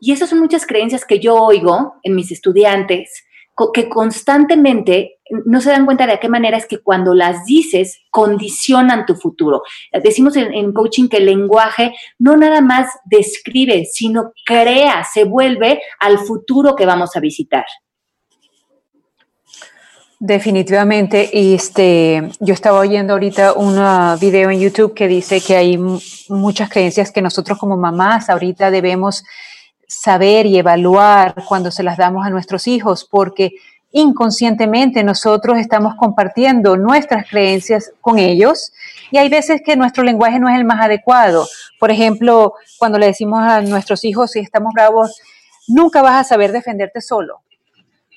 y 0.00 0.12
esas 0.12 0.30
son 0.30 0.38
muchas 0.38 0.66
creencias 0.66 1.04
que 1.04 1.18
yo 1.18 1.36
oigo 1.36 1.94
en 2.02 2.14
mis 2.14 2.30
estudiantes, 2.30 3.24
que 3.72 3.88
constantemente 3.88 5.18
no 5.44 5.60
se 5.60 5.70
dan 5.70 5.84
cuenta 5.84 6.06
de 6.06 6.18
qué 6.18 6.28
manera 6.28 6.56
es 6.56 6.66
que 6.66 6.78
cuando 6.78 7.14
las 7.14 7.44
dices 7.44 8.00
condicionan 8.10 9.04
tu 9.06 9.14
futuro. 9.14 9.62
Decimos 9.92 10.36
en, 10.36 10.72
coaching 10.72 11.08
que 11.08 11.18
el 11.18 11.26
lenguaje 11.26 11.92
no 12.18 12.36
nada 12.36 12.60
más 12.60 12.88
describe, 13.04 13.84
sino 13.84 14.32
crea, 14.46 15.04
se 15.04 15.24
vuelve 15.24 15.80
al 16.00 16.18
futuro 16.18 16.74
que 16.74 16.86
vamos 16.86 17.14
a 17.16 17.20
visitar. 17.20 17.64
Definitivamente, 20.20 21.30
este, 21.54 22.30
yo 22.40 22.52
estaba 22.52 22.80
oyendo 22.80 23.12
ahorita 23.12 23.52
un 23.52 23.78
video 24.18 24.50
en 24.50 24.58
YouTube 24.58 24.92
que 24.92 25.06
dice 25.06 25.40
que 25.40 25.56
hay 25.56 25.78
muchas 26.28 26.70
creencias 26.70 27.12
que 27.12 27.22
nosotros 27.22 27.56
como 27.56 27.76
mamás 27.76 28.28
ahorita 28.28 28.72
debemos 28.72 29.22
saber 29.88 30.46
y 30.46 30.58
evaluar 30.58 31.34
cuando 31.48 31.70
se 31.70 31.82
las 31.82 31.96
damos 31.96 32.24
a 32.24 32.30
nuestros 32.30 32.68
hijos, 32.68 33.08
porque 33.10 33.52
inconscientemente 33.90 35.02
nosotros 35.02 35.58
estamos 35.58 35.94
compartiendo 35.96 36.76
nuestras 36.76 37.28
creencias 37.28 37.90
con 38.02 38.18
ellos 38.18 38.72
y 39.10 39.16
hay 39.16 39.30
veces 39.30 39.62
que 39.64 39.76
nuestro 39.76 40.04
lenguaje 40.04 40.38
no 40.38 40.48
es 40.48 40.56
el 40.56 40.66
más 40.66 40.84
adecuado. 40.84 41.48
Por 41.80 41.90
ejemplo, 41.90 42.52
cuando 42.78 42.98
le 42.98 43.06
decimos 43.06 43.40
a 43.40 43.62
nuestros 43.62 44.04
hijos 44.04 44.32
si 44.32 44.40
estamos 44.40 44.74
bravos, 44.74 45.18
nunca 45.66 46.02
vas 46.02 46.20
a 46.20 46.28
saber 46.28 46.52
defenderte 46.52 47.00
solo. 47.00 47.40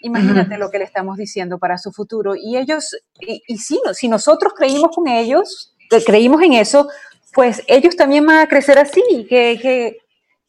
Imagínate 0.02 0.58
lo 0.58 0.70
que 0.72 0.80
le 0.80 0.84
estamos 0.84 1.16
diciendo 1.16 1.58
para 1.58 1.78
su 1.78 1.92
futuro. 1.92 2.36
Y 2.36 2.58
ellos, 2.58 2.98
y, 3.20 3.42
y 3.48 3.58
si, 3.58 3.80
si 3.94 4.10
nosotros 4.10 4.54
creímos 4.58 4.94
con 4.94 5.08
ellos, 5.08 5.74
creímos 6.06 6.42
en 6.42 6.54
eso, 6.54 6.90
pues 7.34 7.64
ellos 7.68 7.96
también 7.96 8.26
van 8.26 8.40
a 8.40 8.48
crecer 8.48 8.78
así, 8.78 9.26
que, 9.30 9.60
que 9.62 10.01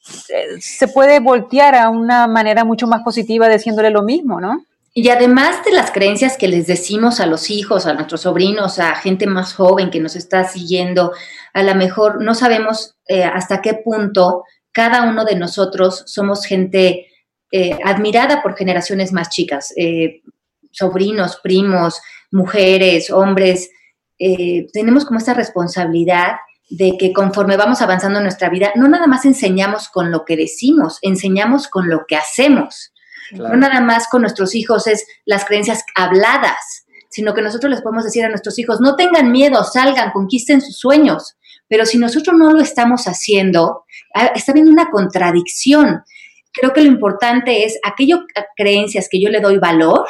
se 0.02 0.88
puede 0.88 1.20
voltear 1.20 1.74
a 1.74 1.88
una 1.88 2.26
manera 2.26 2.64
mucho 2.64 2.86
más 2.86 3.02
positiva 3.02 3.48
diciéndole 3.48 3.90
lo 3.90 4.02
mismo, 4.02 4.40
¿no? 4.40 4.64
Y 4.94 5.08
además 5.08 5.64
de 5.64 5.72
las 5.72 5.90
creencias 5.90 6.36
que 6.36 6.48
les 6.48 6.66
decimos 6.66 7.18
a 7.20 7.26
los 7.26 7.50
hijos, 7.50 7.86
a 7.86 7.94
nuestros 7.94 8.22
sobrinos, 8.22 8.78
a 8.78 8.94
gente 8.96 9.26
más 9.26 9.54
joven 9.54 9.90
que 9.90 10.00
nos 10.00 10.16
está 10.16 10.44
siguiendo, 10.44 11.12
a 11.54 11.62
lo 11.62 11.74
mejor 11.74 12.22
no 12.22 12.34
sabemos 12.34 12.96
eh, 13.08 13.24
hasta 13.24 13.62
qué 13.62 13.74
punto 13.74 14.44
cada 14.70 15.04
uno 15.04 15.24
de 15.24 15.36
nosotros 15.36 16.02
somos 16.06 16.44
gente 16.44 17.06
eh, 17.50 17.78
admirada 17.84 18.42
por 18.42 18.54
generaciones 18.54 19.12
más 19.12 19.30
chicas, 19.30 19.72
eh, 19.76 20.20
sobrinos, 20.72 21.40
primos, 21.42 22.00
mujeres, 22.30 23.10
hombres. 23.10 23.70
tenemos 24.72 25.04
como 25.04 25.18
esta 25.18 25.34
responsabilidad 25.34 26.36
de 26.72 26.96
que 26.98 27.12
conforme 27.12 27.58
vamos 27.58 27.82
avanzando 27.82 28.18
en 28.18 28.24
nuestra 28.24 28.48
vida, 28.48 28.72
no 28.76 28.88
nada 28.88 29.06
más 29.06 29.26
enseñamos 29.26 29.88
con 29.90 30.10
lo 30.10 30.24
que 30.24 30.36
decimos, 30.36 30.98
enseñamos 31.02 31.68
con 31.68 31.88
lo 31.88 32.06
que 32.06 32.16
hacemos. 32.16 32.92
No 33.32 33.56
nada 33.56 33.80
más 33.80 34.08
con 34.08 34.22
nuestros 34.22 34.54
hijos 34.54 34.86
es 34.86 35.06
las 35.24 35.44
creencias 35.44 35.84
habladas, 35.94 36.86
sino 37.10 37.34
que 37.34 37.42
nosotros 37.42 37.70
les 37.70 37.82
podemos 37.82 38.04
decir 38.04 38.24
a 38.24 38.28
nuestros 38.28 38.58
hijos, 38.58 38.80
no 38.80 38.96
tengan 38.96 39.30
miedo, 39.30 39.64
salgan, 39.64 40.12
conquisten 40.12 40.60
sus 40.60 40.78
sueños. 40.78 41.36
Pero 41.68 41.84
si 41.84 41.98
nosotros 41.98 42.36
no 42.38 42.50
lo 42.50 42.60
estamos 42.60 43.04
haciendo, 43.04 43.84
ah, 44.14 44.32
está 44.34 44.52
habiendo 44.52 44.72
una 44.72 44.90
contradicción. 44.90 46.02
Creo 46.52 46.72
que 46.72 46.82
lo 46.82 46.88
importante 46.88 47.64
es 47.64 47.78
aquellas 47.84 48.20
creencias 48.56 49.08
que 49.10 49.20
yo 49.20 49.28
le 49.28 49.40
doy 49.40 49.58
valor, 49.58 50.06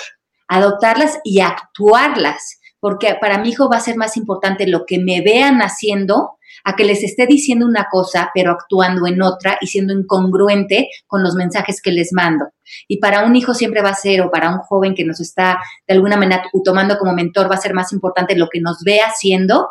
adoptarlas 0.47 1.19
y 1.25 1.41
actuarlas, 1.41 2.61
porque 2.79 3.17
para 3.21 3.39
mi 3.39 3.51
hijo 3.51 3.69
va 3.69 3.77
a 3.77 3.81
ser 3.81 3.97
más 3.97 4.17
importante 4.17 4.67
lo 4.67 4.87
que 4.87 4.99
me 4.99 5.21
vean 5.23 5.61
haciendo 5.61 6.39
a 6.65 6.77
que 6.77 6.85
les 6.85 7.03
esté 7.03 7.27
diciendo 7.27 7.67
una 7.67 7.87
cosa, 7.91 8.31
pero 8.35 8.53
actuando 8.53 9.07
en 9.07 9.23
otra 9.23 9.59
y 9.61 9.67
siendo 9.67 9.93
incongruente 9.93 10.89
con 11.07 11.23
los 11.23 11.35
mensajes 11.35 11.81
que 11.83 11.93
les 11.93 12.11
mando. 12.13 12.47
Y 12.89 12.99
para 12.99 13.25
un 13.25 13.37
hijo 13.37 13.55
siempre 13.55 13.83
va 13.83 13.91
a 13.91 13.95
ser, 13.95 14.21
o 14.23 14.31
para 14.31 14.51
un 14.51 14.59
joven 14.59 14.95
que 14.95 15.05
nos 15.05 15.21
está 15.21 15.59
de 15.87 15.95
alguna 15.95 16.17
manera 16.17 16.45
tomando 16.65 16.99
como 16.99 17.13
mentor, 17.13 17.51
va 17.51 17.57
a 17.57 17.61
ser 17.61 17.75
más 17.75 17.93
importante 17.93 18.37
lo 18.37 18.49
que 18.49 18.61
nos 18.61 18.79
ve 18.85 19.01
haciendo 19.01 19.69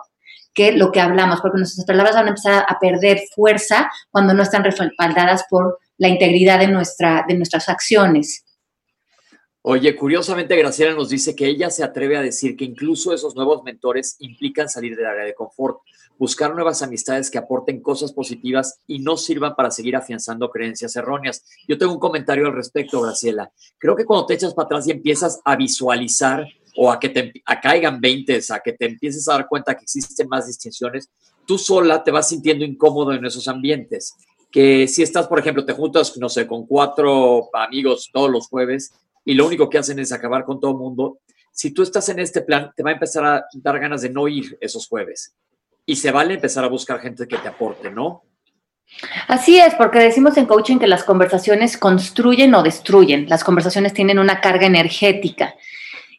que 0.53 0.73
lo 0.73 0.91
que 0.91 0.99
hablamos, 0.99 1.39
porque 1.41 1.59
nuestras 1.59 1.85
palabras 1.85 2.15
van 2.15 2.25
a 2.25 2.29
empezar 2.29 2.65
a 2.67 2.79
perder 2.79 3.21
fuerza 3.33 3.89
cuando 4.09 4.33
no 4.33 4.43
están 4.43 4.63
respaldadas 4.63 5.45
por 5.49 5.79
la 5.97 6.09
integridad 6.09 6.59
de, 6.59 6.67
nuestra, 6.67 7.23
de 7.27 7.35
nuestras 7.35 7.69
acciones. 7.69 8.43
Oye, 9.63 9.95
curiosamente 9.95 10.55
Graciela 10.55 10.95
nos 10.95 11.09
dice 11.09 11.35
que 11.35 11.45
ella 11.45 11.69
se 11.69 11.83
atreve 11.83 12.17
a 12.17 12.21
decir 12.23 12.57
que 12.57 12.65
incluso 12.65 13.13
esos 13.13 13.35
nuevos 13.35 13.63
mentores 13.63 14.15
implican 14.17 14.67
salir 14.67 14.95
del 14.95 15.05
área 15.05 15.23
de 15.23 15.35
confort, 15.35 15.81
buscar 16.17 16.55
nuevas 16.55 16.81
amistades 16.81 17.29
que 17.29 17.37
aporten 17.37 17.79
cosas 17.79 18.11
positivas 18.11 18.79
y 18.87 18.99
no 18.99 19.17
sirvan 19.17 19.55
para 19.55 19.69
seguir 19.69 19.95
afianzando 19.95 20.49
creencias 20.49 20.95
erróneas. 20.95 21.45
Yo 21.67 21.77
tengo 21.77 21.93
un 21.93 21.99
comentario 21.99 22.47
al 22.47 22.53
respecto, 22.53 23.01
Graciela. 23.01 23.51
Creo 23.77 23.95
que 23.95 24.03
cuando 24.03 24.25
te 24.25 24.33
echas 24.33 24.55
para 24.55 24.65
atrás 24.65 24.87
y 24.87 24.91
empiezas 24.91 25.39
a 25.45 25.55
visualizar 25.55 26.43
o 26.75 26.91
a 26.91 26.99
que 26.99 27.09
te 27.09 27.31
a 27.45 27.61
caigan 27.61 28.01
20, 28.01 28.39
a 28.49 28.59
que 28.61 28.73
te 28.73 28.85
empieces 28.87 29.27
a 29.27 29.33
dar 29.33 29.47
cuenta 29.47 29.75
que 29.75 29.83
existen 29.83 30.27
más 30.27 30.47
distinciones, 30.47 31.07
tú 31.45 31.59
sola 31.59 32.03
te 32.03 32.09
vas 32.09 32.29
sintiendo 32.29 32.65
incómodo 32.65 33.13
en 33.13 33.23
esos 33.25 33.47
ambientes. 33.47 34.15
Que 34.51 34.87
si 34.87 35.03
estás, 35.03 35.27
por 35.27 35.37
ejemplo, 35.37 35.63
te 35.63 35.73
juntas, 35.73 36.17
no 36.17 36.29
sé, 36.29 36.47
con 36.47 36.65
cuatro 36.65 37.49
amigos 37.53 38.09
todos 38.11 38.31
los 38.31 38.47
jueves 38.47 38.91
y 39.25 39.33
lo 39.33 39.45
único 39.45 39.69
que 39.69 39.77
hacen 39.77 39.99
es 39.99 40.11
acabar 40.11 40.45
con 40.45 40.59
todo 40.59 40.71
el 40.71 40.77
mundo, 40.77 41.19
si 41.51 41.71
tú 41.73 41.83
estás 41.83 42.07
en 42.09 42.19
este 42.19 42.41
plan, 42.41 42.71
te 42.75 42.83
va 42.83 42.91
a 42.91 42.93
empezar 42.93 43.25
a 43.25 43.45
dar 43.53 43.79
ganas 43.79 44.01
de 44.01 44.09
no 44.09 44.27
ir 44.27 44.57
esos 44.61 44.87
jueves. 44.87 45.35
Y 45.85 45.95
se 45.95 46.11
vale 46.11 46.35
empezar 46.35 46.63
a 46.63 46.69
buscar 46.69 46.99
gente 46.99 47.27
que 47.27 47.37
te 47.37 47.47
aporte, 47.47 47.91
¿no? 47.91 48.23
Así 49.27 49.59
es, 49.59 49.73
porque 49.75 49.99
decimos 49.99 50.37
en 50.37 50.45
coaching 50.45 50.77
que 50.77 50.87
las 50.87 51.03
conversaciones 51.03 51.77
construyen 51.77 52.53
o 52.55 52.63
destruyen. 52.63 53.27
Las 53.29 53.43
conversaciones 53.43 53.93
tienen 53.93 54.19
una 54.19 54.41
carga 54.41 54.67
energética. 54.67 55.55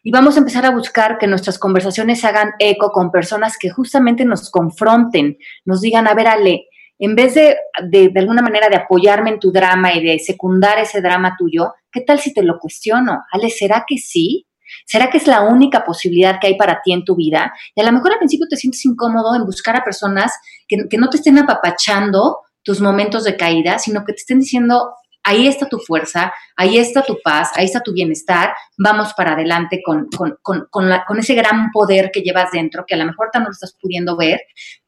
Y 0.01 0.11
vamos 0.11 0.35
a 0.35 0.39
empezar 0.39 0.65
a 0.65 0.71
buscar 0.71 1.17
que 1.17 1.27
nuestras 1.27 1.57
conversaciones 1.57 2.25
hagan 2.25 2.51
eco 2.59 2.91
con 2.91 3.11
personas 3.11 3.57
que 3.57 3.69
justamente 3.69 4.25
nos 4.25 4.49
confronten, 4.49 5.37
nos 5.65 5.81
digan, 5.81 6.07
a 6.07 6.13
ver, 6.13 6.27
Ale, 6.27 6.67
en 7.05 7.15
vez 7.15 7.33
de, 7.33 7.57
de, 7.89 8.09
de, 8.09 8.19
alguna 8.19 8.41
manera 8.41 8.69
de 8.69 8.77
apoyarme 8.77 9.31
en 9.31 9.39
tu 9.39 9.51
drama 9.51 9.93
y 9.93 10.01
de 10.01 10.19
secundar 10.19 10.79
ese 10.79 11.01
drama 11.01 11.35
tuyo, 11.37 11.73
¿qué 11.91 12.01
tal 12.01 12.19
si 12.19 12.33
te 12.33 12.43
lo 12.43 12.59
cuestiono? 12.59 13.23
Ale, 13.31 13.49
¿será 13.49 13.83
que 13.85 13.97
sí? 13.97 14.47
¿Será 14.85 15.09
que 15.09 15.17
es 15.17 15.27
la 15.27 15.41
única 15.41 15.83
posibilidad 15.83 16.39
que 16.39 16.47
hay 16.47 16.55
para 16.55 16.81
ti 16.81 16.93
en 16.93 17.03
tu 17.03 17.15
vida? 17.15 17.53
Y 17.75 17.81
a 17.81 17.83
lo 17.83 17.91
mejor 17.91 18.13
al 18.13 18.19
principio 18.19 18.47
te 18.49 18.55
sientes 18.55 18.85
incómodo 18.85 19.35
en 19.35 19.45
buscar 19.45 19.75
a 19.75 19.83
personas 19.83 20.31
que, 20.67 20.87
que 20.89 20.97
no 20.97 21.09
te 21.09 21.17
estén 21.17 21.37
apapachando 21.37 22.39
tus 22.63 22.79
momentos 22.79 23.25
de 23.25 23.35
caída, 23.35 23.79
sino 23.79 24.05
que 24.05 24.13
te 24.13 24.19
estén 24.19 24.39
diciendo, 24.39 24.93
ahí 25.23 25.47
está 25.47 25.67
tu 25.67 25.79
fuerza, 25.79 26.33
ahí 26.55 26.77
está 26.77 27.01
tu 27.01 27.17
paz, 27.23 27.51
ahí 27.55 27.65
está 27.65 27.81
tu 27.81 27.93
bienestar, 27.93 28.53
vamos 28.77 29.13
para 29.13 29.33
adelante 29.33 29.81
con, 29.83 30.07
con, 30.15 30.37
con, 30.41 30.67
con, 30.69 31.19
ese 31.19 31.33
gran 31.33 31.71
poder 31.71 32.11
que 32.13 32.21
llevas 32.21 32.51
dentro, 32.51 32.85
que 32.87 32.95
a 32.95 32.97
lo 32.97 33.05
mejor 33.05 33.29
no 33.33 33.45
lo 33.45 33.51
estás 33.51 33.75
pudiendo 33.79 34.15
ver, 34.17 34.41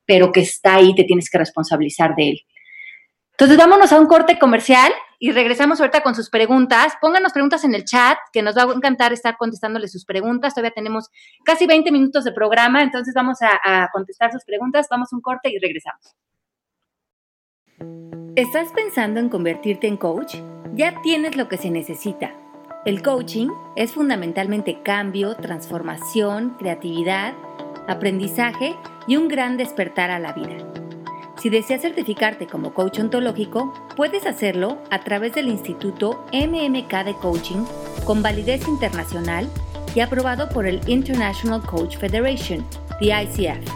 pero 0.05 0.31
que 0.31 0.41
está 0.41 0.75
ahí, 0.75 0.93
te 0.95 1.03
tienes 1.03 1.29
que 1.29 1.37
responsabilizar 1.37 2.15
de 2.15 2.29
él. 2.29 2.41
Entonces, 3.31 3.57
vámonos 3.57 3.91
a 3.91 3.99
un 3.99 4.07
corte 4.07 4.39
comercial 4.39 4.93
y 5.19 5.31
regresamos 5.31 5.81
ahorita 5.81 6.01
con 6.03 6.15
sus 6.15 6.29
preguntas. 6.29 6.93
Pónganos 7.01 7.33
preguntas 7.33 7.65
en 7.65 7.75
el 7.75 7.83
chat, 7.83 8.17
que 8.31 8.41
nos 8.41 8.57
va 8.57 8.63
a 8.63 8.73
encantar 8.73 9.11
estar 9.11 9.35
contestándoles 9.35 9.91
sus 9.91 10.05
preguntas. 10.05 10.53
Todavía 10.53 10.71
tenemos 10.71 11.09
casi 11.43 11.67
20 11.67 11.91
minutos 11.91 12.23
de 12.23 12.31
programa, 12.31 12.81
entonces 12.81 13.13
vamos 13.13 13.39
a, 13.41 13.89
contestar 13.91 14.31
sus 14.31 14.45
preguntas. 14.45 14.87
Vamos 14.89 15.11
a 15.11 15.15
un 15.17 15.21
corte 15.21 15.49
y 15.49 15.59
regresamos. 15.59 16.15
¿Estás 18.37 18.69
pensando 18.73 19.19
en 19.19 19.27
convertirte 19.27 19.87
en 19.87 19.97
coach? 19.97 20.35
Ya 20.73 21.01
tienes 21.01 21.35
lo 21.35 21.49
que 21.49 21.57
se 21.57 21.69
necesita. 21.69 22.33
El 22.85 23.01
coaching 23.01 23.49
es 23.75 23.93
fundamentalmente 23.93 24.81
cambio, 24.81 25.35
transformación, 25.35 26.55
creatividad, 26.57 27.33
aprendizaje 27.87 28.75
y 29.07 29.17
un 29.17 29.27
gran 29.27 29.57
despertar 29.57 30.11
a 30.11 30.19
la 30.19 30.33
vida. 30.33 30.57
Si 31.41 31.49
deseas 31.49 31.81
certificarte 31.81 32.47
como 32.47 32.73
coach 32.73 32.99
ontológico, 32.99 33.73
puedes 33.95 34.25
hacerlo 34.25 34.77
a 34.89 34.99
través 35.03 35.35
del 35.35 35.47
Instituto 35.47 36.25
MMK 36.33 37.03
de 37.03 37.13
Coaching 37.21 37.63
con 38.03 38.23
validez 38.23 38.67
internacional 38.67 39.47
y 39.93 39.99
aprobado 39.99 40.49
por 40.49 40.65
el 40.65 40.81
International 40.87 41.61
Coach 41.61 41.97
Federation, 41.97 42.65
the 42.99 43.07
ICF. 43.07 43.69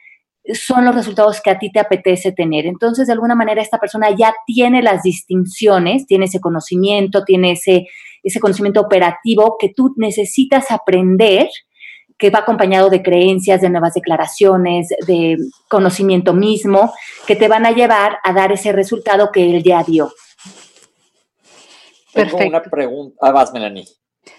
son 0.53 0.83
los 0.83 0.93
resultados 0.93 1.41
que 1.41 1.49
a 1.49 1.59
ti 1.59 1.71
te 1.71 1.79
apetece 1.79 2.31
tener. 2.31 2.65
Entonces, 2.65 3.07
de 3.07 3.13
alguna 3.13 3.35
manera, 3.35 3.61
esta 3.61 3.79
persona 3.79 4.09
ya 4.15 4.33
tiene 4.45 4.81
las 4.81 5.03
distinciones, 5.03 6.05
tiene 6.05 6.25
ese 6.25 6.41
conocimiento, 6.41 7.23
tiene 7.23 7.53
ese, 7.53 7.87
ese 8.23 8.39
conocimiento 8.39 8.81
operativo 8.81 9.55
que 9.59 9.69
tú 9.69 9.93
necesitas 9.95 10.69
aprender, 10.71 11.49
que 12.17 12.29
va 12.29 12.39
acompañado 12.39 12.89
de 12.89 13.01
creencias, 13.01 13.61
de 13.61 13.69
nuevas 13.69 13.93
declaraciones, 13.93 14.89
de 15.07 15.37
conocimiento 15.69 16.33
mismo, 16.33 16.93
que 17.25 17.35
te 17.35 17.47
van 17.47 17.65
a 17.65 17.71
llevar 17.71 18.17
a 18.23 18.33
dar 18.33 18.51
ese 18.51 18.71
resultado 18.71 19.29
que 19.31 19.55
él 19.55 19.63
ya 19.63 19.83
dio. 19.83 20.11
Tengo 22.13 22.37
una 22.37 22.61
pregunta. 22.61 23.17
Ah, 23.21 23.31
vas, 23.31 23.51
Melanie. 23.53 23.87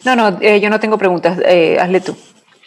No, 0.05 0.15
no, 0.15 0.39
eh, 0.41 0.61
yo 0.61 0.71
no 0.71 0.79
tengo 0.79 0.97
preguntas. 0.97 1.41
Eh, 1.45 1.79
hazle 1.79 2.01
tú. 2.01 2.17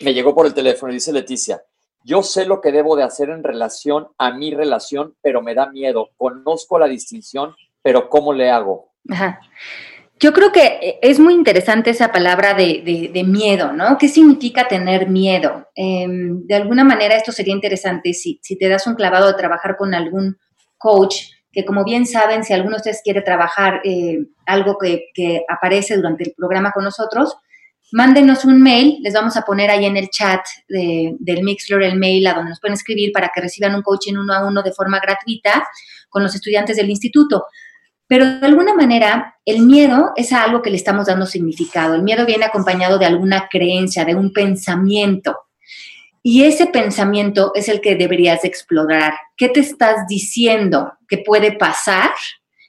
Me 0.02 0.14
llegó 0.14 0.36
por 0.36 0.46
el 0.46 0.54
teléfono, 0.54 0.92
dice 0.92 1.14
Leticia. 1.14 1.62
Yo 2.08 2.24
sé 2.24 2.46
lo 2.46 2.62
que 2.62 2.72
debo 2.72 2.96
de 2.96 3.04
hacer 3.04 3.30
en 3.30 3.44
relación 3.44 4.08
a 4.18 4.32
mi 4.32 4.56
relación, 4.56 5.16
pero 5.22 5.42
me 5.42 5.54
da 5.54 5.70
miedo. 5.70 6.12
Conozco 6.16 6.80
la 6.80 6.88
distinción, 6.88 7.54
pero 7.82 8.08
¿cómo 8.08 8.32
le 8.32 8.50
hago? 8.50 8.94
Ajá. 9.10 9.42
Yo 10.18 10.32
creo 10.32 10.54
que 10.54 11.00
es 11.02 11.20
muy 11.20 11.34
interesante 11.34 11.90
esa 11.90 12.14
palabra 12.14 12.54
de, 12.54 12.82
de, 12.82 13.12
de 13.14 13.24
miedo, 13.26 13.74
¿no? 13.74 13.98
¿Qué 13.98 14.08
significa 14.08 14.70
tener 14.70 15.10
miedo? 15.10 15.68
Eh, 15.76 16.06
de 16.08 16.56
alguna 16.56 16.86
manera 16.86 17.14
esto 17.14 17.34
sería 17.34 17.54
interesante 17.54 18.14
si, 18.14 18.40
te 18.40 18.70
das 18.70 18.88
un 18.88 18.96
clavado 18.96 19.28
de 19.28 19.34
trabajar 19.38 19.76
con 19.76 19.94
algún 19.94 20.38
coach, 20.78 21.24
que 21.52 21.66
como 21.66 21.84
bien 21.84 22.06
saben, 22.06 22.46
si 22.46 22.54
alguno 22.54 22.78
de 22.78 22.78
ustedes 22.78 23.02
quiere 23.04 23.22
trabajar 23.22 23.82
eh, 23.84 24.20
algo 24.46 24.78
que 24.78 25.44
aparece 25.50 25.98
durante 25.98 26.24
el 26.24 26.34
programa 26.38 26.72
con 26.72 26.86
nosotros, 26.86 27.38
mándenos 27.92 28.46
un 28.46 28.62
mail, 28.62 28.98
les 29.02 29.14
vamos 29.14 29.38
a 29.38 29.44
poner 29.44 29.70
ahí 29.70 29.86
en 29.86 29.98
el 29.98 30.10
chat 30.10 30.42
de, 30.68 31.16
del 31.20 31.44
Mixler 31.44 31.84
el 31.84 31.98
mail 31.98 32.28
a 32.28 32.34
donde 32.34 32.50
nos 32.50 32.60
pueden 32.60 32.74
escribir 32.74 33.12
para 33.12 33.32
que 33.34 33.42
reciban 33.42 33.76
un 33.76 33.82
coaching 33.82 34.16
uno 34.16 34.34
a 34.34 34.46
uno 34.46 34.62
de 34.62 34.74
forma 34.74 35.00
gratuita 35.00 35.66
con 36.10 36.24
los 36.24 36.36
estudiantes 36.36 36.78
del 36.78 36.90
instituto. 36.90 37.46
Pero 38.08 38.40
de 38.40 38.46
alguna 38.46 38.74
manera, 38.74 39.36
el 39.46 39.62
miedo 39.62 40.12
es 40.16 40.32
algo 40.32 40.62
que 40.62 40.70
le 40.70 40.78
estamos 40.78 41.08
dando 41.08 41.26
significado. 41.26 41.96
El 41.96 42.04
miedo 42.04 42.26
viene 42.26 42.46
acompañado 42.46 42.98
de 42.98 43.06
alguna 43.06 43.48
creencia, 43.50 44.06
de 44.06 44.16
un 44.16 44.32
pensamiento. 44.32 45.38
Y 46.24 46.44
ese 46.44 46.68
pensamiento 46.68 47.52
es 47.54 47.68
el 47.68 47.82
que 47.82 47.96
deberías 47.96 48.46
explorar. 48.46 49.14
¿Qué 49.36 49.50
te 49.50 49.60
estás 49.60 50.08
diciendo 50.08 50.94
que 51.08 51.18
puede 51.18 51.52
pasar, 51.54 52.12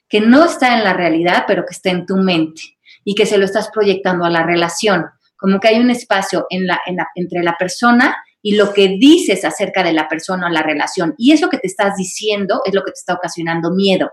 que 0.09 0.19
no 0.19 0.45
está 0.45 0.77
en 0.77 0.83
la 0.83 0.93
realidad, 0.93 1.45
pero 1.47 1.65
que 1.65 1.73
está 1.73 1.89
en 1.89 2.05
tu 2.05 2.17
mente? 2.17 2.61
Y 3.03 3.15
que 3.15 3.25
se 3.25 3.37
lo 3.37 3.45
estás 3.45 3.69
proyectando 3.73 4.25
a 4.25 4.29
la 4.29 4.43
relación, 4.43 5.05
como 5.37 5.59
que 5.59 5.69
hay 5.69 5.79
un 5.79 5.89
espacio 5.89 6.45
en 6.49 6.67
la, 6.67 6.79
en 6.85 6.97
la, 6.97 7.07
entre 7.15 7.41
la 7.43 7.55
persona 7.57 8.17
y 8.41 8.55
lo 8.55 8.73
que 8.73 8.89
dices 8.99 9.43
acerca 9.45 9.83
de 9.83 9.93
la 9.93 10.07
persona 10.07 10.47
o 10.47 10.49
la 10.49 10.63
relación. 10.63 11.13
Y 11.17 11.31
eso 11.31 11.49
que 11.49 11.57
te 11.57 11.67
estás 11.67 11.95
diciendo 11.95 12.61
es 12.65 12.73
lo 12.73 12.83
que 12.83 12.91
te 12.91 12.99
está 12.99 13.13
ocasionando 13.13 13.71
miedo. 13.71 14.11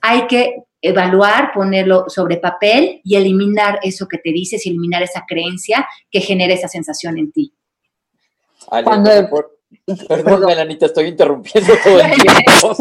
Hay 0.00 0.26
que 0.26 0.56
evaluar, 0.80 1.52
ponerlo 1.52 2.04
sobre 2.08 2.36
papel 2.36 3.00
y 3.04 3.16
eliminar 3.16 3.80
eso 3.82 4.06
que 4.06 4.18
te 4.18 4.30
dices 4.30 4.64
y 4.64 4.70
eliminar 4.70 5.02
esa 5.02 5.24
creencia 5.26 5.86
que 6.10 6.20
genera 6.20 6.54
esa 6.54 6.68
sensación 6.68 7.18
en 7.18 7.32
ti. 7.32 7.52
Cuando, 8.66 9.10
Perdón, 10.08 10.44
Melanita, 10.46 10.86
estoy 10.86 11.06
interrumpiendo 11.06 11.72
todo 11.82 12.00
el 12.00 12.10
tiempo. 12.22 12.76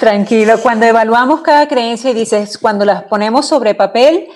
Tranquilo, 0.00 0.54
cuando 0.62 0.86
evaluamos 0.86 1.42
cada 1.42 1.68
creencia 1.68 2.10
y 2.10 2.14
dices, 2.14 2.58
cuando 2.58 2.84
las 2.84 3.04
ponemos 3.04 3.46
sobre 3.46 3.74
papel, 3.74 4.28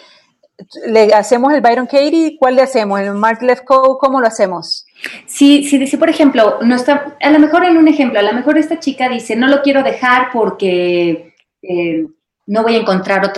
le 0.87 1.15
hacemos 1.15 1.53
el 1.53 1.61
Byron 1.61 1.87
Katie, 1.87 2.37
¿cuál 2.39 2.57
le 2.57 2.63
hacemos? 2.63 3.01
¿El 3.01 3.15
Mark 3.15 3.43
Lefkow? 3.43 3.99
¿Cómo 3.99 4.21
lo 4.21 4.27
hacemos? 4.27 4.87
Sí, 5.27 5.65
sí, 5.65 5.79
dice, 5.79 5.99
por 5.99 6.11
ejemplo, 6.11 6.59
no 6.63 6.77
está, 6.77 7.17
a 7.21 7.31
lo 7.31 7.39
mejor 7.39 7.65
en 7.65 7.77
un 7.77 7.89
ejemplo, 7.89 8.19
a 8.19 8.23
lo 8.23 8.33
mejor 8.33 8.59
esta 8.59 8.79
chica 8.79 9.09
dice, 9.09 9.35
no 9.35 9.49
lo 9.49 9.63
quiero 9.63 9.83
dejar 9.83 10.29
porque 10.33 11.35
eh, 11.63 12.07
no 12.47 12.63
voy 12.63 12.77
a 12.77 12.81
encontrar 12.81 13.33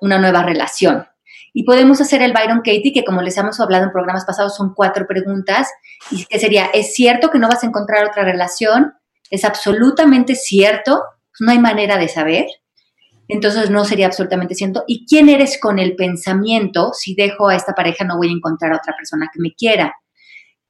una 0.00 0.18
nueva 0.18 0.42
relación. 0.42 1.06
Y 1.52 1.64
podemos 1.64 2.00
hacer 2.00 2.22
el 2.22 2.32
Byron 2.32 2.58
Katie, 2.58 2.92
que 2.92 3.04
como 3.04 3.22
les 3.22 3.36
hemos 3.36 3.58
hablado 3.60 3.84
en 3.84 3.92
programas 3.92 4.24
pasados, 4.24 4.56
son 4.56 4.74
cuatro 4.74 5.06
preguntas, 5.06 5.68
y 6.10 6.24
que 6.24 6.38
sería, 6.38 6.66
¿es 6.72 6.94
cierto 6.94 7.30
que 7.30 7.38
no 7.38 7.48
vas 7.48 7.64
a 7.64 7.66
encontrar 7.66 8.06
otra 8.06 8.24
relación? 8.24 8.94
¿Es 9.30 9.44
absolutamente 9.44 10.34
cierto? 10.34 11.02
no 11.40 11.50
hay 11.50 11.58
manera 11.58 11.98
de 11.98 12.08
saber. 12.08 12.46
Entonces 13.28 13.70
no 13.70 13.84
sería 13.84 14.06
absolutamente 14.06 14.54
cierto. 14.54 14.84
¿Y 14.86 15.06
quién 15.06 15.28
eres 15.28 15.58
con 15.60 15.78
el 15.78 15.96
pensamiento? 15.96 16.92
Si 16.92 17.14
dejo 17.14 17.48
a 17.48 17.56
esta 17.56 17.72
pareja 17.74 18.04
no 18.04 18.16
voy 18.16 18.28
a 18.28 18.32
encontrar 18.32 18.72
a 18.72 18.76
otra 18.76 18.94
persona 18.96 19.28
que 19.32 19.40
me 19.40 19.54
quiera. 19.54 19.94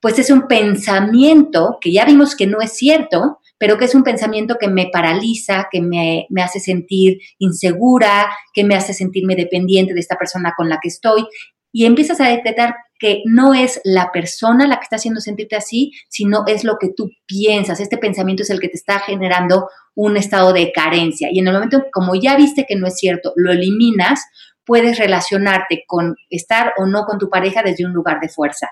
Pues 0.01 0.18
es 0.18 0.31
un 0.31 0.47
pensamiento 0.47 1.78
que 1.81 1.93
ya 1.93 2.05
vimos 2.05 2.37
que 2.37 2.47
no 2.47 2.61
es 2.61 2.74
cierto, 2.74 3.39
pero 3.61 3.77
que 3.77 3.85
es 3.85 3.95
un 3.95 4.03
pensamiento 4.03 4.57
que 4.59 4.69
me 4.69 4.89
paraliza, 4.91 5.69
que 5.71 5.83
me, 5.83 6.27
hace 6.43 6.61
sentir 6.61 7.19
insegura, 7.39 8.31
que 8.55 8.65
me 8.65 8.75
hace 8.75 8.95
sentirme 8.95 9.37
dependiente 9.37 9.93
de 9.93 10.01
esta 10.01 10.17
persona 10.17 10.55
con 10.57 10.71
la 10.71 10.79
que 10.83 10.89
estoy. 10.89 11.27
Y 11.71 11.85
empiezas 11.85 12.23
a 12.23 12.29
detectar 12.29 12.75
que 12.99 13.21
no 13.27 13.53
es 13.53 13.79
la 13.85 14.13
persona 14.13 14.67
la 14.67 14.77
que 14.77 14.85
está 14.85 14.97
haciendo 14.97 15.21
sentirte 15.21 15.57
así, 15.57 15.93
sino 16.09 16.45
es 16.47 16.65
lo 16.65 16.79
que 16.81 16.89
tú 16.97 17.11
piensas. 17.27 17.81
Este 17.81 17.99
pensamiento 17.99 18.45
es 18.45 18.51
el 18.51 18.61
que 18.61 18.69
te 18.69 18.79
está 18.79 18.99
generando 18.99 19.69
un 19.95 20.17
estado 20.17 20.55
de 20.55 20.73
carencia. 20.73 21.29
Y 21.31 21.39
en 21.41 21.49
el 21.49 21.53
momento, 21.53 21.85
como 21.93 22.15
ya 22.15 22.37
viste 22.37 22.65
que 22.67 22.77
no 22.77 22.87
es 22.87 22.97
cierto, 22.97 23.35
lo 23.37 23.53
eliminas, 23.53 24.25
puedes 24.65 24.99
relacionarte 24.99 25.85
con 25.87 26.17
estar 26.31 26.73
o 26.79 26.87
no 26.87 27.05
con 27.05 27.19
tu 27.19 27.29
pareja 27.29 27.63
desde 27.63 27.85
un 27.85 27.93
lugar 27.93 28.21
de 28.21 28.31
fuerza. 28.31 28.71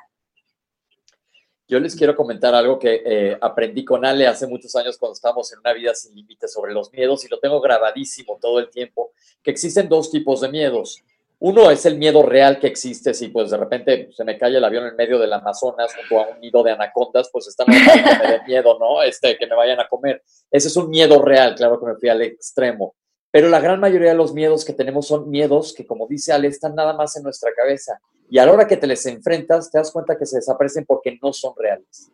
Yo 1.68 1.78
les 1.78 1.94
quiero 1.94 2.16
comentar 2.16 2.54
algo 2.54 2.78
que 2.78 3.02
eh, 3.04 3.38
aprendí 3.42 3.84
con 3.84 4.02
Ale 4.06 4.26
hace 4.26 4.46
muchos 4.46 4.74
años 4.74 4.96
cuando 4.96 5.12
estábamos 5.12 5.52
en 5.52 5.58
una 5.58 5.74
vida 5.74 5.94
sin 5.94 6.14
límites 6.14 6.50
sobre 6.50 6.72
los 6.72 6.90
miedos 6.94 7.26
y 7.26 7.28
lo 7.28 7.38
tengo 7.38 7.60
grabadísimo 7.60 8.38
todo 8.40 8.58
el 8.58 8.70
tiempo, 8.70 9.12
que 9.42 9.50
existen 9.50 9.86
dos 9.86 10.10
tipos 10.10 10.40
de 10.40 10.48
miedos. 10.48 11.02
Uno 11.40 11.70
es 11.70 11.84
el 11.84 11.98
miedo 11.98 12.22
real 12.22 12.58
que 12.58 12.68
existe, 12.68 13.12
si 13.12 13.28
pues 13.28 13.50
de 13.50 13.58
repente 13.58 14.08
se 14.12 14.24
me 14.24 14.38
cae 14.38 14.56
el 14.56 14.64
avión 14.64 14.86
en 14.86 14.96
medio 14.96 15.18
del 15.18 15.30
Amazonas 15.30 15.94
junto 15.94 16.20
a 16.20 16.28
un 16.30 16.40
nido 16.40 16.62
de 16.62 16.72
anacondas, 16.72 17.28
pues 17.30 17.46
está 17.46 17.64
normal 17.66 18.42
miedo, 18.46 18.78
¿no? 18.78 19.02
Este, 19.02 19.36
que 19.36 19.46
me 19.46 19.54
vayan 19.54 19.78
a 19.78 19.86
comer. 19.86 20.22
Ese 20.50 20.68
es 20.68 20.76
un 20.76 20.88
miedo 20.88 21.20
real, 21.20 21.54
claro 21.54 21.78
que 21.78 21.86
me 21.86 21.96
fui 21.96 22.08
al 22.08 22.22
extremo. 22.22 22.96
Pero 23.30 23.50
la 23.50 23.60
gran 23.60 23.78
mayoría 23.78 24.08
de 24.08 24.16
los 24.16 24.32
miedos 24.32 24.64
que 24.64 24.72
tenemos 24.72 25.06
son 25.06 25.28
miedos 25.28 25.74
que, 25.74 25.86
como 25.86 26.08
dice 26.08 26.32
Ale, 26.32 26.48
están 26.48 26.74
nada 26.74 26.94
más 26.94 27.14
en 27.16 27.24
nuestra 27.24 27.52
cabeza. 27.54 28.00
Y 28.30 28.38
a 28.38 28.46
la 28.46 28.52
hora 28.52 28.66
que 28.66 28.76
te 28.76 28.86
les 28.86 29.04
enfrentas, 29.06 29.70
te 29.70 29.78
das 29.78 29.90
cuenta 29.90 30.16
que 30.18 30.26
se 30.26 30.36
desaparecen 30.36 30.84
porque 30.86 31.18
no 31.22 31.32
son 31.32 31.54
reales. 31.56 32.10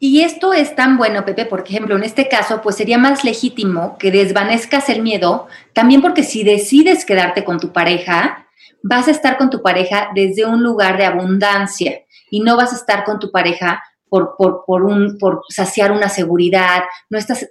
Y 0.00 0.22
esto 0.22 0.52
es 0.52 0.74
tan 0.74 0.96
bueno, 0.96 1.24
Pepe, 1.24 1.46
por 1.46 1.60
ejemplo, 1.60 1.96
en 1.96 2.02
este 2.02 2.28
caso, 2.28 2.60
pues 2.62 2.76
sería 2.76 2.98
más 2.98 3.22
legítimo 3.22 3.96
que 3.98 4.10
desvanezcas 4.10 4.88
el 4.88 5.02
miedo, 5.02 5.46
también 5.72 6.02
porque 6.02 6.24
si 6.24 6.42
decides 6.42 7.04
quedarte 7.04 7.44
con 7.44 7.60
tu 7.60 7.72
pareja, 7.72 8.48
vas 8.82 9.06
a 9.06 9.12
estar 9.12 9.38
con 9.38 9.50
tu 9.50 9.62
pareja 9.62 10.08
desde 10.14 10.44
un 10.44 10.62
lugar 10.62 10.96
de 10.96 11.04
abundancia 11.04 12.00
y 12.30 12.40
no 12.40 12.56
vas 12.56 12.72
a 12.72 12.76
estar 12.76 13.04
con 13.04 13.20
tu 13.20 13.30
pareja 13.30 13.82
por, 14.08 14.82
un, 14.82 15.18
saciar 15.48 15.90
una 15.90 16.10
seguridad, 16.10 16.82
no 17.08 17.18
estás 17.18 17.48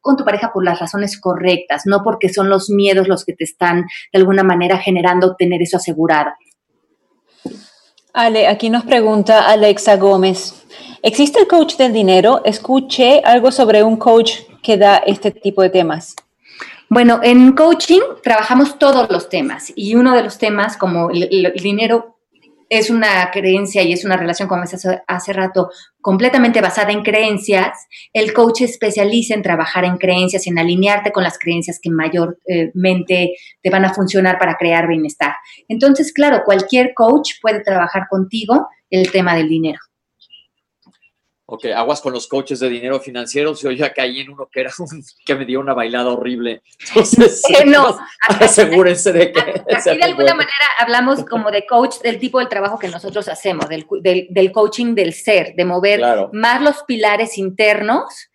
con 0.00 0.16
tu 0.16 0.24
pareja 0.24 0.52
por 0.52 0.64
las 0.64 0.78
razones 0.78 1.18
correctas, 1.20 1.82
no 1.84 2.04
porque 2.04 2.28
son 2.28 2.48
los 2.48 2.70
miedos 2.70 3.08
los 3.08 3.24
que 3.24 3.32
te 3.32 3.42
están 3.42 3.86
de 4.12 4.18
alguna 4.20 4.44
manera 4.44 4.78
generando 4.78 5.34
tener 5.34 5.62
eso 5.62 5.78
asegurado. 5.78 6.30
Ale, 8.16 8.46
aquí 8.46 8.70
nos 8.70 8.84
pregunta 8.84 9.48
Alexa 9.48 9.96
Gómez, 9.96 10.54
¿existe 11.02 11.40
el 11.40 11.48
coach 11.48 11.74
del 11.74 11.92
dinero? 11.92 12.42
Escuché 12.44 13.20
algo 13.24 13.50
sobre 13.50 13.82
un 13.82 13.96
coach 13.96 14.34
que 14.62 14.76
da 14.76 14.98
este 14.98 15.32
tipo 15.32 15.62
de 15.62 15.70
temas. 15.70 16.14
Bueno, 16.88 17.18
en 17.24 17.56
coaching 17.56 18.02
trabajamos 18.22 18.78
todos 18.78 19.10
los 19.10 19.28
temas 19.28 19.72
y 19.74 19.96
uno 19.96 20.14
de 20.14 20.22
los 20.22 20.38
temas 20.38 20.76
como 20.76 21.10
el, 21.10 21.52
dinero 21.60 22.13
es 22.68 22.90
una 22.90 23.30
creencia 23.30 23.82
y 23.82 23.92
es 23.92 24.04
una 24.04 24.16
relación, 24.16 24.48
como 24.48 24.62
hace, 24.62 25.00
hace 25.06 25.32
rato, 25.32 25.70
completamente 26.00 26.60
basada 26.60 26.92
en 26.92 27.02
creencias, 27.02 27.86
el 28.12 28.32
coach 28.32 28.62
especializa 28.62 29.34
en 29.34 29.42
trabajar 29.42 29.84
en 29.84 29.96
creencias 29.96 30.46
en 30.46 30.58
alinearte 30.58 31.12
con 31.12 31.24
las 31.24 31.38
creencias 31.38 31.78
que 31.82 31.90
mayormente 31.90 33.34
te 33.62 33.70
van 33.70 33.84
a 33.84 33.94
funcionar 33.94 34.38
para 34.38 34.56
crear 34.56 34.86
bienestar. 34.86 35.34
Entonces, 35.68 36.12
claro, 36.12 36.42
cualquier 36.44 36.94
coach 36.94 37.32
puede 37.40 37.60
trabajar 37.60 38.04
contigo 38.08 38.68
el 38.90 39.10
tema 39.10 39.34
del 39.34 39.48
dinero. 39.48 39.78
Ok, 41.54 41.66
aguas 41.66 42.00
con 42.00 42.12
los 42.12 42.26
coaches 42.26 42.58
de 42.58 42.68
dinero 42.68 42.98
financiero. 42.98 43.54
Yo 43.54 43.70
ya 43.70 43.92
caí 43.92 44.20
en 44.20 44.30
uno 44.30 44.48
que 44.50 44.60
era 44.60 44.72
que 45.24 45.34
me 45.36 45.44
dio 45.44 45.60
una 45.60 45.72
bailada 45.72 46.10
horrible. 46.10 46.62
Entonces, 46.88 47.42
no, 47.66 47.96
asegúrense 48.40 49.12
de 49.12 49.32
que. 49.32 49.40
Aquí 49.40 49.96
de 49.96 50.04
alguna 50.04 50.34
manera 50.34 50.66
hablamos 50.80 51.24
como 51.24 51.52
de 51.52 51.64
coach 51.64 52.00
del 52.00 52.18
tipo 52.18 52.40
del 52.40 52.48
trabajo 52.48 52.78
que 52.78 52.88
nosotros 52.88 53.28
hacemos, 53.28 53.68
del, 53.68 53.86
del, 54.02 54.52
coaching 54.52 54.94
del 54.96 55.12
ser, 55.12 55.54
de 55.54 55.64
mover 55.64 56.02
más 56.32 56.60
los 56.60 56.82
pilares 56.82 57.38
internos 57.38 58.30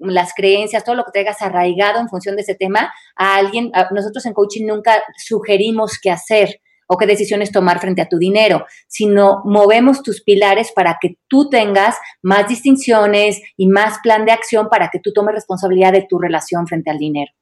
las 0.00 0.34
creencias, 0.34 0.82
todo 0.82 0.96
lo 0.96 1.04
que 1.04 1.12
tengas 1.12 1.40
arraigado 1.40 2.00
en 2.00 2.08
función 2.08 2.34
de 2.34 2.42
ese 2.42 2.56
tema 2.56 2.92
a 3.14 3.36
alguien. 3.36 3.70
nosotros 3.92 4.26
en 4.26 4.32
coaching 4.32 4.66
nunca 4.66 5.00
sugerimos 5.16 6.00
qué 6.02 6.10
hacer 6.10 6.60
o 6.88 6.96
qué 6.96 7.06
decisiones 7.06 7.52
tomar 7.52 7.80
frente 7.80 8.02
a 8.02 8.08
tu 8.08 8.18
dinero, 8.18 8.64
sino 8.88 9.42
movemos 9.44 10.02
tus 10.02 10.22
pilares 10.22 10.72
para 10.72 10.98
que 11.00 11.18
tú 11.28 11.48
tengas 11.48 11.96
más 12.22 12.48
distinciones 12.48 13.40
y 13.56 13.68
más 13.68 13.98
plan 14.02 14.24
de 14.24 14.32
acción 14.32 14.68
para 14.68 14.90
que 14.92 15.00
tú 15.00 15.12
tomes 15.12 15.34
responsabilidad 15.34 15.92
de 15.92 16.06
tu 16.08 16.18
relación 16.18 16.66
frente 16.66 16.90
al 16.90 16.98
dinero. 16.98 17.32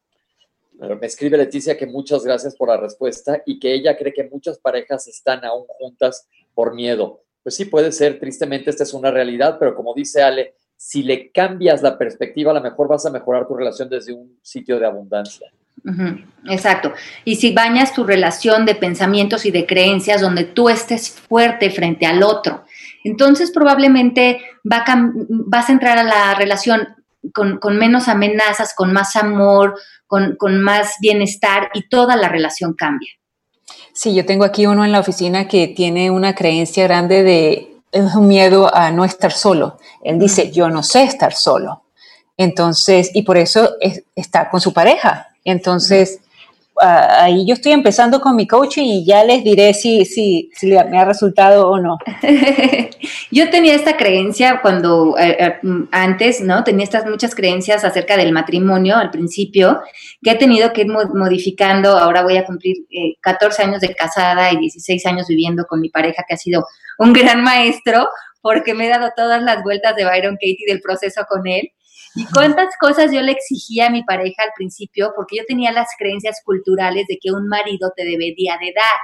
me 0.78 1.06
escribe 1.06 1.36
Leticia 1.36 1.76
que 1.76 1.86
muchas 1.86 2.24
gracias 2.24 2.56
por 2.56 2.68
la 2.68 2.76
respuesta 2.76 3.42
y 3.46 3.58
que 3.58 3.72
ella 3.74 3.96
cree 3.96 4.12
que 4.12 4.28
muchas 4.28 4.58
parejas 4.58 5.06
están 5.08 5.44
aún 5.44 5.64
juntas 5.78 6.28
por 6.54 6.74
miedo. 6.74 7.22
Pues 7.42 7.56
sí, 7.56 7.64
puede 7.64 7.90
ser, 7.90 8.20
tristemente 8.20 8.70
esta 8.70 8.84
es 8.84 8.94
una 8.94 9.10
realidad, 9.10 9.56
pero 9.58 9.74
como 9.74 9.94
dice 9.94 10.22
Ale, 10.22 10.54
si 10.76 11.02
le 11.02 11.30
cambias 11.30 11.82
la 11.82 11.96
perspectiva, 11.96 12.50
a 12.50 12.54
lo 12.54 12.60
mejor 12.60 12.88
vas 12.88 13.06
a 13.06 13.10
mejorar 13.10 13.46
tu 13.46 13.54
relación 13.54 13.88
desde 13.88 14.12
un 14.12 14.38
sitio 14.42 14.78
de 14.78 14.86
abundancia. 14.86 15.52
Exacto. 16.48 16.92
Y 17.24 17.36
si 17.36 17.52
bañas 17.52 17.92
tu 17.92 18.04
relación 18.04 18.66
de 18.66 18.74
pensamientos 18.74 19.46
y 19.46 19.50
de 19.50 19.66
creencias 19.66 20.20
donde 20.20 20.44
tú 20.44 20.68
estés 20.68 21.10
fuerte 21.10 21.70
frente 21.70 22.06
al 22.06 22.22
otro, 22.22 22.64
entonces 23.04 23.50
probablemente 23.50 24.40
va 24.70 24.84
vas 25.28 25.68
a 25.68 25.72
entrar 25.72 25.98
a 25.98 26.04
la 26.04 26.34
relación 26.34 26.88
con, 27.32 27.78
menos 27.78 28.08
amenazas, 28.08 28.74
con 28.74 28.92
más 28.92 29.16
amor, 29.16 29.78
con, 30.06 30.60
más 30.60 30.94
bienestar 31.00 31.70
y 31.74 31.88
toda 31.88 32.16
la 32.16 32.28
relación 32.28 32.74
cambia. 32.74 33.10
Sí, 33.94 34.14
yo 34.14 34.26
tengo 34.26 34.44
aquí 34.44 34.66
uno 34.66 34.84
en 34.84 34.92
la 34.92 35.00
oficina 35.00 35.48
que 35.48 35.68
tiene 35.68 36.10
una 36.10 36.34
creencia 36.34 36.84
grande 36.84 37.22
de 37.22 37.76
un 37.92 38.26
miedo 38.26 38.74
a 38.74 38.90
no 38.90 39.04
estar 39.04 39.32
solo. 39.32 39.78
Él 40.02 40.18
dice, 40.18 40.50
yo 40.50 40.68
no 40.68 40.82
sé 40.82 41.04
estar 41.04 41.34
solo. 41.34 41.84
Entonces, 42.36 43.10
y 43.14 43.22
por 43.22 43.36
eso 43.36 43.74
está 44.16 44.48
con 44.50 44.60
su 44.60 44.72
pareja, 44.72 45.28
entonces, 45.44 46.20
ah, 46.80 47.24
ahí 47.24 47.46
yo 47.46 47.54
estoy 47.54 47.72
empezando 47.72 48.20
con 48.20 48.36
mi 48.36 48.46
coaching 48.46 48.84
y 48.84 49.04
ya 49.04 49.24
les 49.24 49.44
diré 49.44 49.74
si, 49.74 50.04
si, 50.04 50.50
si 50.54 50.68
me 50.68 50.98
ha 50.98 51.04
resultado 51.04 51.68
o 51.68 51.78
no. 51.78 51.98
yo 53.30 53.50
tenía 53.50 53.74
esta 53.74 53.96
creencia 53.96 54.60
cuando 54.62 55.16
eh, 55.18 55.36
eh, 55.38 55.60
antes, 55.90 56.40
¿no? 56.40 56.64
Tenía 56.64 56.84
estas 56.84 57.06
muchas 57.06 57.34
creencias 57.34 57.84
acerca 57.84 58.16
del 58.16 58.32
matrimonio 58.32 58.96
al 58.96 59.10
principio, 59.10 59.80
que 60.22 60.32
he 60.32 60.36
tenido 60.36 60.72
que 60.72 60.82
ir 60.82 60.88
modificando. 60.88 61.96
Ahora 61.98 62.22
voy 62.22 62.36
a 62.36 62.44
cumplir 62.44 62.76
14 63.20 63.62
eh, 63.62 63.64
años 63.64 63.80
de 63.80 63.94
casada 63.94 64.52
y 64.52 64.58
16 64.58 65.06
años 65.06 65.26
viviendo 65.28 65.64
con 65.66 65.80
mi 65.80 65.88
pareja, 65.88 66.24
que 66.26 66.34
ha 66.34 66.38
sido 66.38 66.66
un 66.98 67.12
gran 67.12 67.42
maestro, 67.42 68.08
porque 68.40 68.74
me 68.74 68.86
he 68.86 68.90
dado 68.90 69.10
todas 69.16 69.42
las 69.42 69.62
vueltas 69.62 69.96
de 69.96 70.04
Byron 70.04 70.34
Katie 70.34 70.66
del 70.66 70.80
proceso 70.80 71.22
con 71.28 71.46
él. 71.46 71.70
Y 72.14 72.26
cuántas 72.26 72.74
cosas 72.78 73.10
yo 73.12 73.20
le 73.22 73.32
exigía 73.32 73.86
a 73.86 73.90
mi 73.90 74.02
pareja 74.02 74.42
al 74.42 74.50
principio, 74.56 75.12
porque 75.16 75.36
yo 75.38 75.44
tenía 75.46 75.72
las 75.72 75.88
creencias 75.98 76.42
culturales 76.44 77.06
de 77.08 77.18
que 77.20 77.32
un 77.32 77.48
marido 77.48 77.92
te 77.96 78.04
debería 78.04 78.58
de 78.60 78.72
dar. 78.74 79.00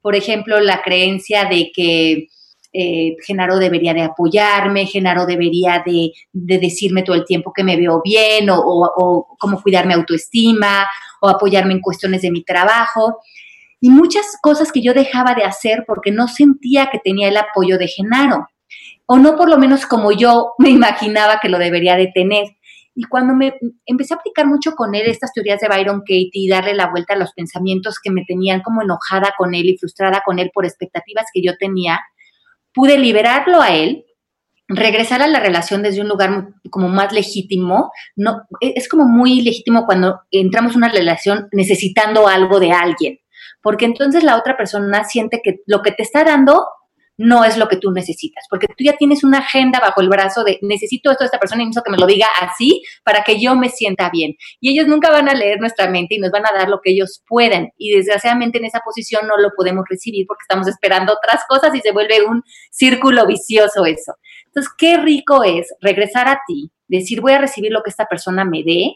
Por 0.00 0.14
ejemplo, 0.14 0.60
la 0.60 0.82
creencia 0.82 1.44
de 1.44 1.70
que 1.74 2.28
eh, 2.74 3.16
Genaro 3.26 3.58
debería 3.58 3.92
de 3.92 4.02
apoyarme, 4.02 4.86
Genaro 4.86 5.26
debería 5.26 5.82
de, 5.84 6.10
decirme 6.32 7.02
todo 7.02 7.16
el 7.16 7.24
tiempo 7.24 7.52
que 7.52 7.64
me 7.64 7.76
veo 7.76 8.00
bien 8.02 8.48
o, 8.48 8.58
o, 8.60 9.36
cómo 9.38 9.60
cuidar 9.60 9.86
mi 9.86 9.92
autoestima 9.92 10.86
o 11.20 11.28
apoyarme 11.28 11.74
en 11.74 11.80
cuestiones 11.80 12.22
de 12.22 12.30
mi 12.30 12.44
trabajo. 12.44 13.18
Y 13.80 13.90
muchas 13.90 14.24
cosas 14.40 14.72
que 14.72 14.82
yo 14.82 14.94
dejaba 14.94 15.34
de 15.34 15.44
hacer 15.44 15.84
porque 15.86 16.12
no 16.12 16.28
sentía 16.28 16.88
que 16.90 16.98
tenía 16.98 17.28
el 17.28 17.36
apoyo 17.36 17.76
de 17.78 17.88
Genaro, 17.88 18.46
o 19.06 19.18
no 19.18 19.36
por 19.36 19.48
lo 19.48 19.58
menos 19.58 19.86
como 19.86 20.12
yo 20.12 20.52
me 20.58 20.70
imaginaba 20.70 21.38
que 21.40 21.48
lo 21.48 21.58
debería 21.58 21.96
de 21.96 22.10
tener. 22.14 22.46
Y 22.94 23.04
cuando 23.04 23.34
me 23.34 23.54
empecé 23.86 24.12
a 24.12 24.18
aplicar 24.18 24.46
mucho 24.46 24.72
con 24.72 24.94
él 24.94 25.06
estas 25.06 25.32
teorías 25.32 25.60
de 25.60 25.68
Byron 25.68 26.00
Katie 26.00 26.30
y 26.32 26.48
darle 26.48 26.74
la 26.74 26.90
vuelta 26.90 27.14
a 27.14 27.18
los 27.18 27.32
pensamientos 27.32 27.98
que 28.02 28.10
me 28.10 28.24
tenían 28.26 28.60
como 28.60 28.82
enojada 28.82 29.32
con 29.38 29.54
él 29.54 29.66
y 29.66 29.78
frustrada 29.78 30.22
con 30.24 30.38
él 30.38 30.50
por 30.52 30.66
expectativas 30.66 31.24
que 31.32 31.42
yo 31.42 31.56
tenía, 31.56 32.00
pude 32.74 32.98
liberarlo 32.98 33.62
a 33.62 33.70
él, 33.70 34.04
regresar 34.68 35.22
a 35.22 35.26
la 35.26 35.40
relación 35.40 35.82
desde 35.82 36.02
un 36.02 36.08
lugar 36.08 36.48
como 36.70 36.88
más 36.88 37.12
legítimo. 37.12 37.90
No, 38.14 38.42
e, 38.60 38.74
es 38.76 38.88
como 38.88 39.06
muy 39.06 39.40
legítimo 39.40 39.86
cuando 39.86 40.20
entramos 40.30 40.72
en 40.72 40.78
una 40.78 40.88
relación 40.90 41.48
necesitando 41.52 42.28
algo 42.28 42.60
de 42.60 42.72
alguien, 42.72 43.18
porque 43.62 43.86
entonces 43.86 44.22
la 44.22 44.36
otra 44.36 44.56
persona 44.56 45.04
siente 45.04 45.40
que 45.42 45.60
lo 45.66 45.80
que 45.80 45.92
te 45.92 46.02
está 46.02 46.24
dando 46.24 46.66
no 47.18 47.44
es 47.44 47.56
lo 47.56 47.68
que 47.68 47.76
tú 47.76 47.90
necesitas, 47.90 48.44
porque 48.48 48.66
tú 48.66 48.84
ya 48.84 48.96
tienes 48.96 49.22
una 49.22 49.38
agenda 49.38 49.80
bajo 49.80 50.00
el 50.00 50.08
brazo 50.08 50.44
de 50.44 50.58
necesito 50.62 51.10
esto 51.10 51.24
de 51.24 51.26
esta 51.26 51.38
persona 51.38 51.62
y 51.62 51.66
necesito 51.66 51.84
que 51.84 51.90
me 51.90 51.98
lo 51.98 52.06
diga 52.06 52.26
así 52.40 52.82
para 53.04 53.22
que 53.22 53.40
yo 53.40 53.54
me 53.54 53.68
sienta 53.68 54.10
bien. 54.10 54.34
Y 54.60 54.70
ellos 54.70 54.86
nunca 54.86 55.10
van 55.10 55.28
a 55.28 55.34
leer 55.34 55.60
nuestra 55.60 55.88
mente 55.88 56.14
y 56.14 56.18
nos 56.18 56.30
van 56.30 56.46
a 56.46 56.52
dar 56.52 56.68
lo 56.68 56.80
que 56.80 56.92
ellos 56.92 57.22
pueden. 57.28 57.70
Y 57.76 57.94
desgraciadamente 57.94 58.58
en 58.58 58.64
esa 58.64 58.80
posición 58.80 59.26
no 59.26 59.36
lo 59.36 59.50
podemos 59.56 59.84
recibir 59.88 60.26
porque 60.26 60.42
estamos 60.42 60.68
esperando 60.68 61.12
otras 61.12 61.42
cosas 61.48 61.74
y 61.74 61.80
se 61.80 61.92
vuelve 61.92 62.24
un 62.24 62.42
círculo 62.70 63.26
vicioso 63.26 63.84
eso. 63.84 64.14
Entonces, 64.46 64.72
qué 64.76 64.98
rico 64.98 65.44
es 65.44 65.74
regresar 65.80 66.28
a 66.28 66.40
ti, 66.46 66.70
decir 66.88 67.20
voy 67.20 67.32
a 67.32 67.38
recibir 67.38 67.72
lo 67.72 67.82
que 67.82 67.90
esta 67.90 68.06
persona 68.06 68.44
me 68.44 68.62
dé 68.62 68.94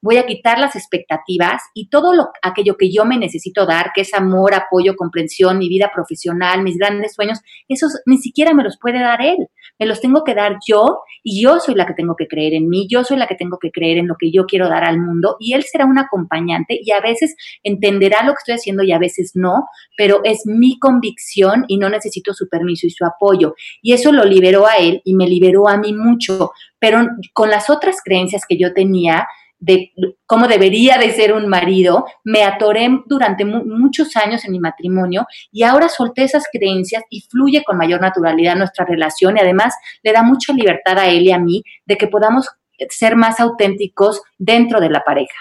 voy 0.00 0.18
a 0.18 0.26
quitar 0.26 0.58
las 0.58 0.76
expectativas 0.76 1.62
y 1.74 1.88
todo 1.88 2.14
lo, 2.14 2.28
aquello 2.42 2.76
que 2.76 2.92
yo 2.92 3.04
me 3.04 3.18
necesito 3.18 3.66
dar, 3.66 3.92
que 3.94 4.02
es 4.02 4.14
amor, 4.14 4.54
apoyo, 4.54 4.96
comprensión, 4.96 5.58
mi 5.58 5.68
vida 5.68 5.90
profesional, 5.94 6.62
mis 6.62 6.76
grandes 6.78 7.14
sueños, 7.14 7.40
esos 7.68 8.00
ni 8.06 8.18
siquiera 8.18 8.54
me 8.54 8.62
los 8.62 8.78
puede 8.78 9.00
dar 9.00 9.20
él. 9.22 9.48
Me 9.78 9.86
los 9.86 10.00
tengo 10.00 10.24
que 10.24 10.34
dar 10.34 10.56
yo 10.66 11.00
y 11.22 11.42
yo 11.42 11.60
soy 11.60 11.74
la 11.74 11.86
que 11.86 11.94
tengo 11.94 12.16
que 12.16 12.26
creer 12.26 12.54
en 12.54 12.68
mí, 12.68 12.88
yo 12.90 13.04
soy 13.04 13.16
la 13.16 13.26
que 13.26 13.36
tengo 13.36 13.58
que 13.58 13.70
creer 13.70 13.98
en 13.98 14.08
lo 14.08 14.16
que 14.18 14.32
yo 14.32 14.46
quiero 14.46 14.68
dar 14.68 14.84
al 14.84 14.98
mundo 14.98 15.36
y 15.38 15.52
él 15.52 15.62
será 15.62 15.84
un 15.84 15.98
acompañante 15.98 16.78
y 16.82 16.90
a 16.90 17.00
veces 17.00 17.36
entenderá 17.62 18.24
lo 18.24 18.32
que 18.32 18.38
estoy 18.38 18.54
haciendo 18.54 18.82
y 18.82 18.92
a 18.92 18.98
veces 18.98 19.32
no, 19.34 19.66
pero 19.96 20.20
es 20.24 20.42
mi 20.46 20.78
convicción 20.78 21.64
y 21.68 21.78
no 21.78 21.88
necesito 21.90 22.34
su 22.34 22.48
permiso 22.48 22.86
y 22.86 22.90
su 22.90 23.04
apoyo. 23.04 23.54
Y 23.82 23.92
eso 23.92 24.12
lo 24.12 24.24
liberó 24.24 24.66
a 24.66 24.76
él 24.76 25.00
y 25.04 25.14
me 25.14 25.28
liberó 25.28 25.68
a 25.68 25.76
mí 25.76 25.92
mucho, 25.92 26.52
pero 26.78 27.06
con 27.32 27.50
las 27.50 27.70
otras 27.70 27.98
creencias 28.04 28.42
que 28.48 28.58
yo 28.58 28.72
tenía, 28.74 29.26
de 29.58 29.92
cómo 30.26 30.46
debería 30.46 30.98
de 30.98 31.10
ser 31.10 31.32
un 31.32 31.48
marido, 31.48 32.04
me 32.24 32.44
atoré 32.44 32.88
durante 33.06 33.44
muchos 33.44 34.16
años 34.16 34.44
en 34.44 34.52
mi 34.52 34.60
matrimonio 34.60 35.26
y 35.50 35.64
ahora 35.64 35.88
solté 35.88 36.24
esas 36.24 36.44
creencias 36.50 37.02
y 37.10 37.22
fluye 37.30 37.64
con 37.64 37.76
mayor 37.76 38.00
naturalidad 38.00 38.56
nuestra 38.56 38.84
relación 38.84 39.36
y 39.36 39.40
además 39.40 39.74
le 40.02 40.12
da 40.12 40.22
mucha 40.22 40.52
libertad 40.52 40.98
a 40.98 41.08
él 41.08 41.22
y 41.22 41.32
a 41.32 41.38
mí 41.38 41.62
de 41.86 41.96
que 41.96 42.06
podamos 42.06 42.48
ser 42.90 43.16
más 43.16 43.40
auténticos 43.40 44.22
dentro 44.38 44.80
de 44.80 44.90
la 44.90 45.02
pareja. 45.02 45.34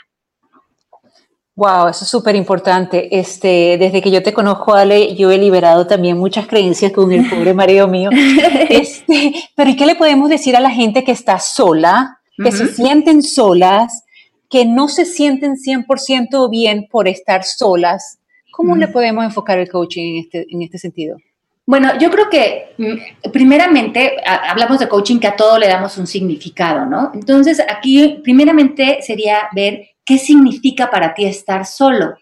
Wow, 1.55 1.87
eso 1.87 2.03
es 2.03 2.09
súper 2.11 2.35
importante. 2.35 3.17
Este, 3.17 3.77
desde 3.79 3.99
que 3.99 4.11
yo 4.11 4.21
te 4.21 4.31
conozco, 4.31 4.75
Ale, 4.75 5.15
yo 5.15 5.31
he 5.31 5.39
liberado 5.39 5.87
también 5.87 6.15
muchas 6.15 6.45
creencias 6.45 6.91
con 6.91 7.11
el 7.11 7.27
pobre 7.27 7.53
marido 7.55 7.87
mío. 7.87 8.11
Este, 8.69 9.33
pero 9.55 9.69
¿y 9.71 9.75
qué 9.75 9.87
le 9.87 9.95
podemos 9.95 10.29
decir 10.29 10.55
a 10.55 10.59
la 10.59 10.69
gente 10.69 11.03
que 11.03 11.11
está 11.11 11.39
sola, 11.39 12.19
que 12.43 12.51
se 12.51 12.67
sienten 12.67 13.23
solas, 13.23 14.03
que 14.49 14.65
no 14.65 14.87
se 14.87 15.05
sienten 15.05 15.55
100% 15.55 16.49
bien 16.49 16.87
por 16.89 17.07
estar 17.07 17.43
solas. 17.43 18.19
¿Cómo 18.51 18.75
le 18.75 18.87
podemos 18.87 19.23
enfocar 19.23 19.59
el 19.59 19.69
coaching 19.69 20.15
en 20.15 20.17
este, 20.23 20.45
en 20.49 20.61
este 20.63 20.77
sentido? 20.77 21.17
Bueno, 21.65 21.99
yo 21.99 22.09
creo 22.09 22.29
que 22.29 22.73
mm, 22.77 23.29
primeramente 23.31 24.15
hablamos 24.25 24.79
de 24.79 24.87
coaching 24.87 25.19
que 25.19 25.27
a 25.27 25.35
todo 25.35 25.59
le 25.59 25.67
damos 25.67 25.97
un 25.97 26.07
significado, 26.07 26.85
¿no? 26.85 27.11
Entonces, 27.13 27.59
aquí 27.59 28.21
primeramente 28.23 28.99
sería 29.01 29.49
ver 29.53 29.89
qué 30.05 30.17
significa 30.17 30.89
para 30.89 31.13
ti 31.13 31.25
estar 31.25 31.65
solo, 31.65 32.15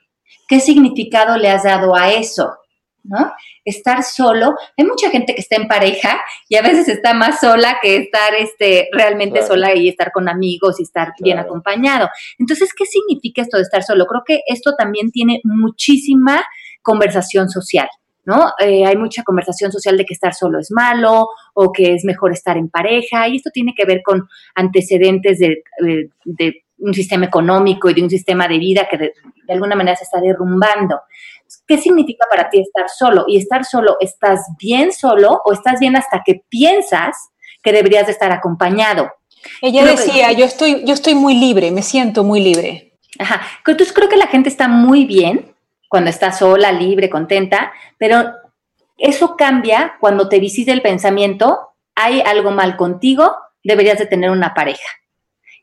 qué 0.47 0.59
significado 0.59 1.37
le 1.37 1.49
has 1.49 1.63
dado 1.63 1.95
a 1.95 2.11
eso, 2.11 2.55
¿no? 3.03 3.31
Estar 3.65 4.03
solo, 4.03 4.55
hay 4.77 4.85
mucha 4.85 5.09
gente 5.09 5.33
que 5.33 5.41
está 5.41 5.55
en 5.55 5.67
pareja 5.67 6.21
y 6.47 6.55
a 6.55 6.61
veces 6.61 6.87
está 6.87 7.13
más 7.13 7.39
sola 7.39 7.79
que 7.81 7.97
estar 7.97 8.33
este, 8.35 8.89
realmente 8.91 9.41
sola 9.41 9.75
y 9.75 9.89
estar 9.89 10.11
con 10.11 10.29
amigos 10.29 10.79
y 10.79 10.83
estar 10.83 11.13
bien 11.19 11.39
acompañado. 11.39 12.09
Entonces, 12.37 12.73
¿qué 12.73 12.85
significa 12.85 13.41
esto 13.41 13.57
de 13.57 13.63
estar 13.63 13.83
solo? 13.83 14.05
Creo 14.05 14.21
que 14.25 14.41
esto 14.45 14.75
también 14.77 15.11
tiene 15.11 15.41
muchísima 15.43 16.45
conversación 16.81 17.49
social. 17.49 17.89
¿no? 18.25 18.51
Eh, 18.59 18.85
hay 18.85 18.97
mucha 18.97 19.23
conversación 19.23 19.71
social 19.71 19.97
de 19.97 20.05
que 20.05 20.13
estar 20.13 20.33
solo 20.33 20.59
es 20.59 20.71
malo 20.71 21.29
o 21.53 21.71
que 21.71 21.93
es 21.93 22.03
mejor 22.03 22.31
estar 22.31 22.57
en 22.57 22.69
pareja 22.69 23.27
y 23.27 23.37
esto 23.37 23.51
tiene 23.53 23.73
que 23.75 23.85
ver 23.85 24.01
con 24.03 24.27
antecedentes 24.55 25.39
de, 25.39 25.63
de, 26.25 26.61
un 26.77 26.93
sistema 26.93 27.25
económico 27.25 27.89
y 27.89 27.93
de 27.93 28.03
un 28.03 28.09
sistema 28.09 28.49
de 28.49 28.57
vida 28.59 28.87
que 28.89 28.97
de, 28.97 29.13
alguna 29.47 29.75
manera 29.75 29.95
se 29.95 30.03
está 30.03 30.19
derrumbando. 30.19 30.99
¿Qué 31.67 31.77
significa 31.77 32.25
para 32.29 32.49
ti 32.49 32.59
estar 32.59 32.89
solo? 32.89 33.25
Y 33.27 33.37
estar 33.37 33.65
solo, 33.65 33.97
¿estás 33.99 34.41
bien 34.59 34.91
solo 34.91 35.41
o 35.45 35.53
estás 35.53 35.79
bien 35.79 35.95
hasta 35.95 36.21
que 36.25 36.43
piensas 36.49 37.15
que 37.61 37.71
deberías 37.71 38.05
de 38.05 38.11
estar 38.11 38.31
acompañado? 38.31 39.11
Ella 39.61 39.85
decía, 39.85 40.31
yo 40.31 40.45
estoy, 40.45 40.83
yo 40.85 40.93
estoy 40.93 41.15
muy 41.15 41.35
libre, 41.35 41.71
me 41.71 41.83
siento 41.83 42.23
muy 42.23 42.39
libre. 42.39 42.93
Ajá. 43.19 43.41
Entonces 43.65 43.93
creo 43.93 44.09
que 44.09 44.17
la 44.17 44.27
gente 44.27 44.49
está 44.49 44.67
muy 44.67 45.05
bien 45.05 45.55
cuando 45.89 46.09
está 46.09 46.31
sola, 46.31 46.71
libre, 46.71 47.09
contenta, 47.09 47.71
pero 47.97 48.25
eso 48.97 49.35
cambia 49.37 49.95
cuando 49.99 50.29
te 50.29 50.39
visita 50.39 50.71
el 50.71 50.81
pensamiento, 50.81 51.69
hay 51.95 52.21
algo 52.21 52.51
mal 52.51 52.75
contigo, 52.75 53.35
deberías 53.63 53.99
de 53.99 54.05
tener 54.05 54.29
una 54.29 54.53
pareja. 54.53 54.87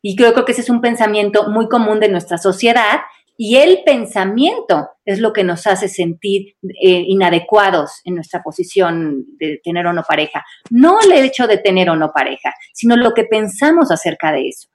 Y 0.00 0.16
creo, 0.16 0.32
creo 0.32 0.44
que 0.44 0.52
ese 0.52 0.62
es 0.62 0.70
un 0.70 0.80
pensamiento 0.80 1.48
muy 1.48 1.68
común 1.68 2.00
de 2.00 2.08
nuestra 2.08 2.38
sociedad 2.38 3.02
y 3.36 3.56
el 3.56 3.82
pensamiento 3.84 4.90
es 5.04 5.18
lo 5.18 5.32
que 5.32 5.44
nos 5.44 5.66
hace 5.66 5.88
sentir 5.88 6.56
eh, 6.62 7.04
inadecuados 7.06 8.00
en 8.04 8.14
nuestra 8.14 8.42
posición 8.42 9.24
de 9.38 9.60
tener 9.62 9.86
o 9.86 9.92
no 9.92 10.02
pareja. 10.02 10.44
No 10.70 10.98
el 11.00 11.12
hecho 11.12 11.46
de 11.46 11.58
tener 11.58 11.90
o 11.90 11.96
no 11.96 12.12
pareja, 12.12 12.54
sino 12.72 12.96
lo 12.96 13.12
que 13.12 13.24
pensamos 13.24 13.90
acerca 13.90 14.32
de 14.32 14.48
eso. 14.48 14.68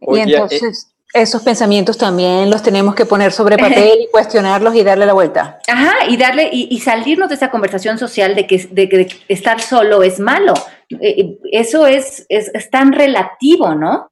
y 0.00 0.20
entonces, 0.20 0.94
esos 1.12 1.42
pensamientos 1.42 1.96
también 1.96 2.50
los 2.50 2.62
tenemos 2.62 2.94
que 2.94 3.06
poner 3.06 3.32
sobre 3.32 3.56
papel 3.56 4.00
y 4.02 4.10
cuestionarlos 4.10 4.74
y 4.74 4.82
darle 4.82 5.06
la 5.06 5.14
vuelta. 5.14 5.60
Ajá, 5.68 6.06
y 6.08 6.16
darle, 6.16 6.50
y, 6.52 6.78
salirnos 6.80 7.28
de 7.28 7.36
esa 7.36 7.50
conversación 7.50 7.98
social 7.98 8.34
de 8.34 8.46
que, 8.46 8.58
de, 8.70 9.08
estar 9.28 9.60
solo 9.60 10.02
es 10.02 10.18
malo. 10.20 10.54
Eh, 11.00 11.38
eso 11.52 11.86
es, 11.86 12.26
es, 12.28 12.50
es 12.52 12.70
tan 12.70 12.92
relativo, 12.92 13.74
¿no? 13.74 14.08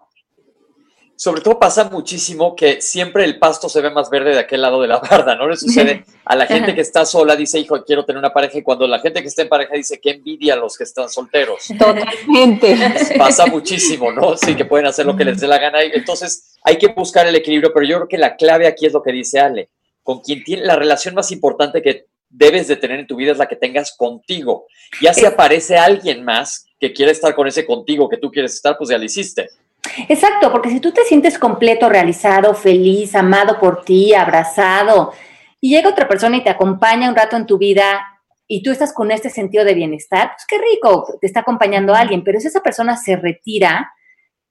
Sobre 1.17 1.41
todo 1.41 1.59
pasa 1.59 1.89
muchísimo 1.91 2.57
que 2.57 2.81
siempre 2.81 3.25
el 3.25 3.39
pasto 3.39 3.69
se 3.69 3.81
ve 3.81 3.91
más 3.91 4.11
verde 4.11 4.33
de 4.33 4.41
aquel 4.41 4.62
lado 4.62 4.83
de 4.83 4.89
la 4.89 4.99
barda, 4.99 5.37
¿no? 5.37 5.49
Le 5.49 5.57
sucede 5.57 6.05
a 6.25 6.35
la 6.35 6.47
gente 6.47 6.75
que 6.75 6.81
está 6.81 7.05
sola, 7.05 7.37
dice, 7.37 7.59
hijo, 7.59 7.83
quiero 7.85 8.05
tener 8.05 8.19
una 8.19 8.33
pareja, 8.33 8.59
y 8.59 8.62
cuando 8.62 8.87
la 8.87 8.99
gente 8.99 9.23
que 9.23 9.29
está 9.29 9.43
en 9.43 9.49
pareja 9.49 9.75
dice, 9.75 10.01
que 10.01 10.11
envidia 10.11 10.55
a 10.55 10.57
los 10.57 10.77
que 10.77 10.85
están 10.85 11.09
solteros. 11.09 11.69
Totalmente. 11.79 12.77
Pasa 13.19 13.47
muchísimo, 13.47 14.11
¿no? 14.12 14.37
Sí, 14.37 14.55
que 14.55 14.65
pueden 14.65 14.87
hacer 14.87 15.07
lo 15.07 15.17
que 15.17 15.25
les 15.25 15.41
dé 15.41 15.47
la 15.47 15.59
gana. 15.59 15.83
Entonces, 15.83 16.57
hay 16.62 16.79
que 16.79 16.89
buscar 16.89 17.27
el 17.27 17.37
equilibrio, 17.37 17.73
pero 17.73 17.87
yo 17.87 17.97
creo 17.97 18.09
que 18.09 18.19
la 18.19 18.37
clave 18.37 18.67
aquí 18.67 18.87
es 18.87 18.93
lo 18.93 19.03
que 19.03 19.12
dice 19.12 19.41
Ale. 19.41 19.71
Con 20.03 20.21
quien 20.21 20.43
tiene 20.45 20.65
la 20.65 20.77
relación 20.77 21.15
más 21.15 21.31
importante 21.31 21.81
que 21.81 22.07
debes 22.29 22.67
de 22.67 22.77
tener 22.77 22.99
en 22.99 23.07
tu 23.07 23.17
vida 23.17 23.33
es 23.33 23.39
la 23.39 23.47
que 23.47 23.57
tengas 23.57 23.97
contigo. 23.97 24.67
Ya 25.01 25.15
si 25.15 25.25
aparece 25.25 25.77
alguien 25.77 26.25
más 26.25 26.67
que 26.81 26.93
quiere 26.93 27.12
estar 27.12 27.35
con 27.35 27.47
ese 27.47 27.65
contigo 27.65 28.09
que 28.09 28.17
tú 28.17 28.31
quieres 28.31 28.55
estar, 28.55 28.77
pues 28.77 28.91
ya 28.91 28.99
lo 28.99 29.05
hiciste. 29.05 29.49
Exacto, 30.09 30.51
porque 30.51 30.70
si 30.70 30.80
tú 30.80 30.92
te 30.92 31.05
sientes 31.05 31.38
completo, 31.38 31.88
realizado, 31.88 32.55
feliz, 32.55 33.14
amado 33.14 33.59
por 33.59 33.84
ti, 33.84 34.14
abrazado, 34.14 35.12
y 35.61 35.70
llega 35.70 35.90
otra 35.90 36.09
persona 36.09 36.36
y 36.36 36.45
te 36.45 36.51
acompaña 36.51 37.09
un 37.09 37.16
rato 37.16 37.36
en 37.36 37.47
tu 37.47 37.59
vida 37.59 38.05
y 38.47 38.62
tú 38.62 38.70
estás 38.70 38.92
con 38.92 39.11
este 39.11 39.30
sentido 39.30 39.64
de 39.64 39.74
bienestar, 39.74 40.32
pues 40.34 40.45
qué 40.47 40.59
rico, 40.59 41.07
te 41.20 41.26
está 41.26 41.40
acompañando 41.40 41.95
alguien, 41.95 42.22
pero 42.22 42.38
si 42.40 42.49
esa 42.49 42.61
persona 42.61 42.97
se 42.97 43.16
retira 43.16 43.90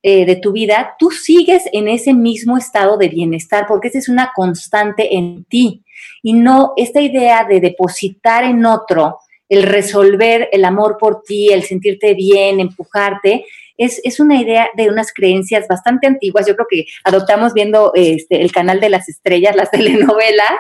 eh, 0.02 0.26
de 0.26 0.36
tu 0.38 0.52
vida, 0.52 0.96
tú 0.98 1.12
sigues 1.12 1.64
en 1.72 1.88
ese 1.88 2.14
mismo 2.14 2.58
estado 2.58 2.98
de 2.98 3.10
bienestar, 3.10 3.66
porque 3.68 3.90
esa 3.90 4.00
es 4.00 4.10
una 4.10 4.32
constante 4.36 5.16
en 5.16 5.46
ti. 5.46 5.86
Y 6.22 6.34
no 6.34 6.74
esta 6.76 7.00
idea 7.00 7.46
de 7.46 7.60
depositar 7.60 8.44
en 8.44 8.66
otro 8.66 9.20
el 9.48 9.64
resolver 9.64 10.50
el 10.52 10.66
amor 10.66 10.98
por 11.00 11.22
ti, 11.22 11.54
el 11.54 11.64
sentirte 11.64 12.16
bien, 12.16 12.60
empujarte, 12.60 13.46
es, 13.84 14.02
es, 14.04 14.20
una 14.20 14.42
idea 14.42 14.70
de 14.76 14.90
unas 14.90 15.14
creencias 15.14 15.68
bastante 15.68 16.08
antiguas. 16.08 16.48
Yo 16.48 16.56
creo 16.56 16.68
que 16.70 16.86
adoptamos 17.04 17.54
viendo 17.54 17.92
este, 17.96 18.42
el 18.42 18.52
canal 18.52 18.80
de 18.80 18.90
las 18.90 19.10
estrellas, 19.10 19.56
las 19.56 19.72
telenovelas, 19.72 20.60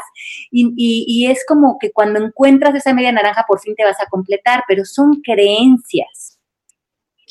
y, 0.52 0.74
y, 0.78 1.28
es 1.28 1.46
como 1.48 1.78
que 1.80 1.92
cuando 1.92 2.20
encuentras 2.20 2.76
esa 2.76 2.94
media 2.94 3.12
naranja 3.12 3.46
por 3.48 3.60
fin 3.60 3.76
te 3.76 3.84
vas 3.84 4.00
a 4.00 4.08
completar, 4.08 4.64
pero 4.68 4.86
son 4.86 5.22
creencias. 5.22 6.40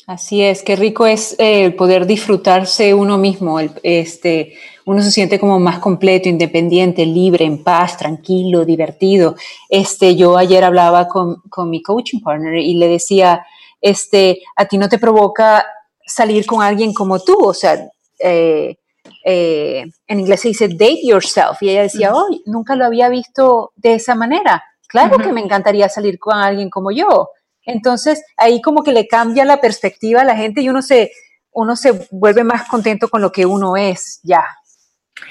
Así 0.05 0.41
es, 0.41 0.63
qué 0.63 0.75
rico 0.75 1.05
es 1.05 1.33
eh, 1.39 1.63
el 1.63 1.75
poder 1.75 2.05
disfrutarse 2.05 2.93
uno 2.93 3.17
mismo, 3.17 3.57
este, 3.83 4.57
uno 4.85 5.01
se 5.01 5.11
siente 5.11 5.39
como 5.39 5.59
más 5.59 5.79
completo, 5.79 6.27
independiente, 6.27 7.05
libre, 7.05 7.45
en 7.45 7.63
paz, 7.63 7.97
tranquilo, 7.97 8.65
divertido. 8.65 9.35
Este, 9.69 10.17
yo 10.17 10.37
ayer 10.37 10.65
hablaba 10.65 11.07
con, 11.07 11.37
con 11.49 11.69
mi 11.69 11.81
coaching 11.81 12.19
partner 12.19 12.55
y 12.55 12.73
le 12.73 12.89
decía, 12.89 13.45
este, 13.79 14.41
a 14.57 14.65
ti 14.65 14.77
no 14.77 14.89
te 14.89 14.99
provoca 14.99 15.65
salir 16.05 16.45
con 16.45 16.61
alguien 16.61 16.93
como 16.93 17.19
tú, 17.19 17.37
o 17.39 17.53
sea, 17.53 17.89
eh, 18.19 18.77
eh, 19.25 19.85
en 20.07 20.19
inglés 20.19 20.41
se 20.41 20.49
dice 20.49 20.67
date 20.67 21.05
yourself, 21.05 21.61
y 21.61 21.69
ella 21.69 21.83
decía, 21.83 22.13
oh, 22.13 22.27
nunca 22.45 22.75
lo 22.75 22.85
había 22.85 23.09
visto 23.09 23.71
de 23.75 23.95
esa 23.95 24.15
manera. 24.15 24.63
Claro 24.87 25.17
que 25.17 25.33
me 25.33 25.41
encantaría 25.41 25.89
salir 25.89 26.19
con 26.19 26.35
alguien 26.35 26.69
como 26.69 26.91
yo. 26.91 27.29
Entonces, 27.65 28.23
ahí 28.37 28.61
como 28.61 28.83
que 28.83 28.91
le 28.91 29.07
cambia 29.07 29.43
la 29.43 29.59
perspectiva 29.59 30.21
a 30.21 30.25
la 30.25 30.35
gente 30.35 30.61
y 30.61 30.69
uno 30.69 30.81
se, 30.83 31.11
uno 31.51 31.75
se 31.75 32.07
vuelve 32.11 32.43
más 32.43 32.67
contento 32.69 33.09
con 33.09 33.21
lo 33.21 33.31
que 33.31 33.45
uno 33.45 33.75
es 33.75 34.19
ya. 34.21 34.45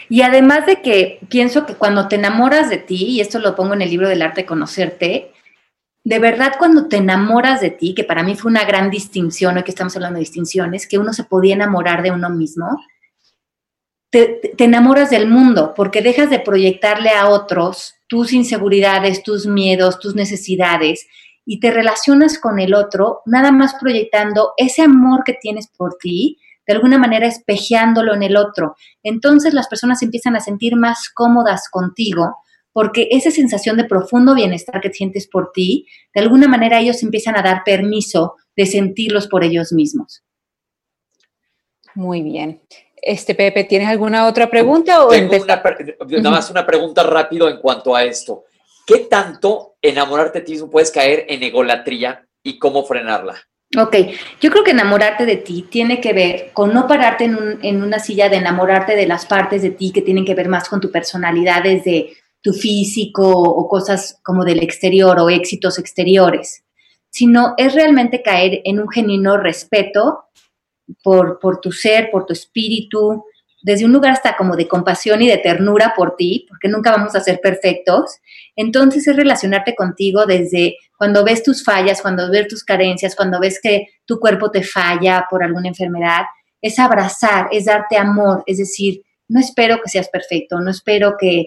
Y 0.08 0.22
además 0.22 0.66
de 0.66 0.80
que 0.80 1.20
pienso 1.28 1.66
que 1.66 1.74
cuando 1.74 2.08
te 2.08 2.16
enamoras 2.16 2.70
de 2.70 2.78
ti, 2.78 3.04
y 3.04 3.20
esto 3.20 3.38
lo 3.38 3.54
pongo 3.54 3.74
en 3.74 3.82
el 3.82 3.90
libro 3.90 4.08
del 4.08 4.22
arte 4.22 4.42
de 4.42 4.46
conocerte, 4.46 5.32
de 6.05 6.18
verdad 6.18 6.55
cuando 6.59 6.88
te 6.88 6.96
enamoras 6.96 7.61
de 7.61 7.70
ti, 7.70 7.94
que 7.94 8.05
para 8.05 8.22
mí 8.22 8.34
fue 8.34 8.50
una 8.50 8.64
gran 8.64 8.90
distinción, 8.90 9.57
hoy 9.57 9.62
que 9.62 9.70
estamos 9.70 9.94
hablando 9.94 10.16
de 10.16 10.24
distinciones, 10.24 10.86
que 10.86 10.98
uno 10.98 11.12
se 11.12 11.24
podía 11.24 11.55
enamorar 11.55 12.03
de 12.03 12.11
uno 12.11 12.28
mismo, 12.28 12.80
te, 14.11 14.53
enamoras 14.62 15.11
del 15.11 15.28
mundo 15.28 15.72
porque 15.74 16.03
dejas 16.03 16.28
de 16.28 16.40
proyectarle 16.40 17.11
a 17.11 17.28
otros 17.28 17.94
tus 18.09 18.32
inseguridades, 18.32 19.22
tus 19.22 19.46
miedos, 19.46 20.00
tus 20.00 20.14
necesidades 20.14 21.07
y 21.46 21.61
te 21.61 21.70
relacionas 21.70 22.38
con 22.38 22.59
el 22.59 22.74
otro 22.74 23.22
nada 23.24 23.53
más 23.53 23.74
proyectando 23.80 24.53
ese 24.57 24.82
amor 24.82 25.22
que 25.24 25.32
tienes 25.40 25.68
por 25.68 25.96
ti, 25.98 26.38
de 26.66 26.74
alguna 26.74 26.98
manera 26.98 27.26
espejeándolo 27.26 28.14
en 28.14 28.22
el 28.22 28.36
otro. 28.36 28.76
Entonces 29.03 29.55
las 29.55 29.66
personas 29.66 30.03
empiezan 30.03 30.36
a 30.36 30.40
sentir 30.40 30.76
más 30.76 31.09
cómodas 31.09 31.68
contigo 31.70 32.36
porque 32.72 33.08
esa 33.10 33.30
sensación 33.30 33.76
de 33.76 33.84
profundo 33.84 34.34
bienestar 34.34 34.80
que 34.80 34.92
sientes 34.92 35.28
por 35.28 35.52
ti, 35.52 35.86
de 36.14 36.20
alguna 36.20 36.48
manera 36.48 36.80
ellos 36.80 37.02
empiezan 37.02 37.36
a 37.36 37.42
dar 37.42 37.62
permiso 37.64 38.36
de 38.56 38.66
sentirlos 38.66 39.28
por 39.28 39.44
ellos 39.44 39.72
mismos. 39.72 40.22
Muy 41.94 42.22
bien. 42.22 42.62
Este 42.96 43.34
Pepe, 43.34 43.64
¿tienes 43.64 43.88
alguna 43.88 44.26
otra 44.26 44.48
pregunta? 44.48 45.04
O 45.04 45.10
Tengo 45.10 45.44
nada 45.46 46.30
más 46.30 46.50
una 46.50 46.64
pregunta 46.64 47.02
rápido 47.02 47.48
en 47.48 47.58
cuanto 47.58 47.94
a 47.94 48.04
esto. 48.04 48.44
¿Qué 48.86 49.00
tanto 49.00 49.74
enamorarte 49.82 50.38
de 50.38 50.44
ti 50.44 50.52
mismo 50.52 50.70
puedes 50.70 50.90
caer 50.90 51.26
en 51.28 51.42
egolatría 51.42 52.26
y 52.42 52.58
cómo 52.58 52.84
frenarla? 52.84 53.36
Ok, 53.78 53.96
yo 54.40 54.50
creo 54.50 54.64
que 54.64 54.72
enamorarte 54.72 55.24
de 55.24 55.36
ti 55.36 55.66
tiene 55.70 55.98
que 55.98 56.12
ver 56.12 56.50
con 56.52 56.74
no 56.74 56.86
pararte 56.86 57.24
en, 57.24 57.82
una 57.82 57.98
silla 57.98 58.28
de 58.28 58.36
enamorarte 58.36 58.94
de 58.94 59.06
las 59.06 59.24
partes 59.24 59.62
de 59.62 59.70
ti 59.70 59.92
que 59.92 60.02
tienen 60.02 60.26
que 60.26 60.34
ver 60.34 60.48
más 60.48 60.68
con 60.68 60.78
tu 60.78 60.90
personalidad, 60.90 61.62
desde 61.62 62.10
tu 62.43 62.53
físico 62.53 63.30
o 63.30 63.68
cosas 63.68 64.18
como 64.22 64.45
del 64.45 64.62
exterior 64.62 65.18
o 65.20 65.30
éxitos 65.30 65.78
exteriores, 65.78 66.64
sino 67.11 67.55
es 67.57 67.74
realmente 67.74 68.22
caer 68.22 68.61
en 68.64 68.80
un 68.80 68.90
genuino 68.90 69.36
respeto 69.36 70.24
por, 71.03 71.38
por 71.38 71.61
tu 71.61 71.72
ser, 71.72 72.11
por 72.11 72.26
tu 72.26 72.32
espíritu, 72.32 73.24
desde 73.62 73.84
un 73.84 73.93
lugar 73.93 74.12
hasta 74.12 74.36
como 74.36 74.57
de 74.57 74.66
compasión 74.66 75.22
y 75.22 75.28
de 75.28 75.38
ternura 75.38 75.95
por 75.97 76.16
ti, 76.16 76.47
porque 76.49 76.68
nunca 76.68 76.90
vamos 76.90 77.14
a 77.14 77.20
ser 77.20 77.40
perfectos. 77.40 78.16
Entonces 78.57 79.07
es 79.07 79.16
relacionarte 79.16 79.76
contigo 79.76 80.26
desde 80.26 80.76
cuando 80.99 81.24
ves 81.24 81.43
tus 81.43 81.64
fallas, 81.64 82.03
cuando 82.03 82.28
ves 82.30 82.49
tus 82.49 82.64
carencias, 82.64 83.14
cuando 83.14 83.38
ves 83.38 83.61
que 83.62 83.86
tu 84.05 84.18
cuerpo 84.18 84.51
te 84.51 84.64
falla 84.64 85.26
por 85.30 85.45
alguna 85.45 85.68
enfermedad, 85.68 86.22
es 86.61 86.78
abrazar, 86.78 87.49
es 87.53 87.66
darte 87.66 87.97
amor, 87.97 88.43
es 88.47 88.59
decir, 88.59 89.03
no 89.28 89.40
espero 89.40 89.80
que 89.82 89.88
seas 89.88 90.09
perfecto, 90.09 90.61
no 90.61 90.70
espero 90.70 91.16
que 91.18 91.47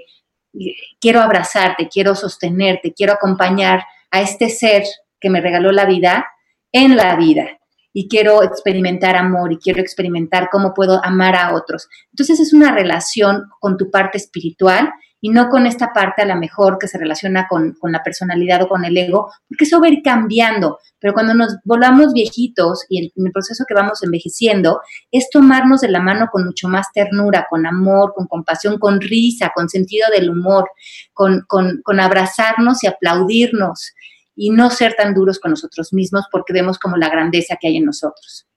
quiero 1.00 1.22
abrazarte, 1.22 1.90
quiero 1.90 2.16
sostenerte, 2.16 2.94
quiero 2.94 3.14
acompañar 3.14 3.84
a 4.12 4.22
este 4.22 4.50
ser 4.50 4.84
que 5.20 5.30
me 5.30 5.42
regaló 5.42 5.72
la 5.72 5.86
vida 5.86 6.26
en 6.72 6.96
la 6.96 7.16
vida 7.16 7.60
y 7.94 8.10
quiero 8.10 8.44
experimentar 8.44 9.16
amor 9.16 9.54
y 9.54 9.58
quiero 9.58 9.80
experimentar 9.80 10.50
cómo 10.52 10.74
puedo 10.74 11.04
amar 11.04 11.36
a 11.36 11.54
otros. 11.54 11.88
Entonces 12.12 12.40
es 12.42 12.54
una 12.54 12.74
relación 12.74 13.46
con 13.60 13.78
tu 13.78 13.90
parte 13.90 14.18
espiritual 14.18 14.92
y 15.22 15.30
no 15.30 15.50
con 15.50 15.66
esta 15.66 15.92
parte 15.94 16.22
a 16.22 16.26
la 16.26 16.36
mejor 16.36 16.78
que 16.78 16.88
se 16.88 16.98
relaciona 16.98 17.48
con, 17.48 17.76
la 17.84 18.04
personalidad 18.04 18.62
o 18.64 18.68
con 18.68 18.86
el 18.86 18.98
ego, 18.98 19.32
porque 19.48 19.64
eso 19.64 19.80
va 19.80 19.88
a 19.88 19.90
ir 19.90 20.02
cambiando. 20.04 20.80
Pero 21.00 21.14
cuando 21.14 21.34
nos 21.34 21.58
volvamos 21.64 22.14
viejitos 22.14 22.86
y 22.90 23.12
en 23.16 23.26
el 23.26 23.32
proceso 23.32 23.66
que 23.68 23.74
vamos 23.74 24.04
envejeciendo, 24.04 24.82
es 25.12 25.30
tomarnos 25.30 25.82
de 25.82 25.90
la 25.90 26.00
mano 26.00 26.28
con 26.32 26.46
mucho 26.46 26.68
más 26.68 26.88
ternura, 26.94 27.48
con 27.50 27.66
amor, 27.66 28.14
con 28.16 28.28
compasión, 28.28 28.78
con 28.78 29.02
risa, 29.02 29.52
con 29.56 29.70
sentido 29.70 30.08
del 30.12 30.30
humor, 30.30 30.70
con, 31.14 31.44
con, 31.48 31.82
con 31.84 32.00
abrazarnos 32.00 32.84
y 32.84 32.88
aplaudirnos 32.88 33.94
y 34.36 34.50
no 34.50 34.70
ser 34.70 34.96
tan 34.96 35.14
duros 35.14 35.40
con 35.40 35.52
nosotros 35.52 35.94
mismos 35.94 36.26
porque 36.32 36.54
vemos 36.54 36.78
como 36.78 36.98
la 36.98 37.10
grandeza 37.10 37.58
que 37.60 37.68
hay 37.68 37.78
en 37.78 37.86
nosotros. 37.86 38.48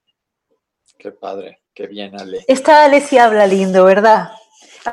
Qué 0.98 1.12
padre, 1.12 1.62
qué 1.72 1.86
bien, 1.86 2.18
Ale. 2.18 2.44
Esta 2.48 2.84
Ale 2.84 3.00
sí 3.00 3.18
habla 3.18 3.46
lindo, 3.46 3.84
¿verdad? 3.84 4.30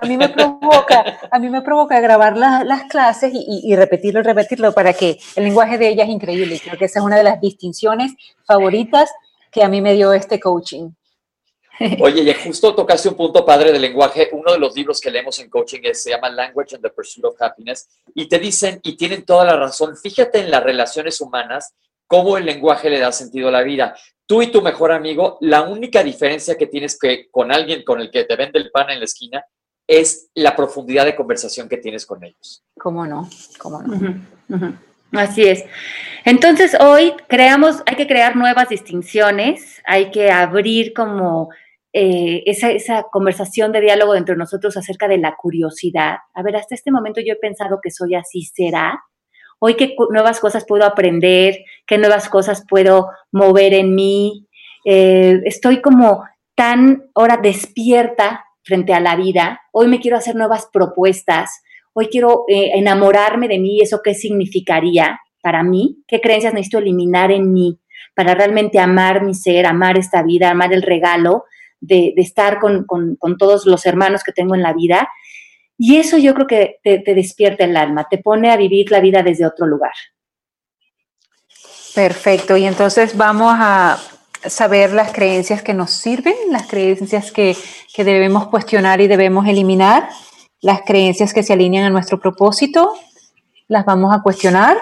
A 0.02 0.06
mí 0.06 0.18
me 0.18 0.30
provoca, 0.30 1.20
a 1.32 1.40
mí 1.40 1.50
me 1.50 1.62
provoca 1.62 2.00
grabar 2.00 2.36
las 2.38 2.84
clases 2.84 3.32
y, 3.34 3.76
repetirlo 3.76 4.20
y 4.20 4.24
repetirlo 4.24 4.74
para 4.74 4.94
que 4.94 5.20
el 5.36 5.46
lenguaje 5.46 5.78
de 5.78 5.90
ella 5.90 6.04
es 6.04 6.10
increíble. 6.10 6.60
Creo 6.64 6.78
que 6.78 6.86
esa 6.86 7.00
es 7.00 7.06
una 7.06 7.18
de 7.18 7.24
las 7.24 7.40
distinciones 7.40 8.14
favoritas 8.46 9.12
que 9.52 9.64
a 9.64 9.70
mí 9.70 9.82
me 9.82 9.94
dio 9.94 10.14
este 10.14 10.40
coaching. 10.40 10.90
Oye, 12.00 12.22
y 12.22 12.34
justo 12.34 12.74
tocaste 12.74 13.10
un 13.10 13.16
punto 13.16 13.46
padre 13.46 13.72
del 13.72 13.82
lenguaje. 13.82 14.30
Uno 14.32 14.54
de 14.54 14.60
los 14.60 14.76
libros 14.76 15.00
que 15.00 15.12
leemos 15.12 15.40
en 15.40 15.50
coaching 15.50 15.82
se 15.94 16.10
llama 16.10 16.30
Language 16.30 16.76
and 16.76 16.84
the 16.84 16.90
Pursuit 16.90 17.26
of 17.26 17.42
Happiness. 17.42 17.88
Y 18.14 18.28
te 18.28 18.40
dicen, 18.40 18.80
y 18.84 18.96
tienen 18.96 19.26
toda 19.26 19.46
la 19.46 19.56
razón, 19.56 19.96
fíjate 19.98 20.40
en 20.40 20.52
las 20.52 20.64
relaciones 20.64 21.20
humanas, 21.22 21.74
cómo 22.08 22.38
el 22.38 22.46
lenguaje 22.46 22.90
le 22.90 23.00
da 23.00 23.12
sentido 23.12 23.50
a 23.50 23.52
la 23.52 23.64
vida. 23.64 23.96
Tú 24.26 24.42
y 24.42 24.48
tu 24.48 24.62
mejor 24.62 24.92
amigo, 24.92 25.38
la 25.42 25.64
única 25.64 26.04
diferencia 26.04 26.56
que 26.58 26.68
tienes 26.68 26.98
que, 26.98 27.30
con 27.30 27.52
alguien 27.52 27.84
con 27.84 28.00
el 28.00 28.10
que 28.10 28.24
te 28.24 28.36
vende 28.36 28.60
el 28.60 28.72
pan 28.72 28.90
en 28.90 29.00
la 29.00 29.06
esquina 29.06 29.46
es 29.88 30.30
la 30.34 30.56
profundidad 30.56 31.06
de 31.06 31.16
conversación 31.16 31.70
que 31.70 31.78
tienes 31.78 32.06
con 32.06 32.24
ellos. 32.24 32.64
¿Cómo 32.78 33.06
no? 33.06 33.30
¿Cómo 33.60 33.82
no? 33.82 34.78
Así 35.12 35.44
es. 35.44 35.64
Entonces, 36.26 36.76
hoy 36.80 37.14
creamos, 37.28 37.84
hay 37.86 37.96
que 37.96 38.08
crear 38.08 38.36
nuevas 38.36 38.70
distinciones, 38.70 39.82
hay 39.86 40.12
que 40.12 40.32
abrir 40.32 40.94
como 40.94 41.50
eh, 41.94 42.44
esa, 42.46 42.72
esa, 42.72 43.04
conversación 43.12 43.72
de 43.72 43.82
diálogo 43.82 44.16
entre 44.16 44.36
nosotros 44.36 44.76
acerca 44.76 45.08
de 45.08 45.18
la 45.18 45.36
curiosidad. 45.36 46.18
A 46.34 46.44
ver, 46.44 46.56
hasta 46.58 46.76
este 46.76 46.92
momento 46.92 47.22
yo 47.22 47.34
he 47.34 47.38
pensado 47.38 47.80
que 47.82 47.92
soy 47.92 48.16
así, 48.16 48.42
¿será? 48.44 49.02
Hoy 49.60 49.76
qué 49.76 49.96
nuevas 50.10 50.40
cosas 50.40 50.66
puedo 50.66 50.84
aprender, 50.84 51.60
qué 51.88 51.98
nuevas 51.98 52.28
cosas 52.28 52.66
puedo 52.68 53.10
mover 53.32 53.74
en 53.74 53.96
mí. 53.96 54.48
Eh, 54.84 55.42
estoy 55.46 55.82
como 55.82 56.26
tan 56.56 57.10
ahora 57.16 57.38
despierta 57.38 58.46
frente 58.66 58.94
a 58.94 59.00
la 59.00 59.16
vida. 59.16 59.62
Hoy 59.72 59.88
me 59.88 60.00
quiero 60.00 60.18
hacer 60.18 60.36
nuevas 60.36 60.68
propuestas. 60.74 61.62
Hoy 61.94 62.08
quiero 62.08 62.44
eh, 62.50 62.72
enamorarme 62.74 63.48
de 63.48 63.60
mí. 63.60 63.80
¿Eso 63.82 64.02
qué 64.04 64.14
significaría 64.14 65.20
para 65.42 65.64
mí? 65.64 66.04
¿Qué 66.08 66.20
creencias 66.20 66.54
necesito 66.54 66.80
eliminar 66.80 67.32
en 67.32 67.54
mí 67.54 67.80
para 68.16 68.34
realmente 68.34 68.80
amar 68.80 69.24
mi 69.24 69.34
ser, 69.34 69.66
amar 69.66 69.98
esta 69.98 70.24
vida, 70.24 70.50
amar 70.50 70.74
el 70.74 70.82
regalo 70.82 71.46
de, 71.80 72.14
estar 72.18 72.60
con, 72.60 72.86
todos 73.38 73.66
los 73.66 73.86
hermanos 73.86 74.24
que 74.24 74.32
tengo 74.32 74.56
en 74.56 74.64
la 74.64 74.74
vida. 74.74 75.08
Y 75.78 75.98
eso 75.98 76.18
yo 76.18 76.34
creo 76.34 76.48
que 76.48 76.80
te 76.84 77.14
despierta 77.14 77.66
el 77.66 77.76
alma, 77.76 78.08
te 78.10 78.18
pone 78.18 78.52
a 78.52 78.58
vivir 78.58 78.90
la 78.92 79.02
vida 79.02 79.22
desde 79.24 79.46
otro 79.46 79.68
lugar. 79.68 79.92
Perfecto, 81.96 82.58
y 82.58 82.66
entonces 82.66 83.16
vamos 83.16 83.56
a 83.58 83.98
saber 84.46 84.94
las 84.94 85.12
creencias 85.12 85.62
que 85.62 85.74
nos 85.74 85.92
sirven, 85.92 86.36
las 86.50 86.68
creencias 86.68 87.32
que, 87.32 87.56
que, 87.94 88.04
debemos 88.04 88.48
cuestionar 88.48 89.02
y 89.02 89.08
debemos 89.08 89.48
eliminar, 89.48 90.10
las 90.62 90.82
creencias 90.82 91.34
que 91.34 91.44
se 91.44 91.54
alinean 91.54 91.86
a 91.86 91.90
nuestro 91.90 92.20
propósito, 92.20 92.94
las 93.68 93.86
vamos 93.86 94.14
a 94.14 94.22
cuestionar. 94.22 94.78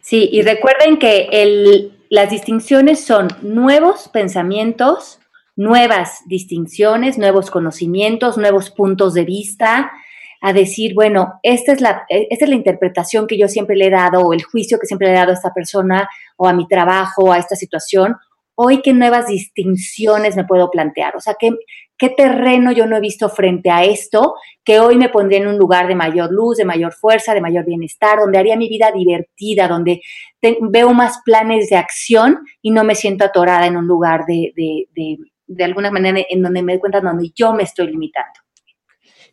Sí, 0.00 0.28
y 0.32 0.42
recuerden 0.42 0.98
que 0.98 1.28
el, 1.30 1.92
las 2.08 2.30
distinciones 2.30 3.04
son 3.04 3.28
nuevos 3.42 4.08
pensamientos, 4.08 5.20
nuevas 5.56 6.20
distinciones, 6.26 7.18
nuevos 7.18 7.50
conocimientos, 7.50 8.38
nuevos 8.38 8.70
puntos 8.70 9.14
de 9.14 9.24
vista, 9.24 9.92
a 10.40 10.52
decir, 10.52 10.94
bueno, 10.94 11.38
esta 11.42 11.72
es, 11.72 11.80
la, 11.80 12.04
esta 12.08 12.44
es 12.44 12.48
la 12.48 12.56
interpretación 12.56 13.26
que 13.26 13.38
yo 13.38 13.46
siempre 13.46 13.76
le 13.76 13.86
he 13.86 13.90
dado 13.90 14.22
o 14.22 14.32
el 14.32 14.42
juicio 14.42 14.78
que 14.78 14.86
siempre 14.86 15.08
le 15.08 15.14
he 15.14 15.16
dado 15.16 15.32
a 15.32 15.34
esta 15.34 15.52
persona 15.52 16.08
o 16.36 16.48
a 16.48 16.54
mi 16.54 16.66
trabajo, 16.66 17.30
a 17.30 17.38
esta 17.38 17.56
situación, 17.56 18.16
hoy 18.62 18.82
qué 18.82 18.92
nuevas 18.92 19.26
distinciones 19.26 20.36
me 20.36 20.44
puedo 20.44 20.70
plantear, 20.70 21.16
o 21.16 21.20
sea, 21.20 21.34
qué, 21.40 21.50
qué 21.96 22.10
terreno 22.10 22.72
yo 22.72 22.86
no 22.86 22.98
he 22.98 23.00
visto 23.00 23.30
frente 23.30 23.70
a 23.70 23.84
esto, 23.84 24.34
que 24.62 24.80
hoy 24.80 24.96
me 24.96 25.08
pondría 25.08 25.38
en 25.38 25.48
un 25.48 25.56
lugar 25.56 25.88
de 25.88 25.94
mayor 25.94 26.30
luz, 26.30 26.58
de 26.58 26.66
mayor 26.66 26.92
fuerza, 26.92 27.32
de 27.32 27.40
mayor 27.40 27.64
bienestar, 27.64 28.18
donde 28.18 28.36
haría 28.36 28.58
mi 28.58 28.68
vida 28.68 28.92
divertida, 28.92 29.66
donde 29.66 30.02
veo 30.42 30.92
más 30.92 31.20
planes 31.24 31.70
de 31.70 31.76
acción 31.76 32.40
y 32.60 32.70
no 32.70 32.84
me 32.84 32.94
siento 32.94 33.24
atorada 33.24 33.66
en 33.66 33.78
un 33.78 33.86
lugar 33.86 34.26
de, 34.26 34.52
de, 34.54 34.88
de, 34.94 35.16
de 35.46 35.64
alguna 35.64 35.90
manera 35.90 36.20
en 36.28 36.42
donde 36.42 36.62
me 36.62 36.74
doy 36.74 36.80
cuenta 36.80 37.00
donde 37.00 37.30
yo 37.34 37.54
me 37.54 37.62
estoy 37.62 37.86
limitando. 37.86 38.40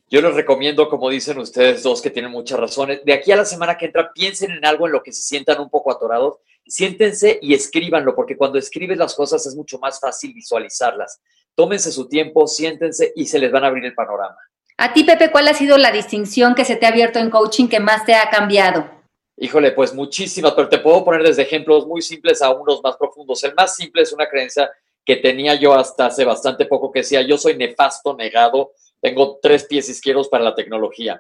Yo 0.10 0.22
les 0.22 0.34
recomiendo, 0.34 0.88
como 0.88 1.10
dicen 1.10 1.38
ustedes 1.38 1.84
dos, 1.84 2.02
que 2.02 2.12
tienen 2.12 2.32
muchas 2.32 2.58
razones, 2.58 3.04
de 3.04 3.12
aquí 3.12 3.34
a 3.34 3.36
la 3.36 3.44
semana 3.44 3.78
que 3.78 3.88
entra, 3.88 4.14
piensen 4.14 4.52
en 4.52 4.66
algo 4.66 4.88
en 4.88 4.94
lo 4.94 5.04
que 5.04 5.12
se 5.12 5.22
sientan 5.22 5.60
un 5.60 5.70
poco 5.70 5.92
atorados, 5.92 6.38
siéntense 6.68 7.40
y 7.42 7.54
escríbanlo, 7.54 8.16
porque 8.16 8.38
cuando 8.38 8.58
escribes 8.58 8.98
las 8.98 9.16
cosas 9.16 9.46
es 9.46 9.56
mucho 9.56 9.80
más 9.80 10.00
fácil 10.00 10.34
visualizarlas 10.34 11.20
tómense 11.58 11.92
su 11.92 12.08
tiempo, 12.08 12.46
siéntense 12.46 13.12
y 13.16 13.26
se 13.26 13.40
les 13.40 13.52
van 13.52 13.64
a 13.64 13.68
abrir 13.68 13.84
el 13.84 13.96
panorama. 13.96 14.38
A 14.78 14.94
ti, 14.94 15.04
Pepe, 15.04 15.32
¿cuál 15.32 15.48
ha 15.48 15.56
sido 15.56 15.80
la 15.80 15.92
distinción 15.92 16.54
que 16.54 16.64
se 16.64 16.76
te 16.76 16.86
ha 16.86 16.90
abierto 16.90 17.18
en 17.18 17.32
coaching 17.32 17.68
que 17.68 17.80
más 17.80 18.06
te 18.06 18.14
ha 18.14 18.30
cambiado? 18.30 18.88
Híjole, 19.36 19.72
pues 19.72 19.92
muchísimas, 19.92 20.54
pero 20.54 20.70
te 20.70 20.78
puedo 20.78 21.04
poner 21.04 21.24
desde 21.24 21.42
ejemplos 21.42 21.88
muy 21.88 22.04
simples 22.04 22.44
a 22.44 22.52
unos 22.52 22.82
más 22.84 22.96
profundos. 22.96 23.44
El 23.44 23.56
más 23.56 23.76
simple 23.76 24.04
es 24.04 24.14
una 24.14 24.30
creencia 24.30 24.70
que 25.04 25.16
tenía 25.16 25.56
yo 25.56 25.74
hasta 25.74 26.06
hace 26.06 26.24
bastante 26.24 26.66
poco 26.68 26.92
que 26.92 27.00
decía, 27.00 27.24
yo 27.24 27.40
soy 27.40 27.58
nefasto, 27.58 28.16
negado, 28.16 28.74
tengo 29.02 29.40
tres 29.42 29.66
pies 29.66 29.90
izquierdos 29.90 30.30
para 30.30 30.44
la 30.44 30.54
tecnología. 30.54 31.20